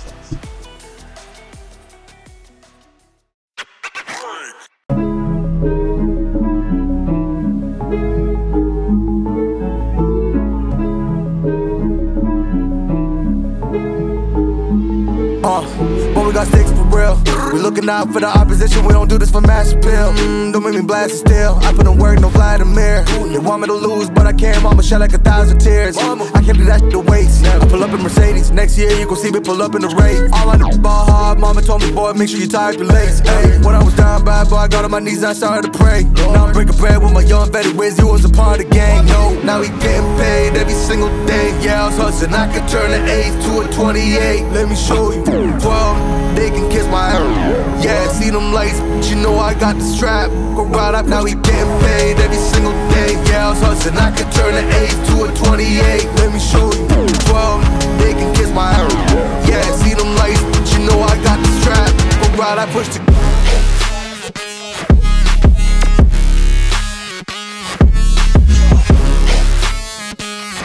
Got 16.37 16.49
for 16.77 16.86
real. 16.97 17.17
We 17.53 17.61
looking 17.61 17.89
out 17.89 18.13
for 18.13 18.21
the 18.21 18.27
opposition, 18.27 18.85
we 18.85 18.93
don't 18.93 19.09
do 19.09 19.19
this 19.19 19.31
for 19.31 19.41
mass 19.41 19.73
appeal. 19.73 20.13
Mm, 20.17 20.53
don't 20.53 20.65
make 20.65 20.75
me 20.75 20.83
blast 20.83 21.13
it 21.13 21.19
still. 21.19 21.55
I 21.63 21.73
put 21.73 21.87
in 21.87 21.97
work, 21.99 22.21
no 22.21 22.29
Vladimir. 22.29 23.05
They 23.05 23.39
want 23.39 23.63
me 23.63 23.69
to 23.69 23.75
lose, 23.75 24.09
but 24.11 24.27
I 24.27 24.33
can't. 24.33 24.63
Mama 24.63 24.83
shed 24.83 25.01
like 25.01 25.13
a 25.13 25.19
thousand 25.19 25.59
tears. 25.59 25.97
I 25.99 26.43
can't 26.43 26.59
do 26.59 26.65
that 26.65 26.81
shit 26.81 26.91
to 26.93 27.01
waste. 27.01 27.45
I 27.45 27.59
pull 27.69 27.85
up 27.85 27.91
in 27.91 28.03
Mercedes. 28.03 28.51
Next 28.51 28.79
year, 28.79 28.91
you 28.93 29.07
gon' 29.07 29.17
see 29.17 29.31
me 29.31 29.41
pull 29.41 29.63
up 29.63 29.75
in 29.75 29.83
the 29.83 29.89
race. 29.89 30.21
All 30.33 30.51
I 30.51 30.57
do 30.57 30.79
ball 30.79 31.05
hard. 31.07 31.39
Mama 31.39 31.63
told 31.63 31.83
me, 31.83 31.93
boy, 31.93 32.13
make 32.15 32.29
sure 32.29 32.41
you 32.41 32.49
tie 32.49 32.71
up 32.73 32.79
your 32.79 32.87
lace. 32.87 33.21
Hey, 33.21 33.59
when 33.63 33.75
I 33.75 33.83
was 33.83 33.95
down 33.95 34.25
bad, 34.25 34.49
boy, 34.49 34.57
I 34.57 34.69
got 34.69 34.85
on 34.85 34.91
my 34.91 35.01
knees 35.01 35.23
I 35.23 35.33
started 35.33 35.73
to 35.73 35.79
pray. 35.79 36.05
Now 36.33 36.47
I'm 36.47 36.53
breaking 36.53 36.77
bread 36.77 37.03
with 37.03 37.13
my 37.13 37.23
young 37.23 37.53
vet. 37.53 37.67
Wiz, 37.77 37.99
you 37.99 38.07
was 38.07 38.25
a 38.25 38.29
part 38.31 38.61
of 38.61 38.69
the 38.69 38.75
gang. 38.75 39.07
No, 39.07 39.39
now 39.43 39.61
he 39.61 39.69
getting 39.81 40.17
paid 40.17 40.57
every 40.57 40.75
single 40.75 41.11
day. 41.27 41.57
Yeah, 41.61 41.85
I 41.85 41.87
was 41.89 41.97
hustling. 41.97 42.35
I 42.35 42.47
could 42.53 42.67
turn 42.69 42.91
an 42.93 43.09
8 43.09 43.43
to 43.45 43.61
a 43.61 43.73
28. 43.73 44.43
Let 44.53 44.69
me 44.69 44.77
show 44.77 45.13
you. 45.13 45.25
12, 45.25 46.37
they 46.37 46.51
can 46.51 46.71
kiss 46.71 46.86
ass. 46.95 47.85
Yeah, 47.85 48.09
see 48.09 48.31
them 48.31 48.53
lights, 48.53 48.81
but 48.81 49.09
you 49.11 49.17
know 49.17 49.37
I 49.39 49.55
got 49.55 49.77
the 49.77 49.85
strap. 49.85 50.31
Go 50.55 50.65
right 50.65 50.95
up, 50.95 51.07
now 51.07 51.25
we 51.25 51.35
getting 51.35 51.79
paid 51.81 52.19
every 52.19 52.39
single 52.39 52.73
day. 52.91 53.13
Yeah, 53.29 53.47
I 53.47 53.51
was 53.51 53.61
hustling. 53.61 53.97
I 53.99 54.11
could 54.17 54.31
turn 54.33 54.55
an 54.55 54.67
8 54.71 54.91
to 55.09 55.15
a 55.25 55.29
28. 55.47 56.05
Let 56.19 56.33
me 56.33 56.41
show 56.41 56.67
you. 56.73 56.87
12, 57.31 57.99
they 57.99 58.13
can 58.15 58.35
kiss 58.35 58.51
my 58.53 58.71
ass. 58.71 59.49
Yeah, 59.49 59.63
see 59.77 59.95
them 59.95 60.15
lights, 60.17 60.43
but 60.53 60.67
you 60.73 60.81
know 60.87 61.01
I 61.01 61.15
got 61.23 61.39
the 61.39 61.51
strap. 61.61 61.91
Go 62.21 62.43
right, 62.43 62.59
I 62.59 62.67
push 62.73 62.89
the 62.89 63.01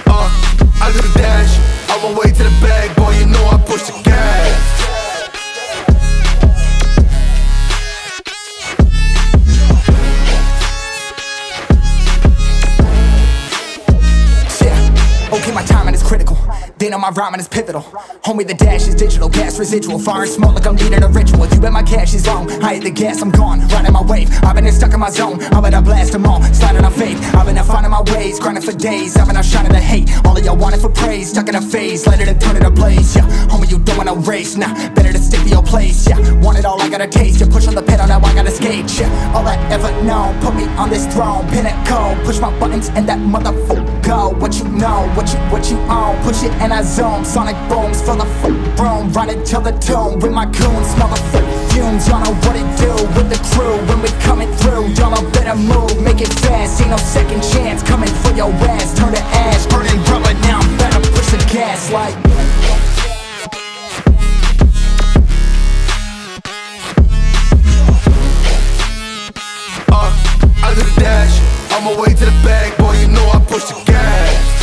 Uh, 0.08 0.28
I 0.82 0.92
do 0.92 1.02
the 1.02 1.14
dash, 1.18 1.54
on 1.92 2.14
my 2.14 2.20
way 2.20 2.32
to 2.32 2.44
the 2.44 2.50
bag, 2.62 2.96
boy, 2.96 3.12
you 3.20 3.26
know 3.26 3.46
I 3.48 3.58
push 3.66 3.84
the 3.84 3.94
gas. 4.04 4.91
Know 16.92 17.00
my 17.00 17.10
rhyming 17.12 17.40
is 17.40 17.48
pivotal. 17.48 17.84
Homie, 18.26 18.46
the 18.46 18.54
dash 18.54 18.86
is 18.86 18.96
digital, 18.96 19.30
gas 19.30 19.58
residual. 19.58 19.98
Fire 19.98 20.24
and 20.24 20.30
smoke 20.30 20.56
like 20.56 20.68
I'm 20.68 20.76
leading 20.76 21.02
a 21.04 21.08
ritual. 21.08 21.48
You 21.48 21.62
bet 21.62 21.72
my 21.72 21.84
cash 21.84 22.14
is 22.14 22.28
long. 22.28 22.52
I 22.62 22.74
hit 22.74 22.84
the 22.84 22.92
gas, 22.92 23.22
I'm 23.22 23.32
gone. 23.32 23.66
Riding 23.70 23.94
my 23.94 24.02
wave. 24.02 24.30
I've 24.44 24.58
been 24.58 24.70
stuck 24.74 24.94
in 24.94 25.00
my 25.00 25.10
zone. 25.10 25.42
I 25.42 25.62
bet 25.62 25.74
I 25.74 25.80
blast 25.80 26.12
them 26.12 26.26
all. 26.26 26.44
Sliding 26.52 26.84
on 26.84 26.92
faith. 26.92 27.18
I've 27.34 27.46
been 27.46 27.56
finding 27.64 27.92
my 27.92 28.02
ways. 28.12 28.42
Grinding 28.42 28.62
for 28.62 28.74
days. 28.74 29.16
I've 29.16 29.28
been 29.28 29.38
out 29.38 29.46
shining 29.46 29.72
the 29.72 29.80
hate. 29.80 30.10
All 30.26 30.38
of 30.38 30.44
y'all 30.44 30.58
wanted 30.58 30.82
for 30.82 30.90
praise. 30.90 31.30
Stuck 31.30 31.48
in 31.48 31.56
a 31.56 31.62
phase. 31.62 32.06
Light 32.06 32.20
it 32.20 32.28
and 32.28 32.42
turn 32.42 32.58
it 32.58 32.64
ablaze. 32.64 33.16
Yeah. 33.16 33.22
Homie, 33.48 33.72
you 33.72 33.80
don't 33.80 33.96
wanna 33.96 34.16
race. 34.16 34.58
Nah, 34.58 34.74
better 34.90 35.14
to 35.14 35.20
stick 35.20 35.40
to 35.44 35.48
your 35.48 35.64
place. 35.64 36.06
Yeah. 36.10 36.20
Want 36.42 36.58
it 36.58 36.66
all, 36.66 36.82
I 36.82 36.90
gotta 36.90 37.08
taste. 37.08 37.40
You 37.40 37.46
push 37.46 37.70
on 37.70 37.76
the 37.76 37.84
pedal, 37.84 38.06
now 38.08 38.20
I 38.20 38.34
gotta 38.34 38.52
skate. 38.52 38.92
Yeah. 39.00 39.34
All 39.34 39.48
I 39.48 39.56
ever 39.72 39.90
known. 40.04 40.38
Put 40.42 40.56
me 40.56 40.66
on 40.76 40.90
this 40.90 41.08
throne. 41.08 41.48
Pinnacle. 41.52 42.18
Push 42.26 42.42
my 42.42 42.52
buttons 42.60 42.90
and 42.90 43.08
that 43.08 43.20
motherfucker 43.20 43.88
go. 44.04 44.32
What 44.42 44.60
you 44.60 44.66
know, 44.68 45.08
what 45.16 45.32
you, 45.32 45.40
what 45.54 45.72
you 45.72 45.78
own. 45.88 46.22
Push 46.24 46.44
it 46.44 46.52
and 46.60 46.74
I 46.74 46.81
zone. 46.84 47.26
Sonic 47.26 47.56
booms 47.70 48.02
fill 48.02 48.16
the 48.16 48.26
f- 48.26 48.80
room. 48.80 49.12
Run 49.14 49.30
it 49.30 49.46
till 49.46 49.62
the 49.62 49.72
tomb 49.80 50.20
with 50.20 50.32
my 50.32 50.46
goons. 50.46 50.88
Smell 50.94 51.08
the 51.08 51.22
f- 51.34 51.72
fumes. 51.74 52.08
Y'all 52.08 52.22
know 52.24 52.34
what 52.46 52.56
it 52.56 52.68
do 52.78 52.92
with 53.16 53.30
the 53.30 53.40
crew 53.54 53.78
when 53.88 54.02
we 54.02 54.10
coming 54.22 54.52
through. 54.58 54.88
Y'all 54.98 55.12
know 55.12 55.30
better 55.32 55.56
move, 55.56 56.02
make 56.02 56.22
it 56.22 56.34
fast. 56.42 56.82
Ain't 56.82 56.92
no 56.92 56.98
second 56.98 57.42
chance 57.44 57.84
coming 57.84 58.10
for 58.24 58.34
your 58.34 58.52
ass. 58.72 58.98
Turn 58.98 59.14
to 59.14 59.22
ash, 59.22 59.66
burning 59.68 59.98
rubber. 60.10 60.34
Now 60.42 60.60
I'm 60.60 60.78
better 60.78 61.00
push 61.12 61.32
the 61.32 61.38
gas 61.52 61.92
like. 61.92 62.16
Uh, 69.92 70.12
I 70.64 70.74
do 70.76 70.82
the 70.82 71.00
dash, 71.00 71.36
on 71.74 71.84
my 71.84 72.02
way 72.02 72.14
to 72.14 72.26
the 72.26 72.38
bag, 72.44 72.78
boy, 72.78 72.94
you 73.00 73.08
know 73.08 73.28
I 73.30 73.40
push 73.48 73.66
the 73.66 73.84
gas. 73.86 74.61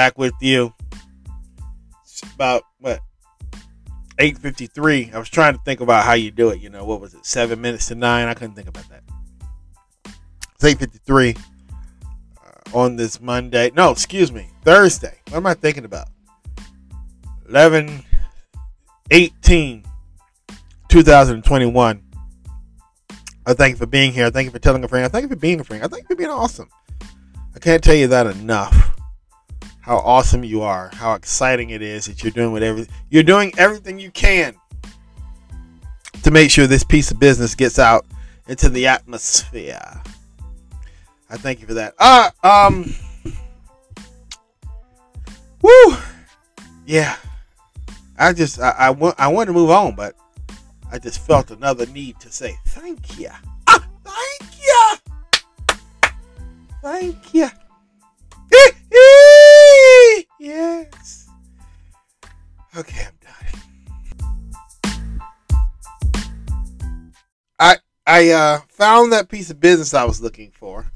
Back 0.00 0.16
with 0.16 0.32
you. 0.40 0.72
It's 2.04 2.22
about 2.34 2.62
what 2.78 3.00
8:53. 4.18 5.12
I 5.12 5.18
was 5.18 5.28
trying 5.28 5.52
to 5.52 5.60
think 5.62 5.80
about 5.82 6.06
how 6.06 6.14
you 6.14 6.30
do 6.30 6.48
it. 6.48 6.62
You 6.62 6.70
know, 6.70 6.86
what 6.86 7.02
was 7.02 7.12
it? 7.12 7.26
Seven 7.26 7.60
minutes 7.60 7.84
to 7.88 7.94
nine. 7.94 8.26
I 8.26 8.32
couldn't 8.32 8.54
think 8.54 8.66
about 8.68 8.86
that. 8.88 9.02
It's 10.54 10.64
8:53 10.64 11.36
uh, 11.36 12.78
on 12.78 12.96
this 12.96 13.20
Monday. 13.20 13.72
No, 13.76 13.90
excuse 13.90 14.32
me, 14.32 14.48
Thursday. 14.64 15.18
What 15.28 15.36
am 15.36 15.46
I 15.46 15.52
thinking 15.52 15.84
about? 15.84 16.08
11 17.50 18.02
18 19.10 19.84
2021. 20.88 22.02
I 23.44 23.52
thank 23.52 23.72
you 23.72 23.76
for 23.76 23.84
being 23.84 24.14
here. 24.14 24.24
I 24.24 24.30
thank 24.30 24.46
you 24.46 24.50
for 24.50 24.58
telling 24.58 24.82
a 24.82 24.88
friend. 24.88 25.04
I 25.04 25.08
thank 25.08 25.24
you 25.24 25.28
for 25.28 25.36
being 25.36 25.60
a 25.60 25.64
friend. 25.64 25.84
I 25.84 25.88
thank 25.88 26.04
you 26.04 26.08
for 26.08 26.16
being 26.16 26.30
awesome. 26.30 26.70
I 27.54 27.58
can't 27.58 27.84
tell 27.84 27.94
you 27.94 28.06
that 28.06 28.26
enough. 28.28 28.96
How 29.80 29.96
awesome 29.98 30.44
you 30.44 30.62
are. 30.62 30.90
How 30.94 31.14
exciting 31.14 31.70
it 31.70 31.82
is 31.82 32.06
that 32.06 32.22
you're 32.22 32.30
doing 32.30 32.52
whatever 32.52 32.86
you're 33.08 33.22
doing 33.22 33.52
everything 33.58 33.98
you 33.98 34.10
can 34.10 34.54
to 36.22 36.30
make 36.30 36.50
sure 36.50 36.66
this 36.66 36.84
piece 36.84 37.10
of 37.10 37.18
business 37.18 37.54
gets 37.54 37.78
out 37.78 38.04
into 38.46 38.68
the 38.68 38.86
atmosphere. 38.86 40.02
I 41.30 41.36
thank 41.36 41.60
you 41.60 41.66
for 41.66 41.74
that. 41.74 41.94
Uh 41.98 42.30
um 42.42 42.94
Woo! 45.62 45.96
Yeah. 46.86 47.16
I 48.18 48.32
just 48.32 48.60
I, 48.60 48.70
I 48.70 48.90
want 48.90 49.14
I 49.18 49.28
want 49.28 49.46
to 49.46 49.52
move 49.52 49.70
on, 49.70 49.94
but 49.94 50.14
I 50.92 50.98
just 50.98 51.24
felt 51.26 51.50
another 51.50 51.86
need 51.86 52.20
to 52.20 52.30
say 52.30 52.56
thank 52.66 53.18
you. 53.18 53.30
Ah, 53.66 53.86
thank 54.04 54.60
you. 54.60 54.98
Thank 56.82 57.34
you. 57.34 57.48
Yes. 60.40 61.28
Okay, 62.76 63.06
I'm 63.06 63.12
done. 63.20 63.60
I 67.58 67.76
I 68.06 68.30
uh, 68.30 68.60
found 68.68 69.12
that 69.12 69.28
piece 69.28 69.50
of 69.50 69.60
business 69.60 69.94
I 69.94 70.04
was 70.04 70.20
looking 70.20 70.50
for. 70.50 70.90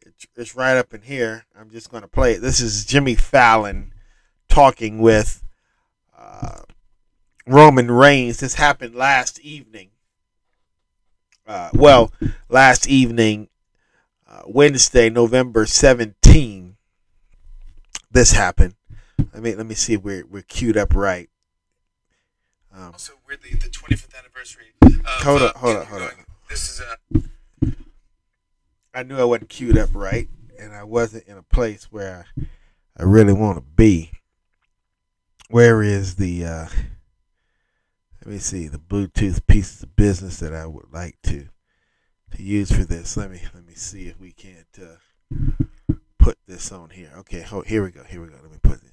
It's, 0.00 0.26
it's 0.36 0.56
right 0.56 0.76
up 0.76 0.94
in 0.94 1.02
here. 1.02 1.44
I'm 1.58 1.70
just 1.70 1.90
going 1.90 2.02
to 2.02 2.08
play 2.08 2.34
it. 2.34 2.40
This 2.40 2.60
is 2.60 2.84
Jimmy 2.84 3.14
Fallon 3.16 3.92
talking 4.48 4.98
with 4.98 5.42
uh, 6.16 6.60
Roman 7.46 7.90
Reigns. 7.90 8.40
This 8.40 8.54
happened 8.54 8.94
last 8.94 9.40
evening. 9.40 9.90
Uh, 11.46 11.70
well, 11.74 12.12
last 12.48 12.88
evening, 12.88 13.48
uh, 14.28 14.42
Wednesday, 14.46 15.08
November 15.10 15.64
17. 15.64 16.65
This 18.16 18.32
happened. 18.32 18.76
Let 19.34 19.42
me 19.42 19.54
let 19.54 19.66
me 19.66 19.74
see 19.74 19.98
we're 19.98 20.24
we're 20.24 20.40
queued 20.40 20.78
up 20.78 20.94
right. 20.94 21.28
Um, 22.74 22.92
Also, 22.92 23.12
weirdly, 23.28 23.50
the 23.50 23.68
25th 23.68 24.18
anniversary. 24.18 24.72
Of, 24.80 25.22
Hold 25.22 25.42
uh, 25.42 25.46
up, 25.48 25.56
hold 25.56 25.76
up, 25.76 25.84
hold 25.88 26.00
up. 26.00 26.12
This 26.48 26.70
is 26.70 26.80
uh, 26.80 27.70
I 28.94 29.02
knew 29.02 29.18
I 29.18 29.24
wasn't 29.24 29.50
queued 29.50 29.76
up 29.76 29.90
right, 29.92 30.30
and 30.58 30.72
I 30.72 30.82
wasn't 30.82 31.26
in 31.26 31.36
a 31.36 31.42
place 31.42 31.92
where 31.92 32.24
I, 32.38 32.46
I 32.98 33.02
really 33.02 33.34
want 33.34 33.58
to 33.58 33.64
be. 33.76 34.12
Where 35.50 35.82
is 35.82 36.14
the? 36.14 36.42
Uh, 36.42 36.68
let 38.24 38.32
me 38.32 38.38
see 38.38 38.66
the 38.66 38.78
Bluetooth 38.78 39.46
pieces 39.46 39.82
of 39.82 39.94
business 39.94 40.38
that 40.38 40.54
I 40.54 40.64
would 40.64 40.90
like 40.90 41.18
to 41.24 41.48
to 42.34 42.42
use 42.42 42.72
for 42.72 42.86
this. 42.86 43.14
Let 43.18 43.30
me 43.30 43.42
let 43.52 43.66
me 43.66 43.74
see 43.74 44.08
if 44.08 44.18
we 44.18 44.32
can't 44.32 44.64
uh, 44.80 45.64
put 46.26 46.38
this 46.48 46.72
on 46.72 46.90
here. 46.90 47.12
Okay, 47.18 47.40
ho- 47.40 47.60
here 47.60 47.84
we 47.84 47.92
go. 47.92 48.02
Here 48.02 48.20
we 48.20 48.26
go. 48.26 48.34
Let 48.42 48.50
me 48.50 48.58
put 48.60 48.80
this. 48.82 48.90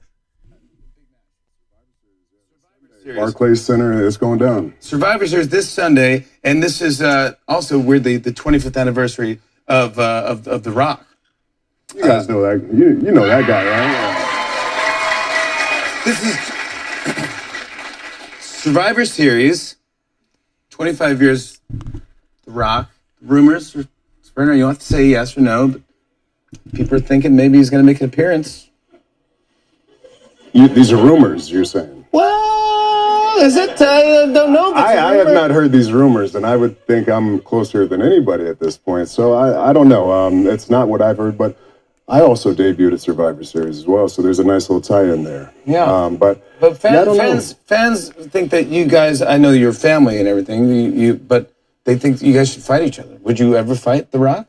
Barclays 3.15 3.60
Center 3.60 4.05
is 4.05 4.18
going 4.18 4.38
down. 4.38 4.76
Survivor 4.80 5.26
Series 5.26 5.49
this 5.49 5.68
Sunday, 5.68 6.27
and 6.43 6.61
this 6.61 6.80
is 6.80 7.01
uh, 7.01 7.34
also 7.47 7.80
weirdly 7.80 8.18
the 8.18 8.31
25th 8.31 8.80
anniversary 8.80 9.39
of 9.68 9.97
uh, 9.97 10.26
of, 10.27 10.47
of 10.47 10.61
The 10.61 10.69
Rock. 10.69 11.07
You 11.95 12.03
guys 12.03 12.30
know 12.30 12.43
that. 12.43 12.72
You, 12.72 13.01
you 13.03 13.11
know 13.11 13.26
that 13.26 13.47
guy, 13.47 13.65
right? 13.65 14.22
This 16.05 16.23
is 16.23 16.38
Survivor 18.61 19.05
Series, 19.05 19.77
25 20.69 21.19
years. 21.19 21.60
The 22.45 22.51
Rock. 22.51 22.91
Rumors. 23.22 23.76
Springer, 24.22 24.53
you 24.53 24.60
don't 24.61 24.69
have 24.69 24.80
to 24.80 24.85
say 24.85 25.07
yes 25.07 25.35
or 25.35 25.41
no, 25.41 25.68
but 25.69 25.81
people 26.73 26.97
are 26.97 27.01
thinking 27.01 27.35
maybe 27.35 27.57
he's 27.57 27.69
going 27.69 27.84
to 27.84 27.85
make 27.85 28.01
an 28.01 28.07
appearance. 28.07 28.69
You, 30.53 30.67
these 30.67 30.91
are 30.91 30.97
rumors. 30.97 31.51
You're 31.51 31.65
saying. 31.65 32.05
Well, 32.11 33.39
is 33.41 33.55
it? 33.55 33.81
I 33.81 34.31
don't 34.31 34.53
know. 34.53 34.73
I, 34.73 35.11
I 35.11 35.15
have 35.15 35.27
not 35.34 35.49
heard 35.49 35.71
these 35.71 35.91
rumors, 35.91 36.35
and 36.35 36.45
I 36.45 36.55
would 36.55 36.85
think 36.85 37.09
I'm 37.09 37.39
closer 37.39 37.88
than 37.88 38.01
anybody 38.01 38.45
at 38.45 38.59
this 38.59 38.77
point. 38.77 39.09
So 39.09 39.34
I, 39.34 39.69
I 39.69 39.73
don't 39.73 39.89
know. 39.89 40.11
Um, 40.11 40.45
it's 40.45 40.69
not 40.69 40.89
what 40.89 41.01
I've 41.01 41.17
heard, 41.17 41.38
but 41.38 41.57
I 42.07 42.21
also 42.21 42.53
debuted 42.53 42.93
at 42.93 43.01
Survivor 43.01 43.43
Series 43.43 43.80
as 43.80 43.88
well. 43.88 44.07
So 44.07 44.21
there's 44.21 44.39
a 44.39 44.43
nice 44.43 44.69
little 44.69 44.81
tie-in 44.81 45.23
there. 45.23 45.51
Yeah. 45.65 45.85
Um, 45.85 46.17
but 46.17 46.45
But 46.59 46.77
fan, 46.77 46.93
yeah, 46.93 47.03
know. 47.05 47.17
fans, 47.17 47.53
fans 47.65 48.09
think 48.09 48.51
that 48.51 48.67
you 48.67 48.85
guys. 48.85 49.23
I 49.23 49.38
know 49.38 49.51
you're 49.51 49.73
family 49.73 50.19
and 50.19 50.27
everything. 50.27 50.67
You, 50.67 50.91
you, 50.91 51.13
but 51.15 51.51
they 51.85 51.97
think 51.97 52.21
you 52.21 52.34
guys 52.34 52.53
should 52.53 52.61
fight 52.61 52.84
each 52.84 52.99
other. 52.99 53.15
Would 53.23 53.39
you 53.39 53.55
ever 53.55 53.73
fight 53.73 54.11
The 54.11 54.19
Rock? 54.19 54.47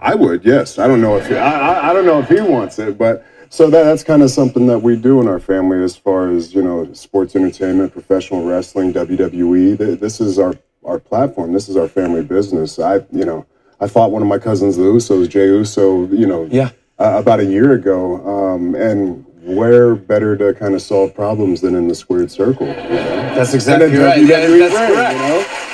I 0.00 0.14
would, 0.14 0.44
yes. 0.44 0.78
I 0.78 0.86
don't 0.86 1.00
know 1.00 1.16
if 1.16 1.26
he, 1.28 1.36
I, 1.36 1.90
I, 1.90 1.92
don't 1.92 2.06
know 2.06 2.20
if 2.20 2.28
he 2.28 2.40
wants 2.40 2.78
it, 2.78 2.96
but 2.98 3.26
so 3.50 3.68
that, 3.70 3.84
that's 3.84 4.04
kind 4.04 4.22
of 4.22 4.30
something 4.30 4.66
that 4.66 4.78
we 4.78 4.96
do 4.96 5.20
in 5.20 5.28
our 5.28 5.40
family 5.40 5.82
as 5.82 5.96
far 5.96 6.30
as 6.30 6.54
you 6.54 6.62
know, 6.62 6.92
sports 6.92 7.34
entertainment, 7.34 7.92
professional 7.92 8.44
wrestling, 8.44 8.92
WWE. 8.92 9.78
Th- 9.78 9.98
This 9.98 10.20
is 10.20 10.38
our 10.38 10.54
our 10.84 10.98
platform. 10.98 11.52
This 11.52 11.68
is 11.68 11.76
our 11.76 11.88
family 11.88 12.22
business. 12.22 12.78
I, 12.78 12.96
you 13.12 13.24
know, 13.24 13.44
I 13.80 13.88
fought 13.88 14.10
one 14.10 14.22
of 14.22 14.28
my 14.28 14.38
cousins, 14.38 14.76
the 14.76 14.84
Usos, 14.84 15.28
Jey 15.28 15.46
Uso, 15.46 16.06
you 16.08 16.26
know, 16.26 16.48
Yeah. 16.50 16.70
uh, 16.98 17.16
about 17.18 17.40
a 17.40 17.44
year 17.44 17.72
ago, 17.72 18.26
um, 18.26 18.74
and 18.74 19.24
where 19.42 19.94
better 19.94 20.36
to 20.36 20.54
kind 20.54 20.74
of 20.74 20.80
solve 20.80 21.14
problems 21.14 21.60
than 21.60 21.74
in 21.74 21.88
the 21.88 21.94
squared 21.94 22.30
circle? 22.30 22.66
you 22.68 22.72
know? 22.74 23.34
That's 23.34 23.52
exactly 23.54 23.98
right. 23.98 24.22
Yeah, 24.24 24.46
that's 24.46 24.74
correct. 24.92 25.12
You 25.12 25.18
know? 25.28 25.67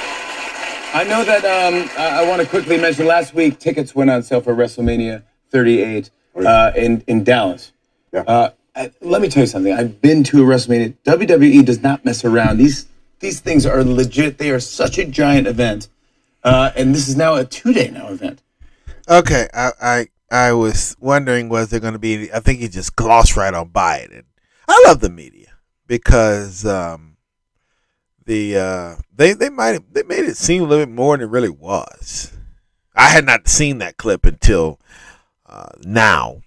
I 0.94 1.02
know 1.02 1.24
that. 1.24 1.44
Um, 1.44 1.90
I, 1.98 2.22
I 2.22 2.28
want 2.28 2.40
to 2.40 2.46
quickly 2.46 2.78
mention 2.78 3.06
last 3.06 3.34
week 3.34 3.58
tickets 3.58 3.96
went 3.96 4.10
on 4.10 4.22
sale 4.22 4.40
for 4.40 4.54
WrestleMania 4.54 5.24
38 5.50 6.08
uh, 6.36 6.70
in 6.76 7.02
in 7.08 7.24
Dallas. 7.24 7.72
Yeah. 8.12 8.20
Uh, 8.20 8.50
I, 8.76 8.92
let 9.00 9.20
me 9.20 9.28
tell 9.28 9.42
you 9.42 9.48
something. 9.48 9.72
I've 9.72 10.00
been 10.00 10.22
to 10.24 10.42
a 10.44 10.46
WrestleMania. 10.46 10.94
WWE 11.04 11.64
does 11.64 11.82
not 11.82 12.04
mess 12.04 12.24
around. 12.24 12.58
These 12.58 12.86
these 13.18 13.40
things 13.40 13.66
are 13.66 13.82
legit. 13.82 14.38
They 14.38 14.50
are 14.50 14.60
such 14.60 14.98
a 14.98 15.04
giant 15.04 15.48
event, 15.48 15.88
uh, 16.44 16.70
and 16.76 16.94
this 16.94 17.08
is 17.08 17.16
now 17.16 17.34
a 17.34 17.44
two 17.44 17.72
day 17.72 17.90
now 17.90 18.08
event. 18.10 18.40
Okay, 19.08 19.48
I 19.52 19.70
I, 19.82 20.06
I 20.30 20.52
was 20.52 20.96
wondering 21.00 21.48
was 21.48 21.70
there 21.70 21.80
going 21.80 21.94
to 21.94 21.98
be? 21.98 22.32
I 22.32 22.38
think 22.38 22.60
he 22.60 22.68
just 22.68 22.94
glossed 22.94 23.36
right 23.36 23.52
on 23.52 23.70
by 23.70 23.96
it, 23.96 24.12
and 24.12 24.24
I 24.68 24.80
love 24.86 25.00
the 25.00 25.10
media 25.10 25.54
because 25.88 26.64
um, 26.64 27.14
the 28.26 28.56
uh, 28.56 28.96
they 29.14 29.32
they 29.32 29.51
might 29.51 29.92
they 29.92 30.02
made 30.02 30.24
it 30.24 30.36
seem 30.36 30.62
a 30.62 30.66
little 30.66 30.86
bit 30.86 30.94
more 30.94 31.16
than 31.16 31.28
it 31.28 31.30
really 31.30 31.51
was. 31.51 32.32
I 32.94 33.09
had 33.09 33.26
not 33.26 33.48
seen 33.48 33.78
that 33.78 33.96
clip 33.96 34.24
until 34.24 34.80
uh, 35.46 35.70
now, 35.82 36.42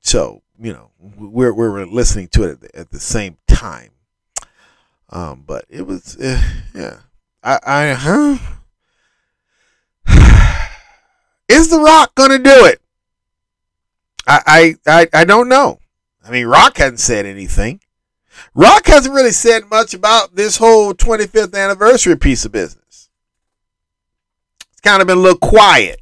so 0.00 0.42
you 0.58 0.72
know 0.72 0.90
we're 0.98 1.52
we're 1.52 1.84
listening 1.86 2.28
to 2.28 2.44
it 2.44 2.50
at 2.50 2.60
the, 2.60 2.78
at 2.78 2.90
the 2.90 3.00
same 3.00 3.38
time. 3.46 3.90
Um, 5.10 5.44
but 5.46 5.64
it 5.68 5.86
was 5.86 6.16
uh, 6.16 6.42
yeah. 6.74 6.98
I 7.42 7.58
I 7.64 7.92
huh. 7.92 8.38
Is 11.48 11.68
The 11.68 11.78
Rock 11.78 12.14
gonna 12.14 12.38
do 12.38 12.64
it? 12.66 12.80
I, 14.26 14.40
I 14.46 14.74
I 14.86 15.20
I 15.20 15.24
don't 15.24 15.48
know. 15.48 15.78
I 16.24 16.30
mean, 16.30 16.46
Rock 16.46 16.78
hasn't 16.78 17.00
said 17.00 17.26
anything. 17.26 17.80
Rock 18.54 18.86
hasn't 18.86 19.14
really 19.14 19.32
said 19.32 19.68
much 19.70 19.94
about 19.94 20.34
this 20.34 20.56
whole 20.56 20.94
25th 20.94 21.54
anniversary 21.54 22.16
piece 22.16 22.44
of 22.44 22.52
business. 22.52 23.08
It's 24.72 24.80
kind 24.82 25.00
of 25.00 25.08
been 25.08 25.18
a 25.18 25.20
little 25.20 25.38
quiet, 25.38 26.00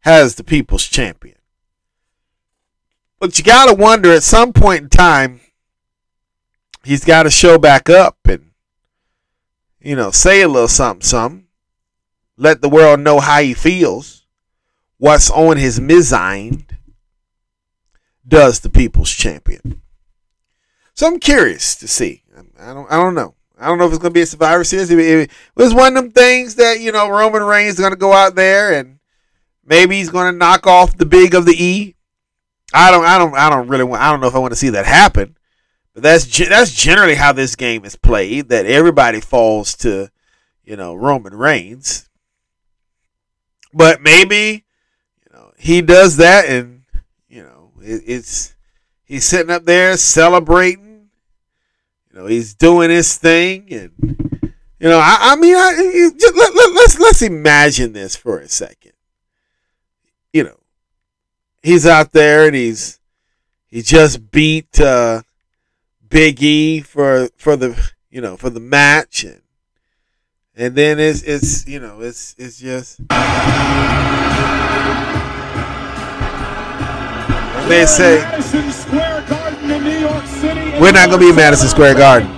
has 0.00 0.34
the 0.34 0.44
people's 0.44 0.86
champion. 0.86 1.36
But 3.18 3.38
you 3.38 3.44
gotta 3.44 3.74
wonder 3.74 4.12
at 4.12 4.22
some 4.22 4.52
point 4.52 4.82
in 4.82 4.88
time, 4.88 5.40
he's 6.84 7.04
got 7.04 7.24
to 7.24 7.30
show 7.30 7.58
back 7.58 7.88
up 7.88 8.18
and, 8.24 8.50
you 9.80 9.96
know, 9.96 10.10
say 10.10 10.42
a 10.42 10.48
little 10.48 10.68
something, 10.68 11.02
something. 11.02 11.46
Let 12.36 12.60
the 12.60 12.68
world 12.68 13.00
know 13.00 13.20
how 13.20 13.40
he 13.40 13.54
feels 13.54 14.26
what's 14.98 15.30
on 15.30 15.56
his 15.56 15.80
mind 15.80 16.76
does 18.26 18.60
the 18.60 18.70
people's 18.70 19.10
champion. 19.10 19.82
So 20.94 21.06
I'm 21.06 21.18
curious 21.18 21.76
to 21.76 21.88
see. 21.88 22.22
I 22.58 22.72
don't. 22.72 22.90
I 22.90 22.96
don't 22.96 23.14
know. 23.14 23.34
I 23.58 23.66
don't 23.66 23.78
know 23.78 23.86
if 23.86 23.92
it's 23.92 23.98
going 23.98 24.10
to 24.12 24.14
be 24.14 24.22
a 24.22 24.26
Survivor 24.26 24.64
Series. 24.64 24.90
It 24.90 25.30
was 25.54 25.72
one 25.72 25.96
of 25.96 26.02
them 26.02 26.12
things 26.12 26.56
that 26.56 26.80
you 26.80 26.92
know 26.92 27.08
Roman 27.08 27.42
Reigns 27.42 27.74
is 27.74 27.80
going 27.80 27.92
to 27.92 27.98
go 27.98 28.12
out 28.12 28.34
there 28.34 28.72
and 28.72 28.98
Maybe 29.64 29.96
he's 29.96 30.10
going 30.10 30.32
to 30.32 30.36
knock 30.36 30.66
off 30.66 30.96
the 30.96 31.06
big 31.06 31.34
of 31.34 31.46
the 31.46 31.52
E. 31.52 31.94
I 32.74 32.90
don't. 32.90 33.04
I 33.04 33.18
don't. 33.18 33.34
I 33.34 33.50
don't 33.50 33.68
really. 33.68 33.84
Want, 33.84 34.02
I 34.02 34.10
don't 34.10 34.20
know 34.20 34.26
if 34.26 34.34
I 34.34 34.38
want 34.38 34.52
to 34.52 34.58
see 34.58 34.70
that 34.70 34.86
happen. 34.86 35.36
But 35.94 36.02
that's 36.02 36.38
that's 36.48 36.72
generally 36.72 37.14
how 37.14 37.32
this 37.32 37.54
game 37.54 37.84
is 37.84 37.96
played. 37.96 38.48
That 38.48 38.66
everybody 38.66 39.20
falls 39.20 39.76
to, 39.78 40.08
you 40.64 40.76
know, 40.76 40.94
Roman 40.94 41.34
Reigns. 41.34 42.08
But 43.74 44.02
maybe, 44.02 44.64
you 45.24 45.36
know, 45.36 45.52
he 45.58 45.80
does 45.80 46.16
that, 46.16 46.46
and 46.46 46.82
you 47.28 47.42
know, 47.42 47.72
it, 47.80 48.02
it's 48.06 48.54
he's 49.04 49.24
sitting 49.24 49.50
up 49.50 49.64
there 49.64 49.96
celebrating. 49.96 51.10
You 52.10 52.18
know, 52.20 52.26
he's 52.26 52.54
doing 52.54 52.90
his 52.90 53.16
thing, 53.16 53.72
and 53.72 53.90
you 54.78 54.88
know, 54.88 54.98
I, 54.98 55.16
I 55.20 55.36
mean, 55.36 55.54
I, 55.54 56.10
just 56.18 56.36
let, 56.36 56.54
let, 56.54 56.72
let's 56.74 56.98
let's 56.98 57.22
imagine 57.22 57.92
this 57.92 58.16
for 58.16 58.38
a 58.38 58.48
second. 58.48 58.92
You 60.32 60.44
know, 60.44 60.58
he's 61.62 61.86
out 61.86 62.12
there 62.12 62.46
and 62.46 62.54
he's 62.54 62.98
he 63.68 63.82
just 63.82 64.30
beat 64.30 64.80
uh, 64.80 65.22
Big 66.08 66.42
E 66.42 66.80
for 66.80 67.28
for 67.36 67.56
the 67.56 67.92
you 68.10 68.20
know 68.20 68.36
for 68.36 68.50
the 68.50 68.60
match 68.60 69.24
and 69.24 69.40
and 70.54 70.74
then 70.74 70.98
it's 70.98 71.22
it's 71.22 71.66
you 71.66 71.80
know 71.80 72.00
it's 72.00 72.34
it's 72.36 72.58
just 72.58 73.00
they 77.72 77.86
say 77.86 78.18
we're 80.78 80.92
not 80.92 81.08
gonna 81.08 81.18
be 81.18 81.30
in 81.30 81.36
Madison 81.36 81.68
Square 81.68 81.94
Garden. 81.94 82.28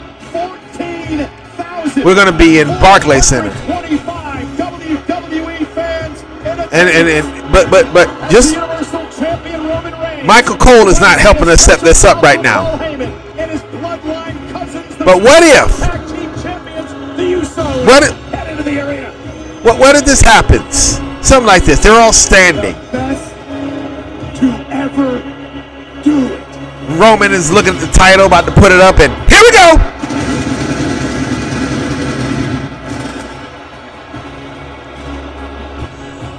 We're 2.05 2.15
gonna 2.15 2.37
be 2.37 2.61
in 2.61 2.69
Barclays 2.69 3.27
Center. 3.27 3.51
25 3.67 4.47
WWE 4.57 5.67
fans 5.67 6.23
in 6.23 6.29
And 6.73 6.89
and, 6.89 7.09
and 7.09 7.53
but 7.53 7.69
but 7.71 7.93
but 7.93 8.31
just. 8.31 8.57
Michael 10.25 10.57
Cole 10.57 10.89
is 10.89 11.01
not 11.01 11.19
helping 11.19 11.49
us 11.49 11.61
set 11.63 11.81
this 11.81 12.03
up 12.05 12.23
right 12.23 12.41
now. 12.41 12.79
But 15.05 15.21
what 15.21 15.43
if 15.43 15.81
What 17.87 18.03
if- 18.05 18.15
what 19.65 19.79
what 19.79 19.97
if 19.97 20.05
this 20.05 20.21
happens? 20.21 21.01
Something 21.27 21.47
like 21.47 21.65
this. 21.65 21.81
They're 21.81 21.99
all 22.01 22.13
standing. 22.13 22.75
Best 24.85 24.97
to 24.97 25.03
ever 25.03 26.03
do 26.03 26.27
it. 26.35 26.41
Roman 26.99 27.33
is 27.33 27.51
looking 27.51 27.75
at 27.75 27.81
the 27.81 27.91
title, 27.93 28.27
about 28.27 28.45
to 28.47 28.53
put 28.53 28.71
it 28.73 28.81
up, 28.81 28.99
and 28.99 29.13
here 29.31 29.41
we 29.43 29.51
go. 29.53 29.79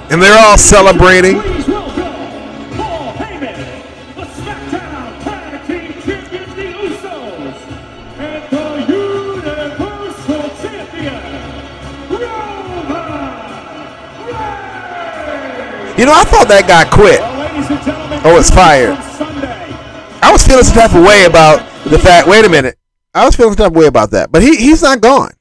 And 0.08 0.22
they're 0.22 0.38
all 0.38 0.56
celebrating. 0.56 1.40
Please 1.40 1.66
welcome 1.66 1.96
Paul 2.76 3.14
Heyman, 3.14 3.56
the 4.14 4.22
SmackDown 4.22 5.22
Tag 5.24 5.66
Team 5.66 5.92
Champions, 6.02 6.54
the 6.54 6.72
Usos, 6.72 7.56
and 8.18 8.42
the 8.50 8.66
Universal 8.92 10.50
Champion, 10.62 11.22
Roman 12.10 12.86
Reigns. 14.26 15.98
You 15.98 16.04
know, 16.06 16.14
I 16.14 16.24
thought 16.24 16.46
that 16.48 16.66
guy 16.68 16.84
quit. 16.88 17.20
Oh, 18.24 18.36
it's 18.38 18.50
fired. 18.50 18.96
I 20.22 20.32
was 20.32 20.46
feeling 20.46 20.64
some 20.64 20.74
type 20.74 20.94
of 20.94 21.04
way 21.04 21.24
about 21.24 21.58
the 21.84 21.98
fact. 21.98 22.28
Wait 22.28 22.44
a 22.44 22.48
minute. 22.48 22.78
I 23.14 23.24
was 23.24 23.36
feeling 23.36 23.52
some 23.52 23.64
type 23.66 23.72
of 23.72 23.76
way 23.76 23.86
about 23.86 24.10
that, 24.10 24.32
but 24.32 24.42
he 24.42 24.56
he's 24.56 24.82
not 24.82 25.00
gone. 25.00 25.32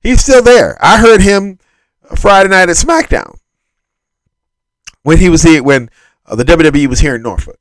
He's 0.00 0.22
still 0.22 0.42
there. 0.42 0.76
I 0.80 0.98
heard 0.98 1.20
him 1.20 1.58
Friday 2.16 2.48
night 2.48 2.68
at 2.68 2.76
SmackDown 2.76 3.38
when 5.02 5.18
he 5.18 5.28
was 5.28 5.42
here 5.42 5.62
when 5.62 5.90
uh, 6.24 6.36
the 6.36 6.44
WWE 6.44 6.86
was 6.86 7.00
here 7.00 7.16
in 7.16 7.22
Norfolk. 7.22 7.58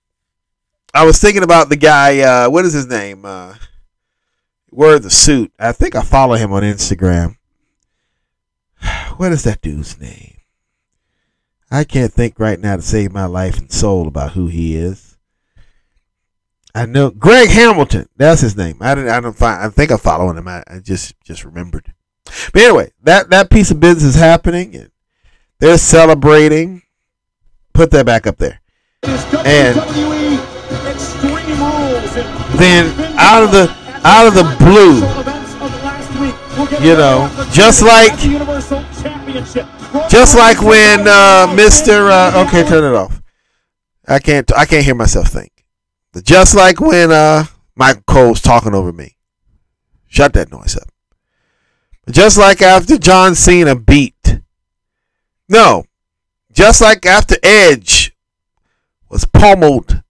I 0.94 1.06
was 1.06 1.20
thinking 1.20 1.44
about 1.44 1.70
the 1.70 1.76
guy. 1.76 2.20
Uh, 2.20 2.50
what 2.50 2.66
is 2.66 2.74
his 2.74 2.88
name? 2.88 3.26
Uh, 3.26 3.56
Word 4.76 5.04
the 5.04 5.10
suit. 5.10 5.54
I 5.58 5.72
think 5.72 5.96
I 5.96 6.02
follow 6.02 6.36
him 6.36 6.52
on 6.52 6.64
Instagram. 6.64 7.38
What 9.16 9.32
is 9.32 9.44
that 9.44 9.62
dude's 9.62 9.98
name? 10.00 10.35
I 11.72 11.84
can't 11.84 12.14
think 12.14 12.40
right 12.40 12.60
now 12.60 12.76
to 12.76 12.82
save 12.82 13.12
my 13.12 13.26
life 13.26 13.58
and 13.58 13.72
soul 13.72 14.08
about 14.08 14.34
who 14.34 14.48
he 14.48 14.76
is. 14.76 15.18
I 16.74 16.86
know 16.86 17.10
Greg 17.10 17.50
Hamilton. 17.50 18.10
That's 18.18 18.42
his 18.42 18.58
name. 18.58 18.78
I 18.82 18.96
didn't. 18.96 19.10
I 19.10 19.20
don't 19.22 19.36
find. 19.36 19.62
I 19.64 19.70
think 19.70 19.92
I'm 19.92 19.98
following 19.98 20.38
him. 20.38 20.48
I, 20.48 20.62
I 20.68 20.80
just 20.80 21.16
just 21.24 21.46
remembered. 21.46 21.94
But 22.54 22.62
anyway, 22.62 22.92
that 23.04 23.30
that 23.30 23.50
piece 23.50 23.72
of 23.72 23.80
business 23.80 24.16
is 24.16 24.22
happening, 24.22 24.76
and 24.76 24.92
they're 25.60 25.78
celebrating. 25.78 26.82
Put 27.74 27.92
that 27.92 28.06
back 28.06 28.28
up 28.28 28.38
there. 28.38 28.62
And 29.04 29.76
then 32.60 32.92
out 33.18 33.44
of 33.44 33.52
the 33.52 33.74
out 34.04 34.28
of 34.28 34.34
the 34.34 34.44
blue, 34.60 34.96
you 36.86 36.96
know, 36.96 37.30
just 37.52 37.82
like 37.84 38.12
just 40.10 40.36
like 40.36 40.62
when 40.62 41.08
uh, 41.08 41.52
Mister. 41.56 42.10
Uh, 42.10 42.46
okay, 42.46 42.64
turn 42.68 42.84
it 42.84 42.96
off. 42.96 43.22
I 44.08 44.20
can't. 44.20 44.52
I 44.56 44.66
can't 44.66 44.86
hear 44.86 44.96
myself 44.96 45.28
think. 45.28 45.52
Just 46.24 46.56
like 46.56 46.80
when 46.80 47.12
uh, 47.12 47.46
Michael 47.76 48.04
Cole's 48.08 48.42
talking 48.42 48.74
over 48.74 48.94
me. 48.94 49.18
Shut 50.08 50.34
that 50.34 50.52
noise 50.52 50.78
up. 50.78 50.88
Just 52.10 52.38
like 52.38 52.62
after 52.62 52.98
John 52.98 53.36
Cena 53.36 53.76
beat. 53.76 54.40
No. 55.50 55.86
Just 56.54 56.82
like 56.82 57.06
after 57.06 57.36
Edge 57.44 58.16
was 59.10 59.26
pummeled 59.26 60.04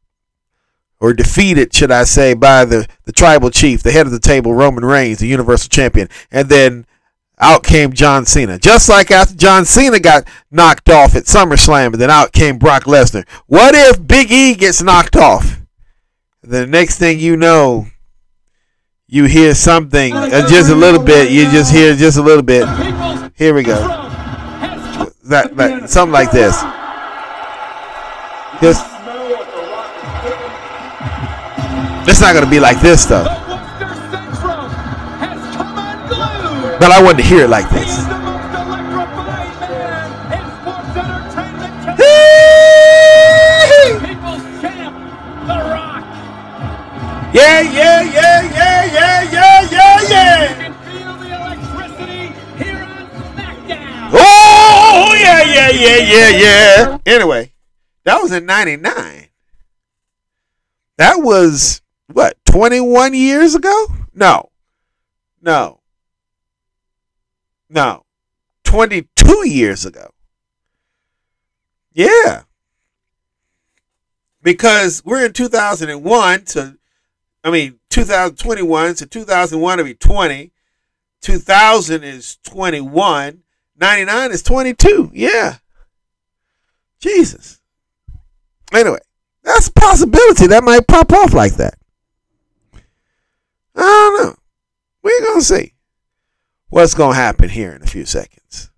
or 1.00 1.14
defeated, 1.14 1.74
should 1.74 1.92
I 1.92 2.04
say, 2.04 2.34
by 2.36 2.66
the, 2.66 2.88
the 3.06 3.12
tribal 3.12 3.50
chief, 3.50 3.82
the 3.82 3.92
head 3.92 4.06
of 4.06 4.12
the 4.12 4.20
table, 4.20 4.54
Roman 4.54 4.86
Reigns, 4.86 5.20
the 5.20 5.28
Universal 5.28 5.70
Champion. 5.70 6.08
And 6.32 6.50
then 6.50 6.86
out 7.40 7.64
came 7.64 7.94
John 7.94 8.26
Cena. 8.26 8.58
Just 8.58 8.90
like 8.90 9.12
after 9.12 9.36
John 9.36 9.66
Cena 9.66 10.00
got 10.00 10.28
knocked 10.52 10.90
off 10.90 11.16
at 11.16 11.24
SummerSlam, 11.24 11.88
and 11.88 11.96
then 11.96 12.10
out 12.10 12.32
came 12.32 12.58
Brock 12.58 12.84
Lesnar. 12.84 13.28
What 13.48 13.76
if 13.76 14.06
Big 14.06 14.32
E 14.32 14.56
gets 14.56 14.82
knocked 14.82 15.16
off? 15.16 15.62
The 16.42 16.66
next 16.68 17.00
thing 17.00 17.20
you 17.20 17.36
know, 17.36 17.88
you 19.08 19.26
hear 19.26 19.54
something, 19.56 20.14
uh, 20.14 20.48
just 20.48 20.70
a 20.70 20.76
little 20.76 21.04
bit. 21.04 21.32
You 21.32 21.50
just 21.52 21.72
hear 21.72 21.96
just 21.96 22.18
a 22.18 22.22
little 22.22 22.44
bit. 22.44 22.68
Here 23.36 23.54
we 23.54 23.64
go. 23.64 23.76
That, 25.26 25.56
that 25.58 25.90
something 25.90 26.14
like 26.14 26.32
this. 26.32 26.62
Just, 28.62 28.86
it's 32.08 32.22
not 32.22 32.34
gonna 32.34 32.50
be 32.50 32.60
like 32.60 32.80
this 32.80 33.06
though. 33.06 33.45
But 36.78 36.92
I 36.92 37.02
wanted 37.02 37.24
to 37.24 37.24
hear 37.24 37.46
it 37.46 37.50
like 37.50 37.70
this. 37.70 37.98
Yeah, 47.34 47.62
yeah, 47.62 48.02
yeah, 48.02 48.42
yeah, 48.44 48.86
yeah, 48.86 49.22
yeah, 49.32 49.62
yeah, 49.72 50.02
yeah. 50.10 50.76
Oh, 54.14 55.16
yeah, 55.20 55.42
yeah, 55.42 55.70
yeah, 55.70 55.98
yeah, 55.98 56.30
yeah. 56.30 56.98
Anyway, 57.06 57.54
that 58.04 58.22
was 58.22 58.32
in 58.32 58.46
99. 58.46 59.28
That 60.98 61.16
was, 61.18 61.82
what, 62.12 62.38
21 62.46 63.14
years 63.14 63.56
ago? 63.56 63.88
No. 64.14 64.50
No. 65.42 65.82
No. 67.70 68.06
22 68.64 69.48
years 69.48 69.86
ago. 69.86 70.12
Yeah. 71.94 72.44
Because 74.42 75.04
we're 75.06 75.26
in 75.26 75.34
2001 75.34 76.46
to, 76.46 76.78
I 77.44 77.52
mean, 77.52 77.80
2021 77.90 78.96
to 78.96 79.06
2001 79.06 79.78
will 79.78 79.84
be 79.86 79.94
20. 79.94 80.52
2000 81.22 82.04
is 82.04 82.38
21. 82.44 83.44
99 83.80 84.32
is 84.32 84.44
22. 84.44 85.12
Yeah. 85.14 85.58
Jesus. 87.00 87.62
Anyway, 88.74 89.00
that's 89.44 89.68
a 89.68 89.74
possibility. 89.74 90.48
That 90.48 90.64
might 90.64 90.88
pop 90.88 91.12
off 91.14 91.34
like 91.34 91.56
that. 91.56 91.76
I 93.76 93.80
don't 93.80 94.26
know. 94.26 94.36
We're 95.02 95.22
going 95.22 95.40
to 95.40 95.46
see 95.46 95.75
what's 96.76 96.94
going 96.94 97.14
to 97.14 97.22
happen 97.22 97.48
here 97.48 97.72
in 97.72 97.82
a 97.82 97.88
few 97.88 98.06
seconds. 98.06 98.70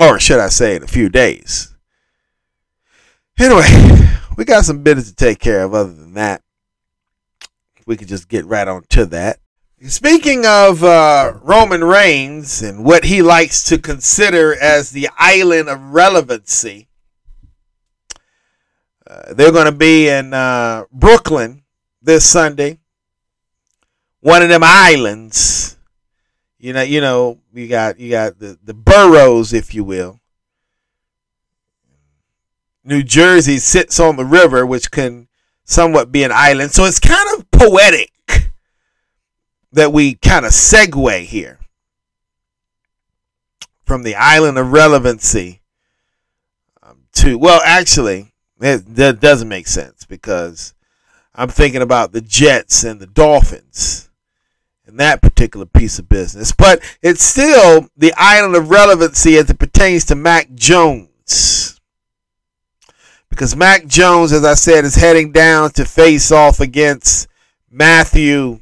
Or 0.00 0.18
should 0.18 0.40
I 0.40 0.48
say, 0.48 0.76
in 0.76 0.82
a 0.82 0.86
few 0.86 1.10
days. 1.10 1.74
Anyway, 3.38 3.66
we 4.38 4.46
got 4.46 4.64
some 4.64 4.82
business 4.82 5.10
to 5.10 5.14
take 5.14 5.38
care 5.38 5.62
of 5.62 5.74
other 5.74 5.92
than 5.92 6.14
that. 6.14 6.42
We 7.86 7.98
could 7.98 8.08
just 8.08 8.30
get 8.30 8.46
right 8.46 8.66
on 8.66 8.84
to 8.88 9.04
that. 9.06 9.40
Speaking 9.86 10.46
of 10.46 10.82
uh, 10.82 11.34
Roman 11.42 11.84
Reigns 11.84 12.62
and 12.62 12.82
what 12.82 13.04
he 13.04 13.20
likes 13.20 13.62
to 13.64 13.76
consider 13.76 14.58
as 14.58 14.92
the 14.92 15.10
island 15.18 15.68
of 15.68 15.92
relevancy, 15.92 16.88
Uh, 19.06 19.32
they're 19.32 19.52
going 19.52 19.64
to 19.64 19.72
be 19.72 20.08
in 20.08 20.34
uh, 20.34 20.84
Brooklyn 20.92 21.62
this 22.02 22.26
Sunday. 22.26 22.78
One 24.20 24.42
of 24.42 24.50
them 24.50 24.62
islands. 24.62 25.77
You 26.58 26.72
know, 26.72 26.82
you 26.82 27.00
know, 27.00 27.38
you 27.52 27.68
got 27.68 28.00
you 28.00 28.10
got 28.10 28.38
the 28.38 28.58
the 28.62 28.74
boroughs, 28.74 29.52
if 29.52 29.74
you 29.74 29.84
will. 29.84 30.20
New 32.84 33.02
Jersey 33.02 33.58
sits 33.58 34.00
on 34.00 34.16
the 34.16 34.24
river, 34.24 34.64
which 34.66 34.90
can 34.90 35.28
somewhat 35.64 36.10
be 36.10 36.24
an 36.24 36.32
island. 36.32 36.72
So 36.72 36.84
it's 36.84 36.98
kind 36.98 37.38
of 37.38 37.50
poetic 37.50 38.10
that 39.72 39.92
we 39.92 40.14
kind 40.14 40.46
of 40.46 40.52
segue 40.52 41.24
here 41.24 41.58
from 43.84 44.02
the 44.02 44.14
island 44.14 44.58
of 44.58 44.72
relevancy 44.72 45.60
um, 46.82 47.04
to, 47.12 47.36
well, 47.38 47.60
actually, 47.64 48.32
it, 48.60 48.94
that 48.96 49.20
doesn't 49.20 49.48
make 49.48 49.66
sense 49.66 50.06
because 50.06 50.74
I'm 51.34 51.48
thinking 51.48 51.82
about 51.82 52.12
the 52.12 52.20
Jets 52.20 52.84
and 52.84 53.00
the 53.00 53.06
Dolphins 53.06 54.07
and 54.88 54.98
that 54.98 55.22
particular 55.22 55.66
piece 55.66 55.98
of 55.98 56.08
business. 56.08 56.50
But 56.50 56.82
it's 57.02 57.22
still 57.22 57.88
the 57.96 58.12
island 58.16 58.56
of 58.56 58.70
relevancy 58.70 59.36
as 59.36 59.50
it 59.50 59.58
pertains 59.58 60.06
to 60.06 60.14
Mac 60.14 60.52
Jones. 60.54 61.78
Because 63.28 63.54
Mac 63.54 63.86
Jones, 63.86 64.32
as 64.32 64.44
I 64.44 64.54
said, 64.54 64.84
is 64.84 64.96
heading 64.96 65.30
down 65.30 65.70
to 65.72 65.84
face 65.84 66.32
off 66.32 66.58
against 66.58 67.28
Matthew. 67.70 68.60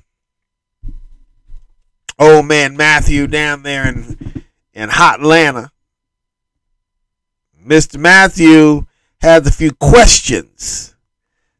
Oh 2.19 2.43
man, 2.43 2.77
Matthew 2.77 3.27
down 3.29 3.63
there 3.63 3.89
in 3.89 4.45
in 4.75 4.89
hot 4.89 5.21
Atlanta. 5.21 5.71
Mr. 7.65 7.99
Matthew 7.99 8.87
has 9.21 9.47
a 9.47 9.53
few 9.53 9.73
questions 9.73 10.95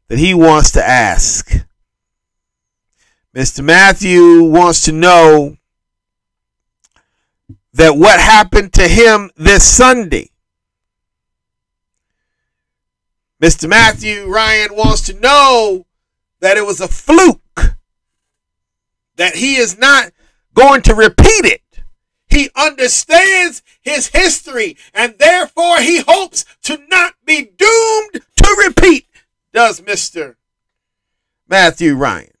that 0.09 0.19
he 0.19 0.33
wants 0.33 0.71
to 0.71 0.85
ask. 0.85 1.66
Mr. 3.37 3.63
Matthew 3.63 4.41
wants 4.41 4.81
to 4.85 4.91
know 4.91 5.57
that 7.71 7.95
what 7.95 8.19
happened 8.19 8.73
to 8.73 8.87
him 8.87 9.29
this 9.35 9.63
Sunday. 9.63 10.31
Mr. 13.39 13.69
Matthew 13.69 14.25
Ryan 14.27 14.75
wants 14.75 15.03
to 15.03 15.13
know 15.19 15.85
that 16.39 16.57
it 16.57 16.65
was 16.65 16.81
a 16.81 16.87
fluke, 16.87 17.75
that 19.17 19.35
he 19.35 19.57
is 19.57 19.77
not 19.77 20.11
going 20.55 20.81
to 20.81 20.95
repeat 20.95 21.45
it. 21.45 21.61
He 22.27 22.49
understands 22.55 23.61
his 23.83 24.07
history 24.07 24.77
and 24.95 25.13
therefore 25.19 25.77
he 25.77 25.99
hopes 25.99 26.43
to 26.63 26.79
not 26.89 27.13
be 27.23 27.43
doomed 27.43 28.25
to 28.37 28.65
repeat, 28.65 29.05
does 29.53 29.79
Mr. 29.81 30.37
Matthew 31.47 31.93
Ryan. 31.93 32.31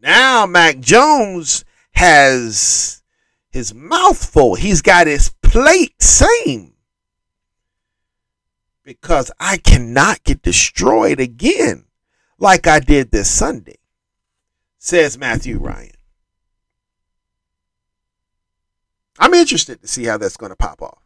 Now 0.00 0.46
Mac 0.46 0.80
Jones 0.80 1.64
has 1.92 3.02
his 3.50 3.74
mouth 3.74 4.24
full. 4.24 4.54
He's 4.54 4.82
got 4.82 5.06
his 5.06 5.30
plate 5.42 6.00
same. 6.02 6.74
Because 8.82 9.30
I 9.38 9.58
cannot 9.58 10.24
get 10.24 10.42
destroyed 10.42 11.20
again 11.20 11.84
like 12.38 12.66
I 12.66 12.80
did 12.80 13.10
this 13.10 13.30
Sunday, 13.30 13.78
says 14.78 15.18
Matthew 15.18 15.58
Ryan. 15.58 15.92
I'm 19.18 19.34
interested 19.34 19.82
to 19.82 19.86
see 19.86 20.04
how 20.04 20.16
that's 20.16 20.38
going 20.38 20.50
to 20.50 20.56
pop 20.56 20.80
off. 20.80 21.02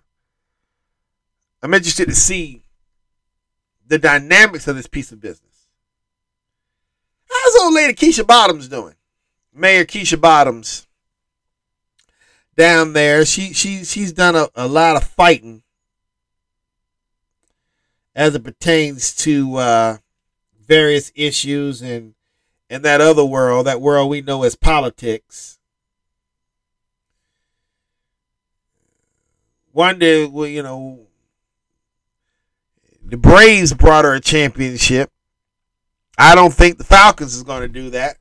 I'm 1.62 1.74
interested 1.74 2.08
to 2.08 2.14
see 2.14 2.64
the 3.86 3.98
dynamics 3.98 4.68
of 4.68 4.76
this 4.76 4.86
piece 4.86 5.10
of 5.10 5.20
business. 5.20 5.53
How's 7.30 7.56
old 7.62 7.74
lady 7.74 7.94
Keisha 7.94 8.26
Bottoms 8.26 8.68
doing? 8.68 8.94
Mayor 9.52 9.84
Keisha 9.84 10.20
Bottoms 10.20 10.86
down 12.56 12.92
there. 12.92 13.24
She 13.24 13.52
she 13.52 13.84
she's 13.84 14.12
done 14.12 14.36
a, 14.36 14.48
a 14.54 14.66
lot 14.68 14.96
of 14.96 15.04
fighting 15.04 15.62
as 18.14 18.34
it 18.34 18.44
pertains 18.44 19.14
to 19.16 19.56
uh, 19.56 19.96
various 20.66 21.12
issues 21.14 21.82
and 21.82 22.14
and 22.70 22.84
that 22.84 23.00
other 23.00 23.24
world, 23.24 23.66
that 23.66 23.80
world 23.80 24.10
we 24.10 24.20
know 24.20 24.42
as 24.42 24.56
politics. 24.56 25.58
One 29.72 29.98
day, 29.98 30.24
well, 30.26 30.46
you 30.46 30.62
know, 30.62 31.06
the 33.04 33.16
Braves 33.16 33.74
brought 33.74 34.04
her 34.04 34.14
a 34.14 34.20
championship. 34.20 35.10
I 36.16 36.34
don't 36.34 36.52
think 36.52 36.78
the 36.78 36.84
Falcons 36.84 37.34
is 37.34 37.42
going 37.42 37.62
to 37.62 37.68
do 37.68 37.90
that. 37.90 38.16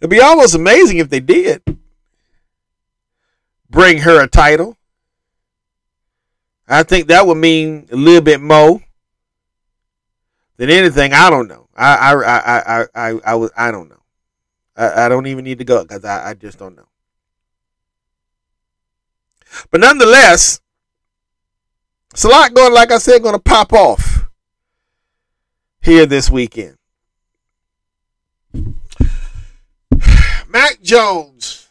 It'd 0.00 0.10
be 0.10 0.20
almost 0.20 0.54
amazing 0.54 0.98
if 0.98 1.08
they 1.08 1.20
did 1.20 1.62
bring 3.70 3.98
her 3.98 4.22
a 4.22 4.28
title. 4.28 4.76
I 6.68 6.82
think 6.82 7.08
that 7.08 7.26
would 7.26 7.36
mean 7.36 7.88
a 7.92 7.96
little 7.96 8.22
bit 8.22 8.40
more 8.40 8.82
than 10.56 10.70
anything. 10.70 11.12
I 11.12 11.30
don't 11.30 11.48
know. 11.48 11.68
I 11.76 11.94
I 11.94 12.12
I 12.14 12.58
I 12.58 12.86
I 12.94 13.20
I, 13.24 13.34
was 13.34 13.50
I 13.56 13.70
don't 13.70 13.88
know. 13.88 14.02
I, 14.76 15.06
I 15.06 15.08
don't 15.08 15.26
even 15.26 15.44
need 15.44 15.58
to 15.58 15.64
go 15.64 15.82
because 15.82 16.04
I, 16.04 16.30
I 16.30 16.34
just 16.34 16.58
don't 16.58 16.76
know. 16.76 16.88
But 19.70 19.80
nonetheless, 19.80 20.60
it's 22.12 22.24
a 22.24 22.28
lot 22.28 22.54
going. 22.54 22.72
Like 22.72 22.90
I 22.90 22.98
said, 22.98 23.22
going 23.22 23.34
to 23.34 23.40
pop 23.40 23.72
off 23.72 24.13
here 25.84 26.06
this 26.06 26.30
weekend. 26.30 26.78
Mac 30.48 30.80
Jones 30.82 31.68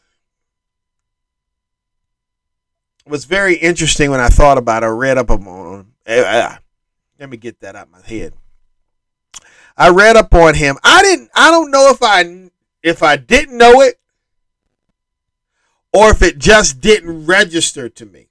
was 3.06 3.26
very 3.26 3.56
interesting 3.56 4.12
when 4.12 4.20
I 4.20 4.30
thought 4.30 4.58
about 4.58 4.84
it. 4.84 4.88
I 4.88 4.90
read 4.90 5.18
up 5.18 5.32
on 5.32 5.40
him. 5.42 5.94
Eh, 6.06 6.22
eh, 6.24 6.58
let 7.20 7.30
me 7.30 7.38
get 7.38 7.60
that 7.62 7.76
out 7.76 7.88
of 7.88 7.92
my 7.92 8.02
head. 8.02 8.34
I 9.76 9.90
read 9.90 10.16
up 10.16 10.34
on 10.34 10.54
him. 10.54 10.78
I 10.84 11.02
didn't. 11.02 11.32
I 11.36 11.50
don't 11.50 11.72
know 11.72 11.90
if 11.90 12.04
I 12.04 12.50
if 12.84 13.02
I 13.02 13.18
didn't 13.18 13.58
know 13.58 13.82
it 13.82 14.00
or 15.92 16.12
if 16.12 16.22
it 16.22 16.38
just 16.38 16.82
didn't 16.82 17.26
register 17.26 17.90
to 17.90 18.06
me 18.06 18.28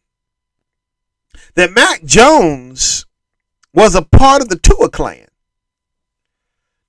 that 1.54 1.72
Mac 1.72 2.04
Jones 2.04 3.06
was 3.74 3.94
a 3.94 4.02
part 4.02 4.42
of 4.42 4.48
the 4.48 4.58
Tua 4.58 4.88
clan 4.88 5.26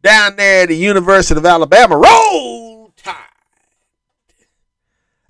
down 0.04 0.36
there 0.36 0.64
at 0.64 0.70
the 0.70 0.76
University 0.76 1.38
of 1.38 1.46
Alabama. 1.46 1.98
Roll 1.98 2.92
Tide. 2.96 3.16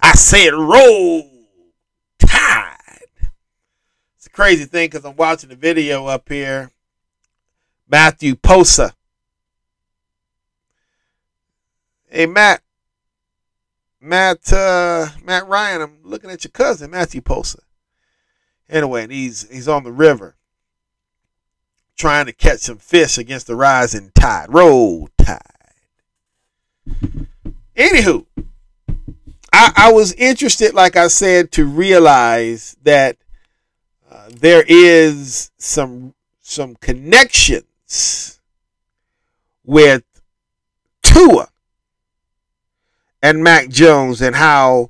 I 0.02 0.14
said 0.14 0.54
roll 0.54 1.30
tide. 2.20 2.78
It's 4.18 4.28
a 4.28 4.30
crazy 4.32 4.66
thing 4.66 4.88
because 4.90 5.06
I'm 5.06 5.16
watching 5.16 5.50
the 5.50 5.56
video 5.56 6.08
up 6.08 6.28
here. 6.28 6.72
Matthew 7.88 8.36
Posa. 8.36 8.94
Hey 12.10 12.26
Matt. 12.26 12.62
Matt 14.02 14.52
uh, 14.52 15.08
Matt 15.24 15.48
Ryan, 15.48 15.82
I'm 15.82 16.00
looking 16.04 16.30
at 16.30 16.44
your 16.44 16.52
cousin, 16.52 16.92
Matthew 16.92 17.22
Posa. 17.22 17.60
Anyway, 18.70 19.08
he's 19.08 19.50
he's 19.50 19.70
on 19.70 19.84
the 19.84 19.92
river 19.94 20.36
trying 21.98 22.26
to 22.26 22.34
catch 22.34 22.60
some 22.60 22.78
fish 22.78 23.18
against 23.18 23.48
the 23.48 23.56
rising 23.56 24.12
tide. 24.16 24.48
Roll 24.50 25.10
tide. 25.18 25.40
Anywho, 27.76 28.26
I, 29.52 29.72
I 29.76 29.92
was 29.94 30.14
interested, 30.14 30.74
like 30.74 30.96
I 30.96 31.08
said, 31.08 31.52
to 31.54 31.66
realize 31.66 32.76
that 32.84 33.18
uh, 34.12 34.30
there 34.32 34.64
is 34.68 35.52
some 35.58 36.14
some 36.42 36.76
connections 36.76 38.40
with 39.64 40.04
Tua 41.02 41.48
and 43.22 43.44
Mac 43.44 43.70
Jones, 43.70 44.22
and 44.22 44.36
how 44.36 44.90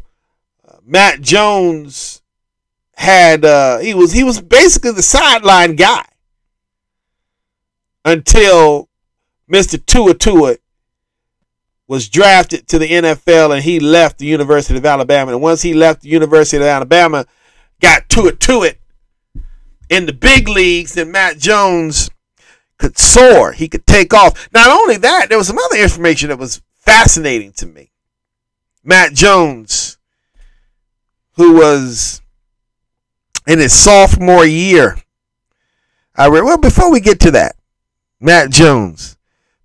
uh, 0.68 0.78
Mac 0.84 1.22
Jones 1.22 2.22
had 2.96 3.46
uh, 3.46 3.78
he 3.80 3.94
was 3.94 4.12
he 4.12 4.24
was 4.24 4.42
basically 4.42 4.92
the 4.92 5.04
sideline 5.04 5.76
guy 5.76 6.06
until 8.06 8.90
Mr. 9.52 9.84
Tua 9.84 10.14
Tua 10.14 10.58
was 11.88 12.10
drafted 12.10 12.68
to 12.70 12.80
the 12.80 12.90
NFL 12.90 13.54
and 13.54 13.64
he 13.64 13.80
left 13.80 14.18
the 14.18 14.26
University 14.26 14.78
of 14.78 14.86
Alabama. 14.86 15.32
And 15.32 15.42
once 15.42 15.62
he 15.62 15.74
left 15.74 16.02
the 16.02 16.10
University 16.10 16.58
of 16.58 16.64
Alabama, 16.64 17.26
got 17.82 18.10
to 18.10 18.28
it 18.28 18.40
to 18.42 18.64
it 18.64 18.80
in 19.90 20.06
the 20.06 20.14
big 20.14 20.48
leagues, 20.48 20.94
then 20.94 21.12
Matt 21.12 21.38
Jones 21.38 22.10
could 22.78 22.98
soar. 22.98 23.52
He 23.52 23.68
could 23.68 23.86
take 23.86 24.14
off. 24.14 24.50
Not 24.54 24.70
only 24.70 24.98
that, 24.98 25.28
there 25.30 25.38
was 25.38 25.48
some 25.48 25.60
other 25.60 25.78
information 25.78 26.30
that 26.30 26.40
was 26.40 26.62
fascinating 26.76 27.52
to 27.54 27.66
me. 27.66 27.92
Matt 28.84 29.14
Jones, 29.14 29.98
who 31.34 31.56
was 31.56 32.22
in 33.46 33.60
his 33.60 33.74
sophomore 33.74 34.46
year 34.46 34.98
I 36.16 36.28
read. 36.28 36.44
Well, 36.44 36.58
before 36.58 36.92
we 36.92 37.00
get 37.00 37.20
to 37.22 37.32
that, 37.32 37.56
Matt 38.24 38.52
Jones 38.52 39.18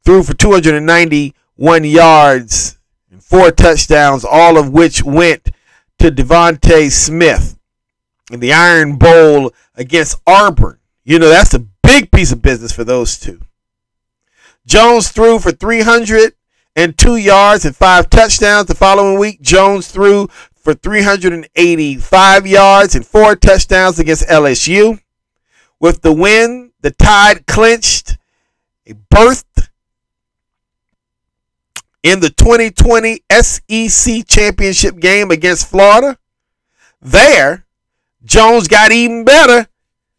threw 0.04 0.24
for 0.24 0.34
291 0.34 1.84
yards 1.84 2.76
and 3.08 3.22
four 3.22 3.52
touchdowns, 3.52 4.24
all 4.24 4.58
of 4.58 4.72
which 4.72 5.04
went 5.04 5.50
to 6.00 6.10
DeVonta 6.10 6.90
Smith 6.90 7.56
in 8.32 8.40
the 8.40 8.52
Iron 8.52 8.96
Bowl 8.96 9.52
against 9.76 10.20
Auburn. 10.26 10.80
You 11.04 11.20
know, 11.20 11.28
that's 11.28 11.54
a 11.54 11.60
big 11.84 12.10
piece 12.10 12.32
of 12.32 12.42
business 12.42 12.72
for 12.72 12.82
those 12.82 13.16
two. 13.16 13.40
Jones 14.66 15.10
threw 15.10 15.38
for 15.38 15.52
302 15.52 17.16
yards 17.16 17.64
and 17.64 17.76
five 17.76 18.10
touchdowns 18.10 18.66
the 18.66 18.74
following 18.74 19.20
week. 19.20 19.40
Jones 19.40 19.86
threw 19.86 20.26
for 20.52 20.74
385 20.74 22.46
yards 22.46 22.96
and 22.96 23.06
four 23.06 23.36
touchdowns 23.36 24.00
against 24.00 24.28
LSU. 24.28 25.00
With 25.78 26.02
the 26.02 26.12
win, 26.12 26.72
the 26.80 26.90
Tide 26.90 27.46
clinched 27.46 28.17
berth 28.94 29.44
in 32.02 32.20
the 32.20 32.30
2020 32.30 33.22
SEC 33.40 34.26
championship 34.26 34.98
game 34.98 35.30
against 35.30 35.68
Florida. 35.68 36.18
There, 37.00 37.66
Jones 38.24 38.68
got 38.68 38.92
even 38.92 39.24
better 39.24 39.68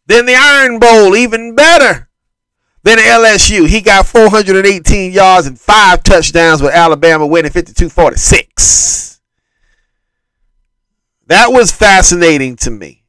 than 0.06 0.26
the 0.26 0.34
Iron 0.36 0.78
Bowl, 0.78 1.14
even 1.16 1.54
better 1.54 2.08
than 2.82 2.98
LSU. 2.98 3.68
He 3.68 3.80
got 3.80 4.06
418 4.06 5.12
yards 5.12 5.46
and 5.46 5.60
five 5.60 6.02
touchdowns 6.02 6.62
with 6.62 6.72
Alabama 6.72 7.26
winning 7.26 7.52
52 7.52 7.88
46. 7.88 9.20
That 11.26 11.52
was 11.52 11.70
fascinating 11.70 12.56
to 12.56 12.70
me, 12.70 13.04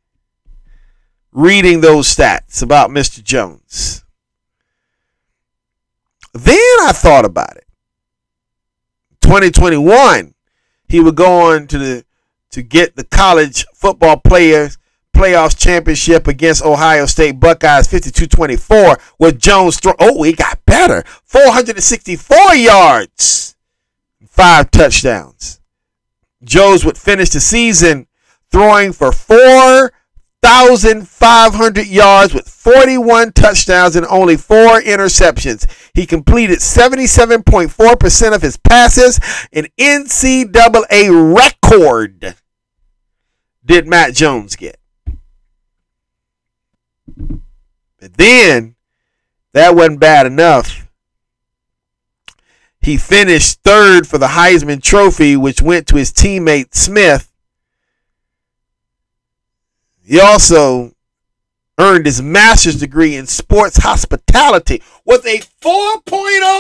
reading 1.31 1.81
those 1.81 2.13
stats 2.13 2.61
about 2.61 2.91
Mr. 2.91 3.23
Jones. 3.23 4.03
Then 6.33 6.57
I 6.81 6.91
thought 6.93 7.25
about 7.25 7.57
it. 7.57 7.65
2021, 9.21 10.33
he 10.87 10.99
would 10.99 11.15
go 11.15 11.53
on 11.53 11.67
to 11.67 11.77
the 11.77 12.05
to 12.51 12.61
get 12.61 12.95
the 12.95 13.05
college 13.05 13.65
football 13.73 14.17
players 14.17 14.77
playoffs 15.15 15.57
championship 15.57 16.27
against 16.27 16.63
Ohio 16.63 17.05
State 17.05 17.39
Buckeyes 17.39 17.87
52-24 17.87 18.99
with 19.19 19.39
Jones 19.39 19.79
throw 19.79 19.93
oh 19.99 20.23
he 20.23 20.33
got 20.33 20.63
better 20.65 21.03
464 21.25 22.55
yards 22.55 23.55
five 24.27 24.71
touchdowns 24.71 25.59
Jones 26.43 26.83
would 26.85 26.97
finish 26.97 27.29
the 27.29 27.39
season 27.39 28.07
throwing 28.51 28.93
for 28.93 29.11
4,500 30.43 31.88
yards 31.88 32.34
with 32.34 32.47
41 32.49 33.34
touchdowns 33.34 33.95
and 33.95 34.05
only 34.07 34.38
four 34.38 34.81
interceptions. 34.81 35.68
He 35.93 36.05
completed 36.05 36.59
77.4% 36.59 38.35
of 38.35 38.41
his 38.41 38.57
passes, 38.57 39.19
an 39.53 39.68
NCAA 39.77 41.35
record. 41.35 42.35
Did 43.63 43.88
Matt 43.88 44.15
Jones 44.15 44.55
get? 44.55 44.77
But 47.99 48.15
then, 48.15 48.76
that 49.53 49.76
wasn't 49.76 49.99
bad 49.99 50.26
enough. 50.26 50.88
He 52.81 52.97
finished 52.97 53.59
third 53.63 54.07
for 54.07 54.18
the 54.18 54.27
Heisman 54.27 54.81
Trophy, 54.81 55.38
which 55.38 55.61
went 55.61 55.88
to 55.88 55.97
his 55.97 56.11
teammate 56.11 56.73
Smith. 56.73 57.30
He 60.03 60.19
also 60.19 60.94
earned 61.78 62.06
his 62.06 62.22
master's 62.22 62.80
degree 62.80 63.15
in 63.15 63.26
sports 63.26 63.78
hospitality 63.78 64.84
with 65.06 65.26
a 65.26 65.40
4.0 65.40 66.03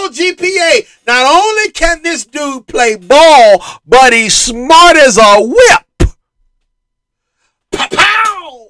GPA. 0.09 0.87
Not 1.05 1.25
only 1.25 1.71
can 1.71 2.01
this 2.01 2.25
dude 2.25 2.67
play 2.67 2.95
ball, 2.95 3.63
but 3.85 4.13
he's 4.13 4.35
smart 4.35 4.97
as 4.97 5.17
a 5.17 5.41
whip. 5.41 6.15
Pow! 7.71 8.67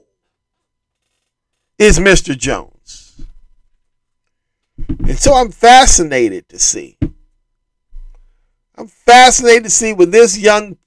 Is 1.78 2.00
Mr. 2.00 2.38
Jones. 2.38 3.22
And 5.00 5.18
so 5.18 5.34
I'm 5.34 5.52
fascinated 5.52 6.50
to 6.50 6.60
see. 6.60 6.98
I'm 8.76 8.88
fascinated 8.88 9.66
to 9.66 9.70
see 9.70 9.94
what 9.94 10.12
this 10.12 10.38
young 10.38 10.78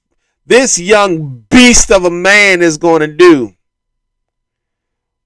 this 0.45 0.77
young 0.77 1.45
beast 1.49 1.91
of 1.91 2.05
a 2.05 2.11
man 2.11 2.61
is 2.61 2.77
going 2.77 2.99
to 2.99 3.07
do 3.07 3.54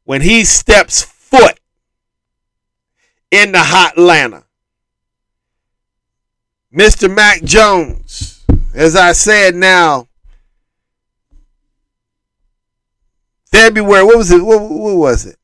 when 0.10 0.22
he 0.22 0.44
steps 0.44 1.04
foot 1.04 1.60
in 3.30 3.52
the 3.52 3.60
hot 3.60 3.92
Atlanta. 3.92 4.44
Mr. 6.74 7.14
Mac 7.14 7.44
Jones, 7.44 8.44
as 8.74 8.96
I 8.96 9.12
said 9.12 9.54
now, 9.54 10.08
February, 13.52 14.04
what 14.04 14.18
was 14.18 14.32
it? 14.32 14.44
What, 14.44 14.62
what 14.62 14.96
was 14.96 15.28
it? 15.28 15.38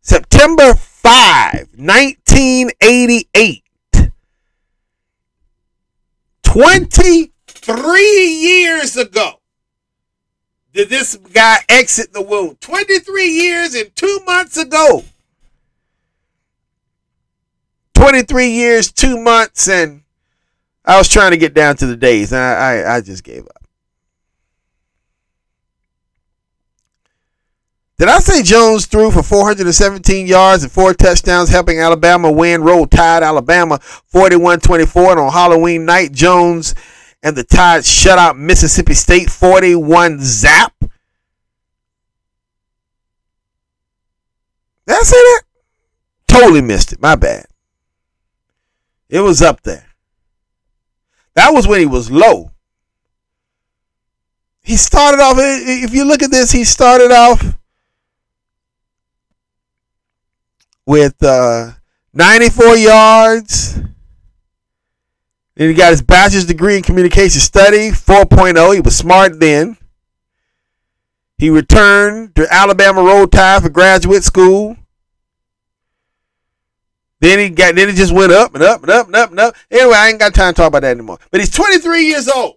September 0.00 0.72
5, 0.72 1.68
1988. 1.76 3.62
23 6.42 8.26
years 8.40 8.96
ago 8.96 9.39
did 10.72 10.88
this 10.88 11.16
guy 11.16 11.56
exit 11.68 12.12
the 12.12 12.22
womb. 12.22 12.56
23 12.60 13.28
years 13.28 13.74
and 13.74 13.94
two 13.96 14.20
months 14.26 14.56
ago. 14.56 15.04
23 17.94 18.50
years, 18.50 18.90
two 18.90 19.18
months, 19.20 19.68
and 19.68 20.02
I 20.84 20.96
was 20.96 21.08
trying 21.08 21.32
to 21.32 21.36
get 21.36 21.52
down 21.52 21.76
to 21.76 21.86
the 21.86 21.96
days, 21.96 22.32
and 22.32 22.40
I, 22.40 22.52
I, 22.52 22.96
I 22.96 23.00
just 23.02 23.22
gave 23.22 23.44
up. 23.44 23.60
Did 27.98 28.08
I 28.08 28.18
say 28.20 28.42
Jones 28.42 28.86
threw 28.86 29.10
for 29.10 29.22
417 29.22 30.26
yards 30.26 30.62
and 30.62 30.72
four 30.72 30.94
touchdowns, 30.94 31.50
helping 31.50 31.80
Alabama 31.80 32.32
win? 32.32 32.62
Roll 32.62 32.86
Tide, 32.86 33.22
Alabama 33.22 33.78
41 33.78 34.60
24. 34.60 35.10
And 35.10 35.20
on 35.20 35.30
Halloween 35.30 35.84
night, 35.84 36.12
Jones 36.12 36.74
and 37.22 37.36
the 37.36 37.44
Tide 37.44 37.84
shut 37.84 38.18
out 38.18 38.38
Mississippi 38.38 38.94
State 38.94 39.30
41 39.30 40.20
zap. 40.20 40.74
Did 40.80 40.90
I 44.88 45.02
say 45.02 45.16
that? 45.16 45.42
Totally 46.26 46.62
missed 46.62 46.92
it. 46.92 47.00
My 47.00 47.16
bad. 47.16 47.46
It 49.08 49.20
was 49.20 49.42
up 49.42 49.62
there. 49.62 49.86
That 51.34 51.50
was 51.52 51.66
when 51.66 51.80
he 51.80 51.86
was 51.86 52.10
low. 52.10 52.52
He 54.62 54.76
started 54.76 55.20
off, 55.20 55.36
if 55.38 55.92
you 55.94 56.04
look 56.04 56.22
at 56.22 56.30
this, 56.30 56.52
he 56.52 56.64
started 56.64 57.10
off 57.10 57.56
with 60.86 61.22
uh, 61.22 61.72
94 62.12 62.76
yards. 62.76 63.78
Then 65.60 65.68
he 65.68 65.74
got 65.74 65.90
his 65.90 66.00
bachelor's 66.00 66.46
degree 66.46 66.78
in 66.78 66.82
communication 66.82 67.38
study, 67.38 67.90
4.0. 67.90 68.74
He 68.74 68.80
was 68.80 68.96
smart 68.96 69.40
then. 69.40 69.76
He 71.36 71.50
returned 71.50 72.34
to 72.36 72.50
Alabama 72.50 73.02
Roll 73.02 73.26
Tide 73.26 73.62
for 73.62 73.68
graduate 73.68 74.24
school. 74.24 74.78
Then 77.20 77.38
he 77.40 77.50
got 77.50 77.74
then 77.74 77.90
it 77.90 77.96
just 77.96 78.14
went 78.14 78.32
up 78.32 78.54
and 78.54 78.64
up 78.64 78.80
and 78.82 78.90
up 78.90 79.08
and 79.08 79.14
up 79.14 79.30
and 79.32 79.38
up. 79.38 79.54
Anyway, 79.70 79.94
I 79.94 80.08
ain't 80.08 80.18
got 80.18 80.32
time 80.32 80.54
to 80.54 80.56
talk 80.56 80.68
about 80.68 80.80
that 80.80 80.92
anymore. 80.92 81.18
But 81.30 81.40
he's 81.40 81.50
23 81.50 82.06
years 82.06 82.26
old. 82.26 82.54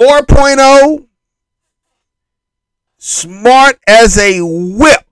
4.0 0.00 1.06
smart 2.96 3.78
as 3.86 4.16
a 4.16 4.40
whip. 4.40 5.04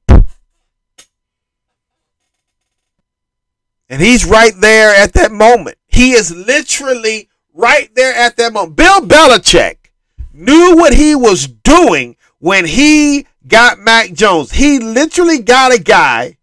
And 3.91 4.01
he's 4.01 4.25
right 4.25 4.55
there 4.57 4.95
at 4.95 5.15
that 5.15 5.33
moment. 5.33 5.77
He 5.89 6.12
is 6.12 6.35
literally 6.35 7.29
right 7.53 7.93
there 7.97 8.15
at 8.15 8.37
that 8.37 8.53
moment. 8.53 8.77
Bill 8.77 9.01
Belichick 9.01 9.91
knew 10.33 10.77
what 10.77 10.95
he 10.95 11.17
was 11.17 11.49
doing 11.49 12.17
when 12.39 12.65
he 12.65 13.27
got 13.49 13.81
Mac 13.81 14.12
Jones. 14.12 14.53
He 14.53 14.79
literally 14.79 15.41
got 15.41 15.75
a 15.75 15.83
guy 15.83 16.39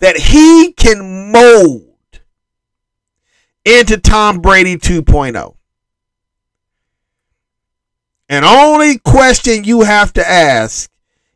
that 0.00 0.18
he 0.18 0.72
can 0.72 1.32
mold 1.32 2.20
into 3.64 3.96
Tom 3.96 4.40
Brady 4.42 4.76
2.0. 4.76 5.56
And 8.28 8.44
only 8.44 8.98
question 8.98 9.64
you 9.64 9.82
have 9.82 10.12
to 10.14 10.28
ask 10.28 10.90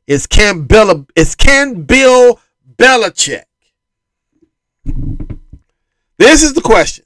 is 0.06 0.26
can 0.26 0.64
Bill 0.64 1.06
is 1.16 1.34
can 1.34 1.84
Bill 1.84 2.38
Belichick 2.76 3.44
this 6.18 6.42
is 6.42 6.54
the 6.54 6.60
question. 6.60 7.04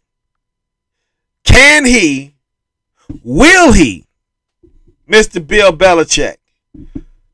Can 1.44 1.84
he, 1.84 2.34
will 3.24 3.72
he, 3.72 4.06
Mr. 5.08 5.44
Bill 5.44 5.72
Belichick, 5.72 6.36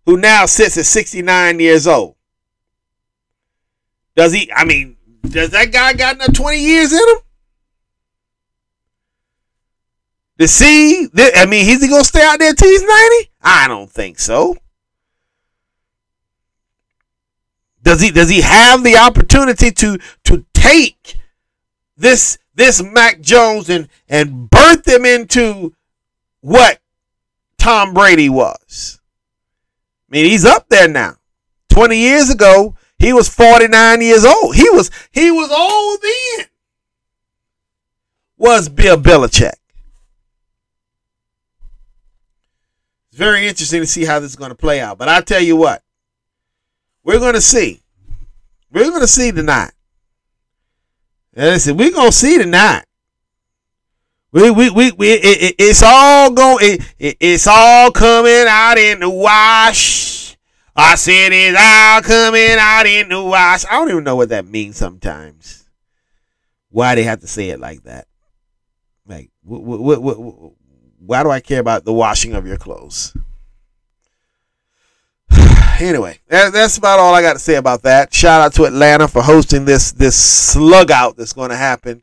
who 0.07 0.17
now 0.17 0.47
sits 0.47 0.79
at 0.79 0.87
69 0.87 1.61
years 1.61 1.87
old. 1.87 2.15
Does 4.15 4.33
he, 4.33 4.51
I 4.53 4.65
mean, 4.65 4.97
does 5.23 5.51
that 5.51 5.73
guy 5.73 5.93
got 5.93 6.15
another 6.15 6.33
20 6.33 6.59
years 6.59 6.93
in 6.93 6.99
him? 6.99 7.17
To 10.39 10.49
see, 10.49 11.09
I 11.35 11.47
mean, 11.47 11.69
is 11.69 11.83
he 11.83 11.89
gonna 11.89 12.05
stay 12.05 12.23
out 12.23 12.39
there 12.39 12.55
till 12.55 12.69
he's 12.69 12.83
90? 12.83 13.31
I 13.43 13.67
don't 13.69 13.91
think 13.91 14.19
so. 14.19 14.57
Does 17.87 18.01
he 18.01 18.11
does 18.11 18.29
he 18.29 18.41
have 18.41 18.83
the 18.83 18.97
opportunity 18.97 19.71
to 19.71 19.97
to 20.25 20.45
take 20.53 21.21
this 21.97 22.37
this 22.53 22.83
Mac 22.83 23.21
Jones 23.21 23.71
and 23.71 23.89
and 24.09 24.51
birth 24.51 24.89
him 24.89 25.05
into 25.05 25.73
what 26.41 26.81
Tom 27.59 27.95
Brady 27.95 28.29
was? 28.29 28.99
I 30.11 30.17
mean, 30.17 30.25
he's 30.25 30.45
up 30.45 30.69
there 30.69 30.89
now. 30.89 31.15
20 31.69 31.97
years 31.97 32.29
ago, 32.29 32.75
he 32.99 33.13
was 33.13 33.29
49 33.29 34.03
years 34.03 34.25
old. 34.25 34.57
He 34.57 34.69
was 34.69 34.91
he 35.13 35.31
was 35.31 35.53
old 35.53 36.01
then. 36.03 36.47
Was 38.37 38.69
Bill 38.69 38.97
Belichick. 38.97 39.53
It's 43.11 43.19
very 43.19 43.47
interesting 43.47 43.81
to 43.81 43.87
see 43.87 44.07
how 44.07 44.19
this 44.19 44.31
is 44.31 44.37
going 44.37 44.51
to 44.51 44.57
play 44.57 44.81
out. 44.81 44.99
But 44.99 45.09
I 45.09 45.21
tell 45.21 45.41
you 45.41 45.55
what, 45.55 45.85
we're 47.07 47.21
going 47.21 47.35
to 47.35 47.41
see. 47.41 47.81
We're 48.73 48.91
going 48.91 49.01
to 49.01 49.07
see 49.07 49.31
tonight. 49.31 49.71
And 51.35 51.51
listen, 51.51 51.77
we're 51.77 51.93
going 51.93 52.11
to 52.11 52.17
see 52.17 52.37
tonight. 52.37 52.83
We, 54.33 54.51
we, 54.51 54.71
we, 54.71 54.91
we 54.91 55.13
it, 55.13 55.43
it, 55.43 55.55
it's 55.57 55.83
all 55.85 56.33
going, 56.33 56.59
it, 56.61 56.95
it, 56.99 57.17
it's 57.21 57.47
all 57.47 57.93
coming 57.93 58.47
out 58.49 58.77
in 58.77 59.01
the 59.01 59.09
wash. 59.09 60.37
I 60.75 60.97
said 60.97 61.29
it's 61.33 61.57
all 61.57 62.03
coming 62.03 62.57
out 62.59 62.87
in 62.87 63.09
the 63.09 63.23
wash. 63.23 63.65
I 63.67 63.79
don't 63.79 63.91
even 63.91 64.05
know 64.05 64.17
what 64.17 64.31
that 64.31 64.45
means 64.45 64.77
sometimes. 64.77 65.65
Why 66.71 66.97
they 66.97 67.05
have 67.05 67.21
to 67.21 67.29
say 67.29 67.51
it 67.51 67.61
like 67.61 67.85
that? 67.85 68.09
Like, 69.07 69.31
what, 69.45 69.63
what, 69.63 70.03
what, 70.03 70.53
why 70.99 71.23
do 71.23 71.31
I 71.31 71.39
care 71.39 71.61
about 71.61 71.85
the 71.85 71.93
washing 71.93 72.35
of 72.35 72.49
your 72.49 72.59
clothes? 72.59 73.17
anyway, 75.81 76.19
that, 76.29 76.53
that's 76.53 76.79
about 76.79 76.99
all 76.99 77.15
I 77.15 77.23
got 77.23 77.35
to 77.35 77.39
say 77.39 77.57
about 77.57 77.83
that. 77.83 78.13
Shout 78.13 78.41
out 78.41 78.55
to 78.55 78.65
Atlanta 78.65 79.09
for 79.09 79.23
hosting 79.23 79.65
this 79.65 79.93
this 79.93 80.17
slug 80.17 80.91
out 80.91 81.17
that's 81.17 81.33
going 81.33 81.51
to 81.51 81.57
happen. 81.57 82.03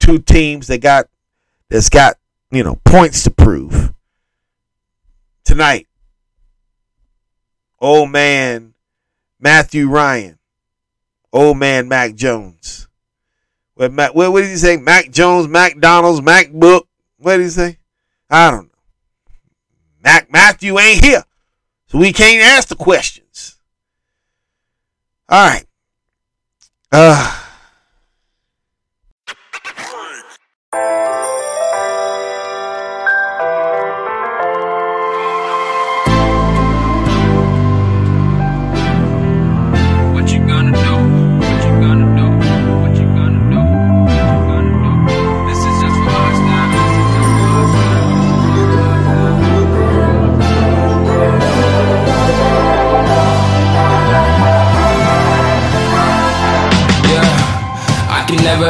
Two 0.00 0.18
teams 0.18 0.66
that 0.68 0.78
got 0.78 1.08
that's 1.68 1.88
got 1.88 2.16
you 2.50 2.62
know 2.62 2.80
points 2.84 3.22
to 3.24 3.30
prove 3.30 3.92
tonight. 5.44 5.86
Old 7.80 8.10
man 8.10 8.74
Matthew 9.40 9.88
Ryan, 9.88 10.38
old 11.32 11.58
man 11.58 11.86
Mac 11.86 12.14
Jones. 12.14 12.88
What, 13.74 13.92
Mac, 13.92 14.14
what, 14.14 14.32
what 14.32 14.40
did 14.40 14.50
he 14.50 14.56
say? 14.56 14.76
Mac 14.76 15.10
Jones, 15.10 15.48
McDonald's, 15.48 16.20
MacBook. 16.20 16.84
What 17.18 17.36
did 17.36 17.44
he 17.44 17.50
say? 17.50 17.78
I 18.30 18.50
don't 18.50 18.66
know. 18.66 18.70
Mac 20.02 20.32
Matthew 20.32 20.78
ain't 20.78 21.04
here. 21.04 21.24
So 21.94 22.00
we 22.00 22.12
can't 22.12 22.42
ask 22.42 22.66
the 22.66 22.74
questions. 22.74 23.54
All 25.28 25.48
right. 25.48 25.64
Uh 26.90 27.43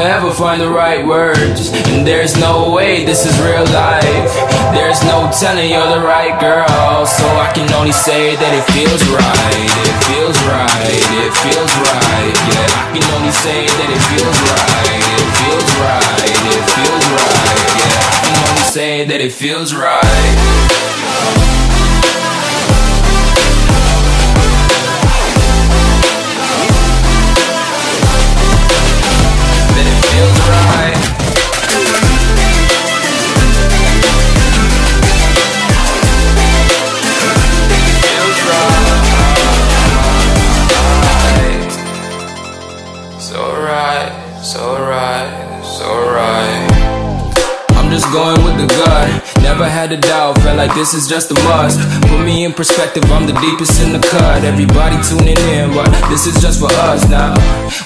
ever 0.05 0.31
find 0.31 0.61
the 0.61 0.69
right 0.69 1.05
words. 1.05 1.73
And 1.89 2.07
there's 2.07 2.37
no 2.37 2.73
way 2.73 3.05
this 3.05 3.25
is 3.25 3.35
real 3.41 3.65
life. 3.73 4.33
There's 4.77 5.03
no 5.05 5.31
telling 5.33 5.71
you're 5.71 5.89
the 5.89 6.05
right 6.05 6.39
girl. 6.41 7.07
So 7.07 7.25
I 7.41 7.51
can 7.55 7.71
only 7.73 7.93
say 7.93 8.37
that 8.37 8.53
it 8.53 8.65
feels 8.73 9.03
right. 9.09 9.71
It 9.89 9.97
feels 10.09 10.37
right. 10.45 11.01
It 11.25 11.33
feels 11.41 11.73
right. 11.81 12.35
Yeah, 12.53 12.69
I 12.81 12.85
can 12.93 13.05
only 13.17 13.33
say 13.33 13.67
that 13.67 13.89
it 13.89 14.03
feels 14.13 14.39
right. 14.53 15.05
It 15.15 15.31
feels 15.41 15.71
right. 15.81 16.25
It 16.53 16.65
feels 16.75 17.07
right. 17.15 17.63
Yeah, 17.81 17.97
I 18.05 18.19
can 18.25 18.37
only 18.49 18.67
say 18.69 19.05
that 19.05 19.21
it 19.21 19.33
feels 19.33 19.75
right. 19.75 21.04
This 50.85 50.93
is 50.93 51.07
just 51.09 51.31
a 51.31 51.35
must. 51.49 51.81
Put 52.11 52.27
me 52.27 52.45
in 52.45 52.53
perspective, 52.53 53.05
I'm 53.11 53.27
the 53.27 53.33
deepest 53.41 53.81
in 53.81 53.95
the 53.95 54.01
cut. 54.01 54.45
Everybody 54.45 55.01
tuning 55.03 55.41
in, 55.57 55.73
but 55.73 55.89
this 56.11 56.27
is 56.27 56.35
just 56.43 56.61
for 56.61 56.71
us 56.85 57.09
now. 57.09 57.33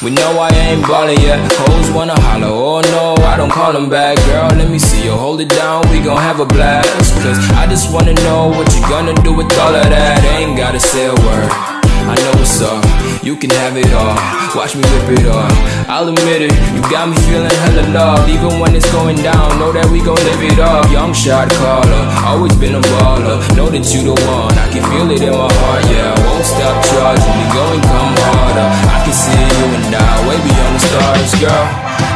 We 0.02 0.10
know 0.10 0.40
I 0.40 0.50
ain't 0.66 0.82
ballin' 0.82 1.20
yet. 1.20 1.38
Hoes 1.62 1.92
wanna 1.92 2.20
holler, 2.20 2.48
oh 2.50 2.80
no, 2.90 3.14
I 3.24 3.36
don't 3.36 3.52
call 3.52 3.72
them 3.72 3.88
back. 3.88 4.16
Girl, 4.26 4.48
let 4.58 4.68
me 4.68 4.80
see 4.80 5.04
you 5.04 5.12
hold 5.12 5.40
it 5.40 5.48
down, 5.48 5.88
we 5.92 6.00
gon' 6.00 6.18
have 6.18 6.40
a 6.40 6.46
blast. 6.46 7.14
Cause 7.22 7.38
I 7.52 7.68
just 7.68 7.94
wanna 7.94 8.14
know 8.14 8.48
what 8.48 8.66
you 8.74 8.80
gonna 8.88 9.14
do 9.22 9.32
with 9.32 9.46
all 9.60 9.76
of 9.76 9.88
that. 9.90 10.18
Ain't 10.36 10.56
gotta 10.56 10.80
say 10.80 11.06
a 11.06 11.14
word. 11.14 11.77
I 12.08 12.16
know 12.24 12.40
what's 12.40 12.56
up, 12.64 12.80
you 13.20 13.36
can 13.36 13.52
have 13.60 13.76
it 13.76 13.92
all. 13.92 14.16
Watch 14.56 14.72
me 14.72 14.80
rip 14.96 15.20
it 15.20 15.28
off. 15.28 15.52
I'll 15.92 16.08
admit 16.08 16.40
it, 16.40 16.56
you 16.72 16.80
got 16.88 17.04
me 17.12 17.16
feeling 17.28 17.52
hella 17.68 17.84
love. 17.92 18.24
Even 18.32 18.56
when 18.56 18.72
it's 18.72 18.88
going 18.96 19.20
down, 19.20 19.60
know 19.60 19.76
that 19.76 19.84
we 19.92 20.00
gon' 20.00 20.16
live 20.16 20.40
it 20.40 20.56
up. 20.56 20.88
Young 20.88 21.12
shot 21.12 21.52
caller, 21.60 22.02
always 22.24 22.56
been 22.56 22.80
a 22.80 22.82
baller. 22.96 23.36
Know 23.52 23.68
that 23.68 23.84
you 23.92 24.08
the 24.08 24.16
one, 24.24 24.56
I 24.56 24.72
can 24.72 24.80
feel 24.88 25.04
it 25.12 25.20
in 25.20 25.36
my 25.36 25.52
heart, 25.52 25.84
yeah. 25.92 26.16
I 26.16 26.20
won't 26.24 26.48
stop 26.48 26.76
charging 26.88 27.34
me, 27.36 27.44
go 27.52 27.64
and 27.76 27.84
come 27.84 28.12
harder. 28.32 28.68
I 28.72 28.98
can 29.04 29.12
see 29.12 29.44
you 29.44 29.64
and 29.76 29.92
I, 29.92 30.08
way 30.24 30.38
beyond 30.40 30.72
the 30.80 30.82
stars, 30.88 31.32
girl. 31.44 31.66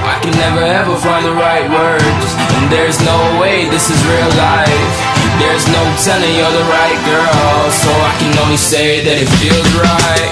I 0.08 0.16
can 0.24 0.32
never 0.40 0.64
ever 0.64 0.96
find 1.04 1.28
the 1.28 1.36
right 1.36 1.68
words, 1.68 2.28
and 2.56 2.64
there's 2.72 2.96
no 3.04 3.16
way 3.44 3.68
this 3.68 3.92
is 3.92 4.00
real 4.08 4.32
life. 4.40 5.21
There's 5.38 5.66
no 5.68 5.82
telling 6.04 6.34
you're 6.36 6.50
the 6.50 6.66
right 6.68 6.98
girl, 7.04 7.70
so 7.70 7.90
I 7.90 8.12
can 8.18 8.36
only 8.44 8.56
say 8.56 9.04
that 9.04 9.16
it 9.20 9.28
feels 9.40 9.68
right. 9.78 10.30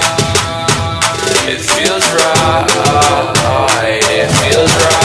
It 1.49 1.61
feels 1.61 2.05
right. 2.13 2.69
It 4.09 4.29
feels 4.41 4.71
right. 4.75 5.00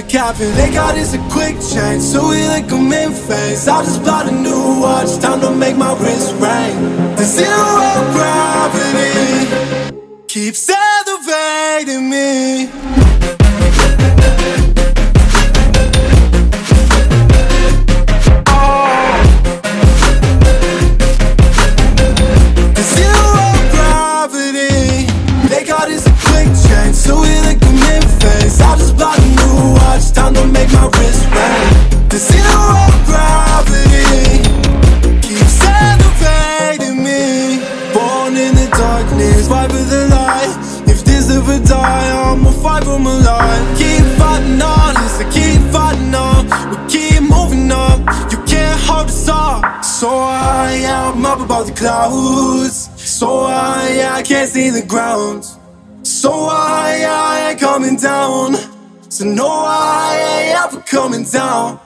Magic 0.00 0.12
happen. 0.12 0.54
They 0.54 0.72
got 0.72 0.96
us 0.96 1.14
a 1.14 1.18
quick 1.30 1.56
change, 1.60 2.02
so 2.02 2.28
we 2.28 2.46
like 2.48 2.66
them 2.68 2.92
in 2.92 3.12
phase. 3.12 3.68
I 3.68 3.82
just 3.82 4.02
bought 4.04 4.28
a 4.28 4.32
new 4.32 4.80
watch, 4.80 5.18
time 5.20 5.40
to 5.40 5.54
make 5.54 5.76
my 5.76 5.92
wrist 5.98 6.32
ring. 6.34 7.14
The 7.16 7.24
zero 7.24 7.46
gravity 8.12 8.49
clouds 51.80 52.90
So 53.00 53.40
I, 53.40 54.18
I 54.18 54.22
can't 54.22 54.48
see 54.48 54.68
the 54.68 54.84
ground 54.86 55.44
So 56.02 56.30
I, 56.30 57.04
I 57.08 57.50
ain't 57.50 57.60
coming 57.60 57.96
down 57.96 58.54
So 59.08 59.24
no, 59.24 59.48
I 59.48 60.44
ain't 60.44 60.58
ever 60.64 60.80
coming 60.82 61.24
down 61.24 61.80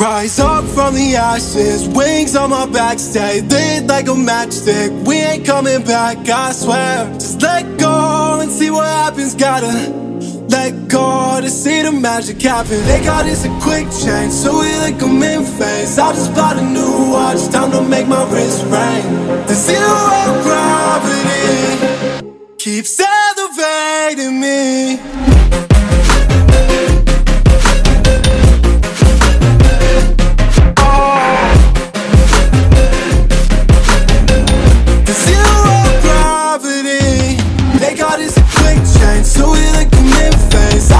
Rise 0.00 0.40
up 0.40 0.64
from 0.64 0.94
the 0.94 1.14
ashes, 1.14 1.86
wings 1.88 2.34
on 2.34 2.48
my 2.50 2.64
back, 2.64 2.98
stay 2.98 3.42
lit 3.42 3.86
like 3.86 4.06
a 4.06 4.16
matchstick. 4.16 4.90
We 5.06 5.16
ain't 5.16 5.44
coming 5.44 5.84
back, 5.84 6.26
I 6.26 6.52
swear. 6.52 7.04
Just 7.12 7.42
let 7.42 7.78
go 7.78 8.40
and 8.40 8.50
see 8.50 8.70
what 8.70 8.86
happens. 8.86 9.34
Gotta 9.34 10.09
let 10.50 10.88
go 10.88 11.40
to 11.40 11.48
see 11.48 11.82
the 11.82 11.92
magic 11.92 12.42
happen. 12.42 12.82
They 12.84 13.02
got 13.02 13.26
us 13.26 13.44
a 13.44 13.48
quick 13.60 13.86
change, 14.02 14.32
so 14.32 14.60
we 14.60 14.76
like 14.78 14.98
them 14.98 15.22
in 15.22 15.44
phase. 15.44 15.98
I 15.98 16.12
just 16.12 16.34
bought 16.34 16.56
a 16.58 16.62
new 16.62 17.12
watch, 17.12 17.48
time 17.48 17.70
to 17.72 17.82
make 17.82 18.08
my 18.08 18.24
wrist 18.32 18.64
ring. 18.64 19.04
The 19.46 19.54
zero 19.54 20.42
gravity 20.42 22.26
keeps 22.58 23.00
elevating 23.00 24.40
me. 24.40 25.49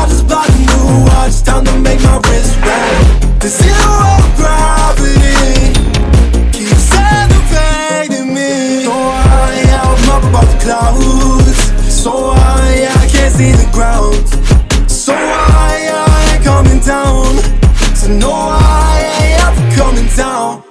I 0.00 0.06
just 0.08 0.26
bought 0.26 0.48
a 0.48 0.58
new 0.58 1.04
watch 1.04 1.42
Time 1.42 1.64
to 1.66 1.76
make 1.78 2.00
my 2.00 2.16
wrist 2.24 2.56
ring 2.64 3.38
The 3.38 3.48
zero 3.48 4.00
gravity 4.40 5.76
Keeps 6.56 6.88
elevating 6.96 8.32
me. 8.32 8.84
So 8.84 8.96
high, 8.96 9.60
I 9.60 9.84
am 9.84 10.08
up 10.08 10.24
above 10.24 10.48
the 10.52 10.58
clouds 10.64 11.92
So 11.92 12.32
I, 12.32 12.88
I 12.88 13.08
can't 13.12 13.34
see 13.34 13.52
the 13.52 13.68
ground. 13.72 14.24
So 14.90 15.12
I, 15.12 15.92
I 15.92 16.34
ain't 16.34 16.44
coming 16.44 16.80
down. 16.80 17.36
So 17.94 18.08
no, 18.08 18.32
I 18.32 19.04
ain't 19.20 19.44
ever 19.44 19.76
coming 19.76 20.08
down 20.16 20.69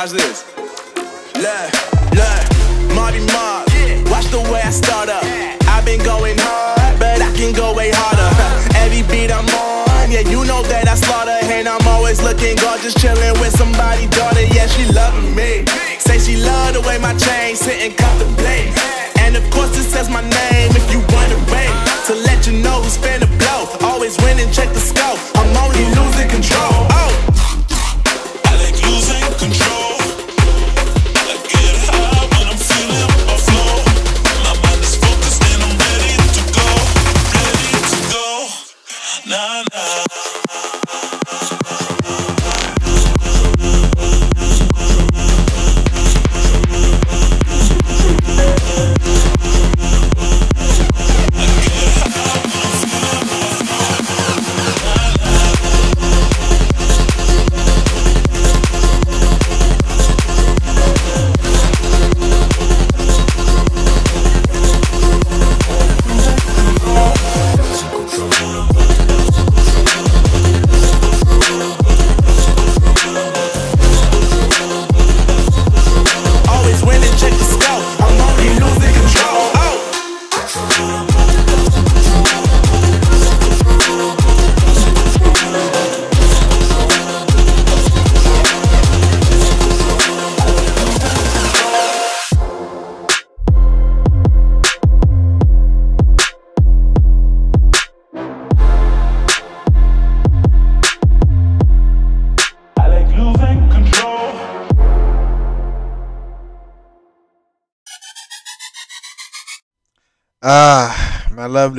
Watch 0.00 0.12
this. 0.12 0.49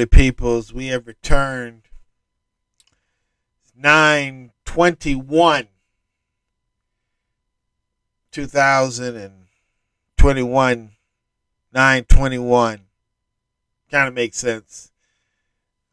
Lovely 0.01 0.05
peoples. 0.05 0.73
We 0.73 0.87
have 0.87 1.07
returned. 1.07 1.83
921 3.75 5.67
2021 8.31 10.91
921 11.73 12.81
kind 13.89 14.07
of 14.07 14.13
makes 14.13 14.37
sense 14.37 14.91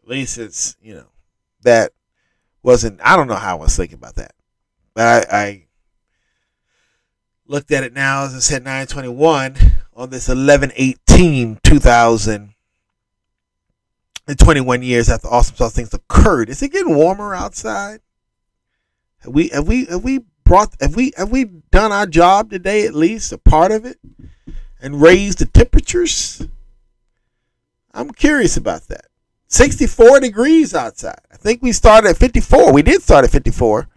at 0.02 0.09
least 0.09 0.36
it's 0.36 0.76
you 0.82 0.93
know 0.93 1.06
that 1.62 1.94
wasn't 2.62 3.01
i 3.02 3.16
don't 3.16 3.26
know 3.26 3.36
how 3.36 3.56
i 3.56 3.60
was 3.60 3.74
thinking 3.74 3.97
about 3.97 4.16
that 4.16 4.35
but 4.93 5.26
i, 5.32 5.36
I 5.36 5.64
looked 7.47 7.72
at 7.72 7.85
it 7.85 7.94
now 7.94 8.24
as 8.24 8.35
i 8.35 8.40
said 8.40 8.64
921 8.64 9.56
on 9.97 10.10
this 10.10 10.28
11 10.28 10.72
18 10.76 11.59
2000 11.62 12.55
and 14.28 14.38
21 14.38 14.82
years 14.82 15.09
after 15.09 15.26
awesome 15.26 15.56
sauce 15.56 15.74
things 15.74 15.94
occurred. 15.94 16.50
Is 16.50 16.62
it 16.62 16.70
getting 16.70 16.94
warmer 16.94 17.34
outside? 17.34 18.00
Have 19.20 19.32
we 19.32 19.48
have 19.48 19.66
we 19.66 19.86
have 19.86 20.05
we 20.05 20.20
brought 20.44 20.76
have 20.80 20.94
we 20.94 21.12
have 21.16 21.30
we 21.30 21.46
done 21.72 21.90
our 21.90 22.06
job 22.06 22.50
today 22.50 22.86
at 22.86 22.94
least 22.94 23.32
a 23.32 23.38
part 23.38 23.72
of 23.72 23.86
it 23.86 23.98
and 24.80 25.00
raised 25.00 25.38
the 25.38 25.46
temperatures? 25.46 26.46
I'm 27.92 28.10
curious 28.10 28.56
about 28.56 28.82
that. 28.88 29.06
64 29.48 30.20
degrees 30.20 30.74
outside. 30.74 31.20
I 31.32 31.36
think 31.36 31.62
we 31.62 31.72
started 31.72 32.10
at 32.10 32.18
54 32.18 32.72
we 32.72 32.82
did 32.82 33.02
start 33.02 33.24
at 33.24 33.30
54 33.30 33.88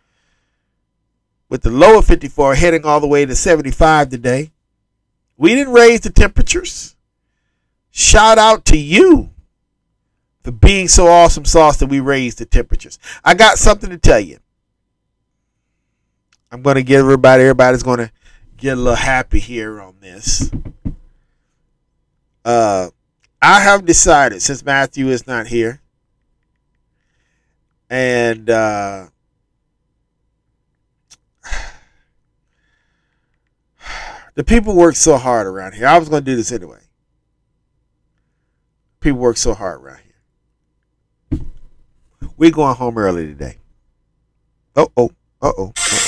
with 1.49 1.61
the 1.61 1.69
low 1.69 1.99
of 1.99 2.05
54 2.05 2.55
heading 2.55 2.85
all 2.85 3.01
the 3.01 3.07
way 3.07 3.25
to 3.25 3.35
75 3.35 4.09
today. 4.09 4.53
We 5.35 5.55
didn't 5.55 5.73
raise 5.73 5.99
the 5.99 6.09
temperatures. 6.09 6.95
Shout 7.91 8.37
out 8.37 8.63
to 8.65 8.77
you 8.77 9.31
for 10.43 10.51
being 10.51 10.87
so 10.87 11.07
awesome 11.07 11.45
sauce 11.45 11.77
that 11.77 11.87
we 11.87 11.99
raised 11.99 12.37
the 12.37 12.45
temperatures 12.45 12.97
i 13.23 13.33
got 13.33 13.57
something 13.57 13.89
to 13.89 13.97
tell 13.97 14.19
you 14.19 14.37
I'm 16.51 16.61
gonna 16.61 16.83
get 16.83 16.99
everybody. 16.99 17.43
Everybody's 17.43 17.83
gonna 17.83 18.11
get 18.57 18.73
a 18.73 18.75
little 18.75 18.95
happy 18.95 19.39
here 19.39 19.79
on 19.81 19.95
this. 20.01 20.51
Uh, 22.43 22.89
I 23.41 23.61
have 23.61 23.85
decided 23.85 24.41
since 24.41 24.65
Matthew 24.65 25.07
is 25.07 25.25
not 25.25 25.47
here, 25.47 25.81
and 27.89 28.49
uh, 28.49 29.07
the 34.35 34.43
people 34.43 34.75
work 34.75 34.97
so 34.97 35.15
hard 35.15 35.47
around 35.47 35.75
here. 35.75 35.87
I 35.87 35.97
was 35.97 36.09
gonna 36.09 36.19
do 36.21 36.35
this 36.35 36.51
anyway. 36.51 36.81
People 38.99 39.19
work 39.19 39.37
so 39.37 39.53
hard 39.53 39.81
around 39.81 39.99
here. 40.03 40.10
We 42.41 42.49
going 42.49 42.73
home 42.75 42.97
early 42.97 43.27
today. 43.27 43.57
Oh 44.75 44.87
oh 44.97 45.11
uh 45.43 45.51
oh. 45.55 46.00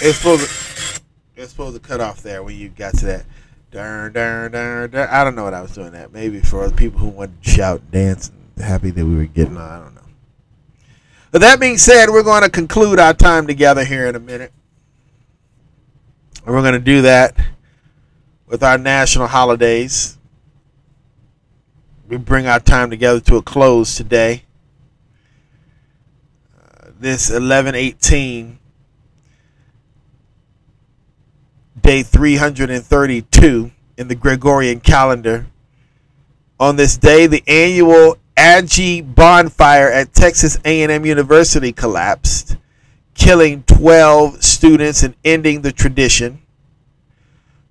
It's 0.00 0.18
supposed 0.18 0.48
to, 0.48 1.02
it's 1.36 1.50
supposed 1.50 1.74
to 1.74 1.80
cut 1.80 2.00
off 2.00 2.22
there 2.22 2.44
when 2.44 2.56
you 2.56 2.68
got 2.68 2.94
to 2.98 3.06
that. 3.06 3.26
Darn, 3.72 4.12
darn, 4.12 4.52
darn. 4.52 4.94
I 4.94 5.24
don't 5.24 5.34
know 5.34 5.44
what 5.44 5.54
I 5.54 5.60
was 5.60 5.74
doing 5.74 5.90
that. 5.92 6.12
Maybe 6.12 6.40
for 6.40 6.68
the 6.68 6.74
people 6.74 7.00
who 7.00 7.08
wanted 7.08 7.42
to 7.42 7.50
shout 7.50 7.80
and 7.80 7.90
dance 7.90 8.30
and 8.56 8.64
happy 8.64 8.90
that 8.90 9.04
we 9.04 9.16
were 9.16 9.24
getting 9.24 9.56
on. 9.56 9.70
I 9.70 9.82
don't 9.82 9.94
know. 9.96 10.00
But 11.32 11.40
that 11.40 11.58
being 11.58 11.78
said, 11.78 12.10
we're 12.10 12.22
going 12.22 12.44
to 12.44 12.48
conclude 12.48 12.98
our 13.00 13.12
time 13.12 13.46
together 13.46 13.84
here 13.84 14.06
in 14.06 14.14
a 14.14 14.20
minute. 14.20 14.52
And 16.46 16.54
we're 16.54 16.62
going 16.62 16.74
to 16.74 16.78
do 16.78 17.02
that 17.02 17.36
with 18.46 18.62
our 18.62 18.78
national 18.78 19.26
holidays. 19.26 20.16
We 22.08 22.16
bring 22.16 22.46
our 22.46 22.60
time 22.60 22.88
together 22.88 23.20
to 23.20 23.36
a 23.36 23.42
close 23.42 23.96
today. 23.96 24.44
Uh, 26.56 26.90
this 26.98 27.28
1118 27.28 28.58
day 31.82 32.02
332 32.02 33.70
in 33.96 34.08
the 34.08 34.14
Gregorian 34.14 34.80
calendar. 34.80 35.46
On 36.60 36.76
this 36.76 36.96
day, 36.96 37.26
the 37.26 37.42
annual 37.46 38.16
Aggie 38.36 39.00
bonfire 39.00 39.90
at 39.90 40.12
Texas 40.12 40.58
A&M 40.64 41.04
University 41.04 41.72
collapsed, 41.72 42.56
killing 43.14 43.64
12 43.64 44.42
students 44.42 45.02
and 45.02 45.14
ending 45.24 45.62
the 45.62 45.72
tradition. 45.72 46.40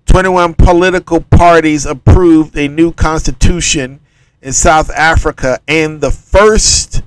21 0.06 0.54
political 0.54 1.20
parties 1.20 1.86
approved 1.86 2.56
a 2.56 2.68
new 2.68 2.92
constitution 2.92 4.00
in 4.42 4.52
South 4.52 4.90
Africa, 4.90 5.58
and 5.66 6.00
the 6.00 6.10
first 6.10 7.02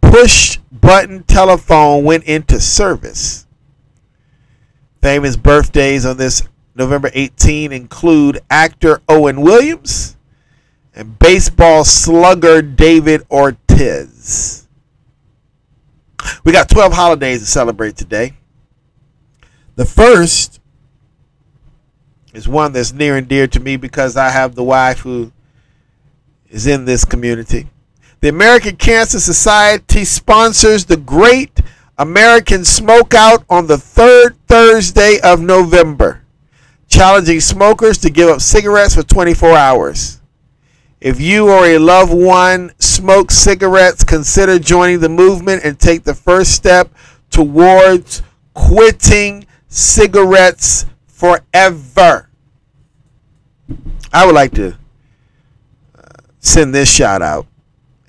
push 0.00 0.58
button 0.72 1.22
telephone 1.24 2.04
went 2.04 2.24
into 2.24 2.60
service. 2.60 3.45
Famous 5.06 5.36
birthdays 5.36 6.04
on 6.04 6.16
this 6.16 6.42
November 6.74 7.12
18 7.14 7.72
include 7.72 8.40
actor 8.50 9.00
Owen 9.08 9.40
Williams 9.40 10.16
and 10.96 11.16
baseball 11.16 11.84
slugger 11.84 12.60
David 12.60 13.24
Ortiz. 13.30 14.66
We 16.42 16.50
got 16.50 16.68
12 16.68 16.92
holidays 16.92 17.38
to 17.38 17.46
celebrate 17.46 17.96
today. 17.96 18.32
The 19.76 19.84
first 19.84 20.60
is 22.34 22.48
one 22.48 22.72
that's 22.72 22.92
near 22.92 23.16
and 23.16 23.28
dear 23.28 23.46
to 23.46 23.60
me 23.60 23.76
because 23.76 24.16
I 24.16 24.30
have 24.30 24.56
the 24.56 24.64
wife 24.64 24.98
who 24.98 25.30
is 26.48 26.66
in 26.66 26.84
this 26.84 27.04
community. 27.04 27.68
The 28.22 28.28
American 28.28 28.74
Cancer 28.74 29.20
Society 29.20 30.04
sponsors 30.04 30.86
the 30.86 30.96
Great 30.96 31.60
American 31.98 32.60
Smokeout 32.60 33.44
on 33.48 33.66
the 33.66 33.78
third 33.78 34.36
Thursday 34.46 35.18
of 35.24 35.40
November, 35.40 36.22
challenging 36.88 37.40
smokers 37.40 37.96
to 37.98 38.10
give 38.10 38.28
up 38.28 38.42
cigarettes 38.42 38.94
for 38.94 39.02
24 39.02 39.56
hours. 39.56 40.20
If 41.00 41.20
you 41.20 41.50
or 41.50 41.64
a 41.64 41.78
loved 41.78 42.12
one 42.12 42.72
smokes 42.78 43.36
cigarettes, 43.36 44.04
consider 44.04 44.58
joining 44.58 45.00
the 45.00 45.08
movement 45.08 45.64
and 45.64 45.78
take 45.78 46.04
the 46.04 46.14
first 46.14 46.52
step 46.52 46.90
towards 47.30 48.22
quitting 48.52 49.46
cigarettes 49.68 50.84
forever. 51.06 52.28
I 54.12 54.26
would 54.26 54.34
like 54.34 54.52
to 54.54 54.76
uh, 55.96 56.02
send 56.40 56.74
this 56.74 56.90
shout 56.90 57.22
out, 57.22 57.46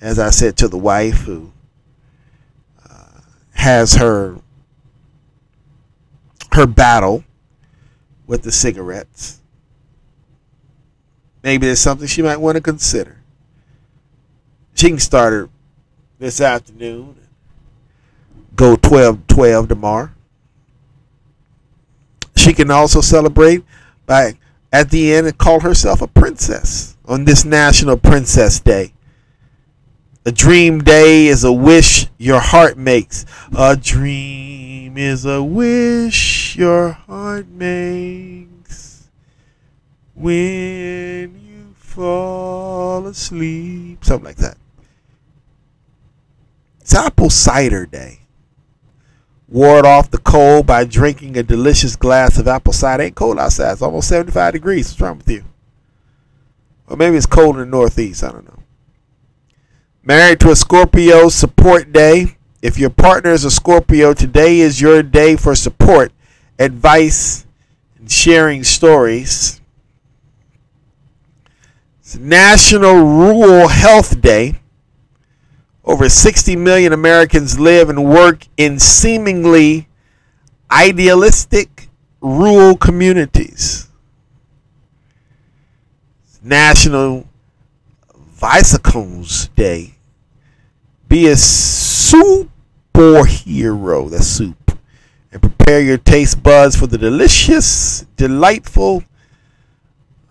as 0.00 0.18
I 0.18 0.28
said, 0.28 0.58
to 0.58 0.68
the 0.68 0.78
wife 0.78 1.20
who 1.20 1.52
has 3.58 3.94
her 3.94 4.36
her 6.52 6.66
battle 6.66 7.24
with 8.26 8.42
the 8.42 8.52
cigarettes. 8.52 9.40
Maybe 11.42 11.66
there's 11.66 11.80
something 11.80 12.06
she 12.06 12.22
might 12.22 12.38
want 12.38 12.56
to 12.56 12.62
consider. 12.62 13.20
She 14.74 14.88
can 14.88 14.98
start 14.98 15.32
her 15.32 15.48
this 16.18 16.40
afternoon. 16.40 17.16
Go 18.54 18.76
12 18.76 19.26
12 19.26 19.68
tomorrow. 19.68 20.10
She 22.36 22.52
can 22.52 22.70
also 22.70 23.00
celebrate 23.00 23.64
by 24.06 24.38
at 24.72 24.90
the 24.90 25.12
end 25.12 25.26
and 25.26 25.36
call 25.36 25.60
herself 25.60 26.00
a 26.00 26.06
princess 26.06 26.96
on 27.06 27.24
this 27.24 27.44
National 27.44 27.96
Princess 27.96 28.60
Day. 28.60 28.92
A 30.24 30.32
dream 30.32 30.80
day 30.80 31.26
is 31.26 31.44
a 31.44 31.52
wish 31.52 32.06
your 32.18 32.40
heart 32.40 32.76
makes. 32.76 33.24
A 33.56 33.76
dream 33.76 34.96
is 34.98 35.24
a 35.24 35.42
wish 35.42 36.56
your 36.56 36.90
heart 36.90 37.48
makes 37.48 39.08
when 40.14 41.40
you 41.40 41.74
fall 41.76 43.06
asleep. 43.06 44.04
Something 44.04 44.24
like 44.24 44.36
that. 44.36 44.58
It's 46.80 46.94
apple 46.94 47.30
cider 47.30 47.86
day. 47.86 48.20
Ward 49.48 49.86
off 49.86 50.10
the 50.10 50.18
cold 50.18 50.66
by 50.66 50.84
drinking 50.84 51.38
a 51.38 51.42
delicious 51.42 51.96
glass 51.96 52.38
of 52.38 52.48
apple 52.48 52.72
cider. 52.72 53.04
Ain't 53.04 53.14
cold 53.14 53.38
outside. 53.38 53.72
It's 53.72 53.82
almost 53.82 54.08
75 54.08 54.52
degrees. 54.52 54.90
What's 54.90 55.00
wrong 55.00 55.18
with 55.18 55.30
you? 55.30 55.44
Or 56.86 56.96
maybe 56.96 57.16
it's 57.16 57.26
cold 57.26 57.56
in 57.56 57.60
the 57.60 57.66
Northeast. 57.66 58.24
I 58.24 58.32
don't 58.32 58.44
know. 58.44 58.57
Married 60.02 60.40
to 60.40 60.50
a 60.50 60.56
Scorpio 60.56 61.28
support 61.28 61.92
day. 61.92 62.36
If 62.62 62.78
your 62.78 62.90
partner 62.90 63.32
is 63.32 63.44
a 63.44 63.50
Scorpio, 63.50 64.14
today 64.14 64.60
is 64.60 64.80
your 64.80 65.02
day 65.02 65.36
for 65.36 65.54
support, 65.54 66.12
advice, 66.58 67.46
and 67.98 68.10
sharing 68.10 68.64
stories. 68.64 69.60
It's 72.00 72.16
National 72.16 72.94
Rural 72.94 73.68
Health 73.68 74.20
Day. 74.20 74.60
Over 75.84 76.08
60 76.08 76.56
million 76.56 76.92
Americans 76.92 77.58
live 77.58 77.90
and 77.90 78.04
work 78.04 78.46
in 78.56 78.78
seemingly 78.78 79.88
idealistic 80.70 81.88
rural 82.20 82.76
communities. 82.76 83.88
National 86.42 87.27
Bicycles 88.40 89.48
Day. 89.48 89.94
Be 91.08 91.26
a 91.28 91.34
superhero. 91.34 92.80
That's 94.10 94.26
soup. 94.26 94.78
And 95.32 95.42
prepare 95.42 95.80
your 95.80 95.98
taste 95.98 96.42
buds 96.42 96.76
for 96.76 96.86
the 96.86 96.98
delicious, 96.98 98.06
delightful 98.16 99.04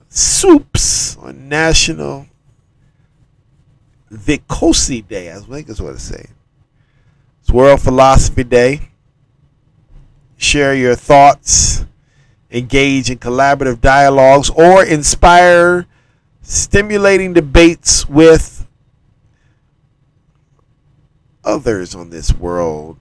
soups 0.09 1.17
on 1.17 1.49
National 1.49 2.25
Vikosi 4.11 5.07
Day. 5.07 5.31
I 5.31 5.39
think 5.39 5.69
is 5.69 5.81
what 5.81 5.93
it's 5.93 6.03
saying. 6.03 6.33
It's 7.41 7.51
World 7.51 7.81
Philosophy 7.81 8.43
Day. 8.43 8.89
Share 10.37 10.73
your 10.75 10.95
thoughts, 10.95 11.85
engage 12.51 13.09
in 13.09 13.17
collaborative 13.17 13.81
dialogues, 13.81 14.49
or 14.51 14.83
inspire 14.83 15.87
stimulating 16.47 17.33
debates 17.33 18.07
with 18.07 18.65
others 21.43 21.93
on 21.93 22.09
this 22.09 22.33
World 22.33 22.97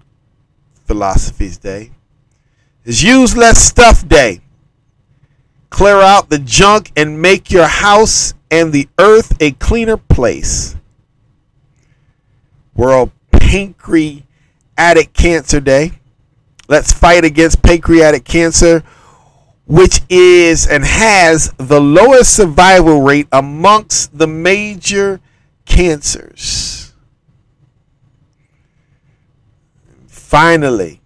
Philosophies 0.85 1.57
Day. 1.57 1.93
It's 2.85 3.05
Use 3.05 3.37
Less 3.37 3.63
Stuff 3.63 4.07
Day. 4.09 4.41
Clear 5.71 5.99
out 6.01 6.29
the 6.29 6.41
junk 6.41 6.91
and 6.97 7.23
make 7.23 7.53
your 7.53 7.69
house 7.69 8.35
and 8.51 8.73
the 8.73 8.89
earth 8.99 9.37
a 9.41 9.53
cleaner 9.53 9.97
place. 9.97 10.75
World 12.75 13.13
Pancreatic 13.31 14.25
Cancer 15.13 15.61
Day. 15.61 15.93
Let's 16.69 16.93
fight 16.93 17.25
against 17.25 17.63
pancreatic 17.63 18.25
cancer, 18.25 18.83
which 19.67 20.01
is 20.09 20.67
and 20.67 20.85
has 20.85 21.53
the 21.57 21.81
lowest 21.81 22.35
survival 22.35 23.03
rate 23.03 23.27
amongst 23.33 24.17
the 24.17 24.27
major 24.27 25.21
cancers. 25.65 26.93
Finally, 30.07 31.01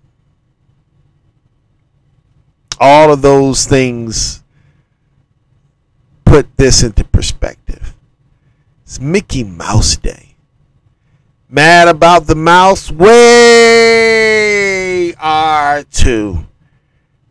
all 2.78 3.12
of 3.12 3.22
those 3.22 3.66
things 3.66 4.42
put 6.24 6.56
this 6.56 6.82
into 6.82 7.04
perspective. 7.04 7.94
It's 8.84 9.00
Mickey 9.00 9.44
Mouse 9.44 9.96
Day. 9.96 10.34
Mad 11.48 11.88
about 11.88 12.26
the 12.26 12.34
mouse? 12.34 12.90
We 12.90 13.08
are 15.18 15.82
too. 15.84 16.46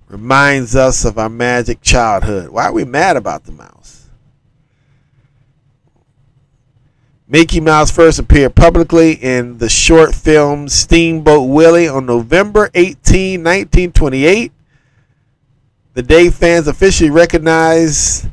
Reminds 0.09 0.75
us 0.75 1.05
of 1.05 1.19
our 1.19 1.29
magic 1.29 1.81
childhood. 1.81 2.49
Why 2.49 2.65
are 2.65 2.73
we 2.73 2.83
mad 2.83 3.15
about 3.15 3.43
the 3.43 3.51
mouse? 3.51 4.09
Mickey 7.27 7.59
Mouse 7.59 7.91
first 7.91 8.17
appeared 8.17 8.55
publicly 8.55 9.13
in 9.13 9.59
the 9.59 9.69
short 9.69 10.15
film 10.15 10.67
Steamboat 10.67 11.47
Willie 11.47 11.87
on 11.87 12.07
November 12.07 12.71
18, 12.73 13.39
1928. 13.41 14.51
The 15.93 16.01
day 16.01 16.31
fans 16.31 16.67
officially 16.67 17.11
recognized 17.11 18.27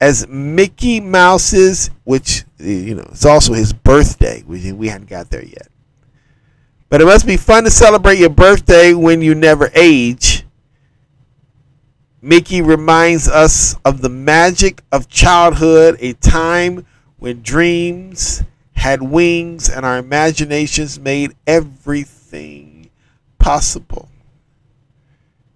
as 0.00 0.26
Mickey 0.28 0.98
Mouse's, 0.98 1.90
which 2.04 2.44
you 2.58 2.94
know, 2.94 3.06
it's 3.10 3.26
also 3.26 3.52
his 3.52 3.74
birthday. 3.74 4.42
We 4.46 4.72
we 4.72 4.88
hadn't 4.88 5.10
got 5.10 5.28
there 5.28 5.44
yet. 5.44 5.68
But 6.88 7.02
it 7.02 7.04
must 7.04 7.26
be 7.26 7.36
fun 7.36 7.64
to 7.64 7.70
celebrate 7.70 8.18
your 8.18 8.30
birthday 8.30 8.94
when 8.94 9.20
you 9.20 9.34
never 9.34 9.70
age. 9.74 10.37
Mickey 12.20 12.62
reminds 12.62 13.28
us 13.28 13.76
of 13.84 14.02
the 14.02 14.08
magic 14.08 14.82
of 14.90 15.08
childhood, 15.08 15.96
a 16.00 16.14
time 16.14 16.84
when 17.18 17.42
dreams 17.42 18.42
had 18.72 19.02
wings 19.02 19.68
and 19.68 19.84
our 19.84 19.98
imaginations 19.98 20.98
made 20.98 21.34
everything 21.46 22.90
possible. 23.38 24.08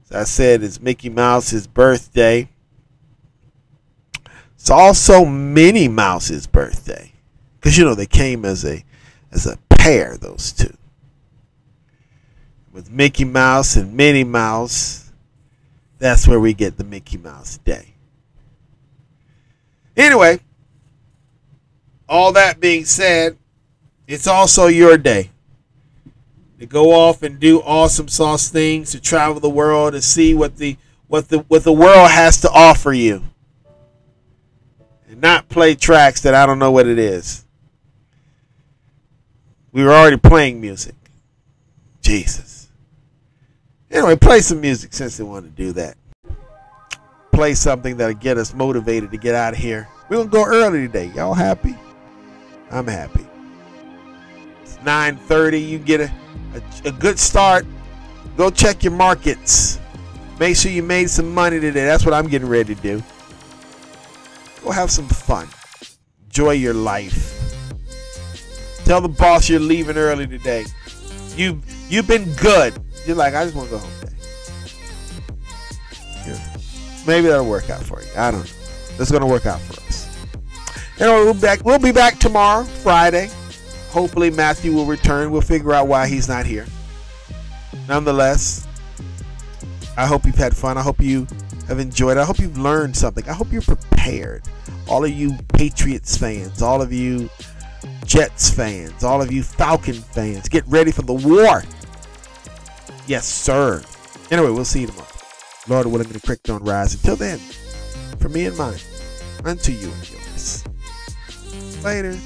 As 0.05 0.13
I 0.13 0.25
said, 0.25 0.63
it's 0.63 0.81
Mickey 0.81 1.09
Mouse's 1.09 1.67
birthday. 1.67 2.49
It's 4.55 4.71
also 4.71 5.25
Minnie 5.25 5.89
Mouse's 5.89 6.47
birthday. 6.47 7.13
Because 7.59 7.77
you 7.77 7.85
know 7.85 7.95
they 7.95 8.07
came 8.07 8.45
as 8.45 8.65
a 8.65 8.85
as 9.33 9.47
a 9.47 9.57
pair, 9.69 10.17
those 10.17 10.53
two. 10.53 10.77
With 12.73 12.91
Mickey 12.91 13.25
Mouse 13.25 13.77
and 13.77 13.95
Minnie 13.95 14.25
Mouse, 14.25 15.02
that's 16.03 16.27
where 16.27 16.41
we 16.41 16.53
get 16.53 16.79
the 16.79 16.85
Mickey 16.85 17.16
Mouse 17.16 17.59
Day. 17.59 17.95
Anyway, 19.97 20.41
all 22.09 22.33
that 22.33 22.59
being 22.59 22.85
said, 22.85 23.39
it's 24.09 24.27
also 24.27 24.66
your 24.66 24.99
day 24.99 25.31
to 26.59 26.66
go 26.66 26.91
off 26.91 27.23
and 27.23 27.39
do 27.39 27.61
awesome 27.61 28.09
sauce 28.09 28.49
things, 28.49 28.91
to 28.91 29.01
travel 29.01 29.39
the 29.39 29.49
world, 29.49 29.93
to 29.93 30.03
see 30.03 30.35
what 30.35 30.57
the 30.57 30.77
what 31.07 31.29
the 31.29 31.39
what 31.47 31.62
the 31.62 31.73
world 31.73 32.11
has 32.11 32.41
to 32.41 32.51
offer 32.51 32.93
you. 32.93 33.23
And 35.09 35.20
not 35.20 35.49
play 35.49 35.77
tracks 35.77 36.20
that 36.23 36.35
I 36.35 36.47
don't 36.47 36.59
know 36.59 36.73
what 36.73 36.89
it 36.89 36.99
is. 36.99 37.45
We 39.70 39.85
were 39.85 39.93
already 39.93 40.16
playing 40.16 40.61
music. 40.61 40.97
Jesus. 42.01 42.52
Anyway, 43.93 44.16
play 44.16 44.40
some 44.40 44.60
music 44.60 44.94
since 44.94 45.19
they 45.19 45.24
want 45.24 45.44
to 45.44 45.51
do 45.51 45.73
that. 45.73 45.97
Play 47.31 47.52
something 47.55 47.98
that'll 47.98 48.14
get 48.14 48.39
us 48.39 48.55
motivated 48.55 49.10
to 49.10 49.19
get 49.19 49.35
out 49.35 49.52
of 49.52 49.59
here. 49.59 49.86
We're 50.09 50.16
gonna 50.16 50.31
go 50.31 50.44
early 50.47 50.86
today. 50.86 51.12
Y'all 51.14 51.35
happy? 51.35 51.77
I'm 52.70 52.86
happy. 52.86 53.27
It's 54.62 54.78
9:30. 54.78 55.69
You 55.69 55.78
get 55.78 56.01
a, 56.01 56.12
a, 56.55 56.89
a 56.89 56.93
good 56.93 57.19
start. 57.19 57.66
Go 58.36 58.51
check 58.51 58.82
your 58.82 58.93
markets. 58.93 59.78
Make 60.40 60.56
sure 60.56 60.73
you 60.73 60.82
made 60.82 61.10
some 61.10 61.32
money 61.32 61.60
today. 61.60 61.85
That's 61.85 62.05
what 62.05 62.14
I'm 62.14 62.28
getting 62.28 62.48
ready 62.48 62.74
to 62.74 62.81
do. 62.81 63.02
Go 64.64 64.70
have 64.70 64.90
some 64.90 65.06
fun. 65.06 65.48
Enjoy 66.24 66.52
your 66.52 66.74
life. 66.74 67.39
Tell 68.85 69.02
the 69.02 69.09
boss 69.09 69.51
you're 69.51 69.60
leaving 69.60 69.98
early 69.98 70.27
today. 70.27 70.64
You 71.36 71.60
you've 71.90 72.09
been 72.09 72.32
good. 72.35 72.74
You're 73.07 73.16
like, 73.16 73.35
I 73.35 73.45
just 73.45 73.57
want 73.57 73.69
to 73.69 73.77
go 73.77 73.79
home 73.79 73.91
today. 74.01 74.12
Yeah. 76.27 76.57
Maybe 77.07 77.27
that'll 77.29 77.49
work 77.49 77.69
out 77.70 77.83
for 77.83 78.01
you. 78.01 78.09
I 78.16 78.31
don't 78.31 78.41
know. 78.41 78.51
That's 78.97 79.11
gonna 79.11 79.27
work 79.27 79.47
out 79.47 79.61
for 79.61 79.81
us. 79.83 80.09
Anyway, 81.01 81.24
we'll 81.24 81.35
be 81.35 81.41
back. 81.41 81.65
We'll 81.65 81.79
be 81.79 81.93
back 81.93 82.19
tomorrow, 82.19 82.65
Friday. 82.65 83.31
Hopefully 83.91 84.31
Matthew 84.31 84.73
will 84.73 84.87
return. 84.87 85.31
We'll 85.31 85.41
figure 85.41 85.73
out 85.73 85.89
why 85.89 86.07
he's 86.07 86.29
not 86.29 86.47
here. 86.47 86.66
Nonetheless, 87.89 88.66
I 89.97 90.07
hope 90.07 90.24
you've 90.24 90.37
had 90.37 90.57
fun. 90.57 90.79
I 90.79 90.83
hope 90.83 91.01
you 91.01 91.27
have 91.69 91.79
enjoyed. 91.79 92.19
I 92.19 92.24
hope 92.24 92.39
you've 92.39 92.59
learned 92.59 92.97
something. 92.97 93.29
I 93.29 93.33
hope 93.33 93.51
you're 93.51 93.62
prepared. 93.62 94.43
All 94.89 95.05
of 95.05 95.11
you 95.11 95.37
Patriots 95.55 96.16
fans, 96.16 96.62
all 96.62 96.81
of 96.81 96.93
you 96.93 97.29
Jets 98.05 98.51
fans, 98.51 99.05
all 99.05 99.23
of 99.23 99.33
you 99.33 99.43
Falcon 99.43 99.95
fans, 99.95 100.49
get 100.49 100.66
ready 100.66 100.93
for 100.93 101.03
the 101.03 101.15
war. 101.15 101.62
Yes, 103.07 103.27
sir. 103.27 103.83
Anyway, 104.31 104.51
we'll 104.51 104.65
see 104.65 104.83
you 104.83 104.87
tomorrow. 104.87 105.09
Lord 105.69 105.87
willing, 105.87 106.09
the 106.09 106.20
creek 106.20 106.43
don't 106.45 106.62
rise. 106.62 106.95
Until 106.95 107.16
then, 107.16 107.39
for 108.19 108.29
me 108.29 108.47
and 108.47 108.57
mine, 108.57 108.79
unto 109.45 109.73
you 109.73 109.91
and 109.91 110.11
yours. 110.11 110.65
Later. 111.85 112.16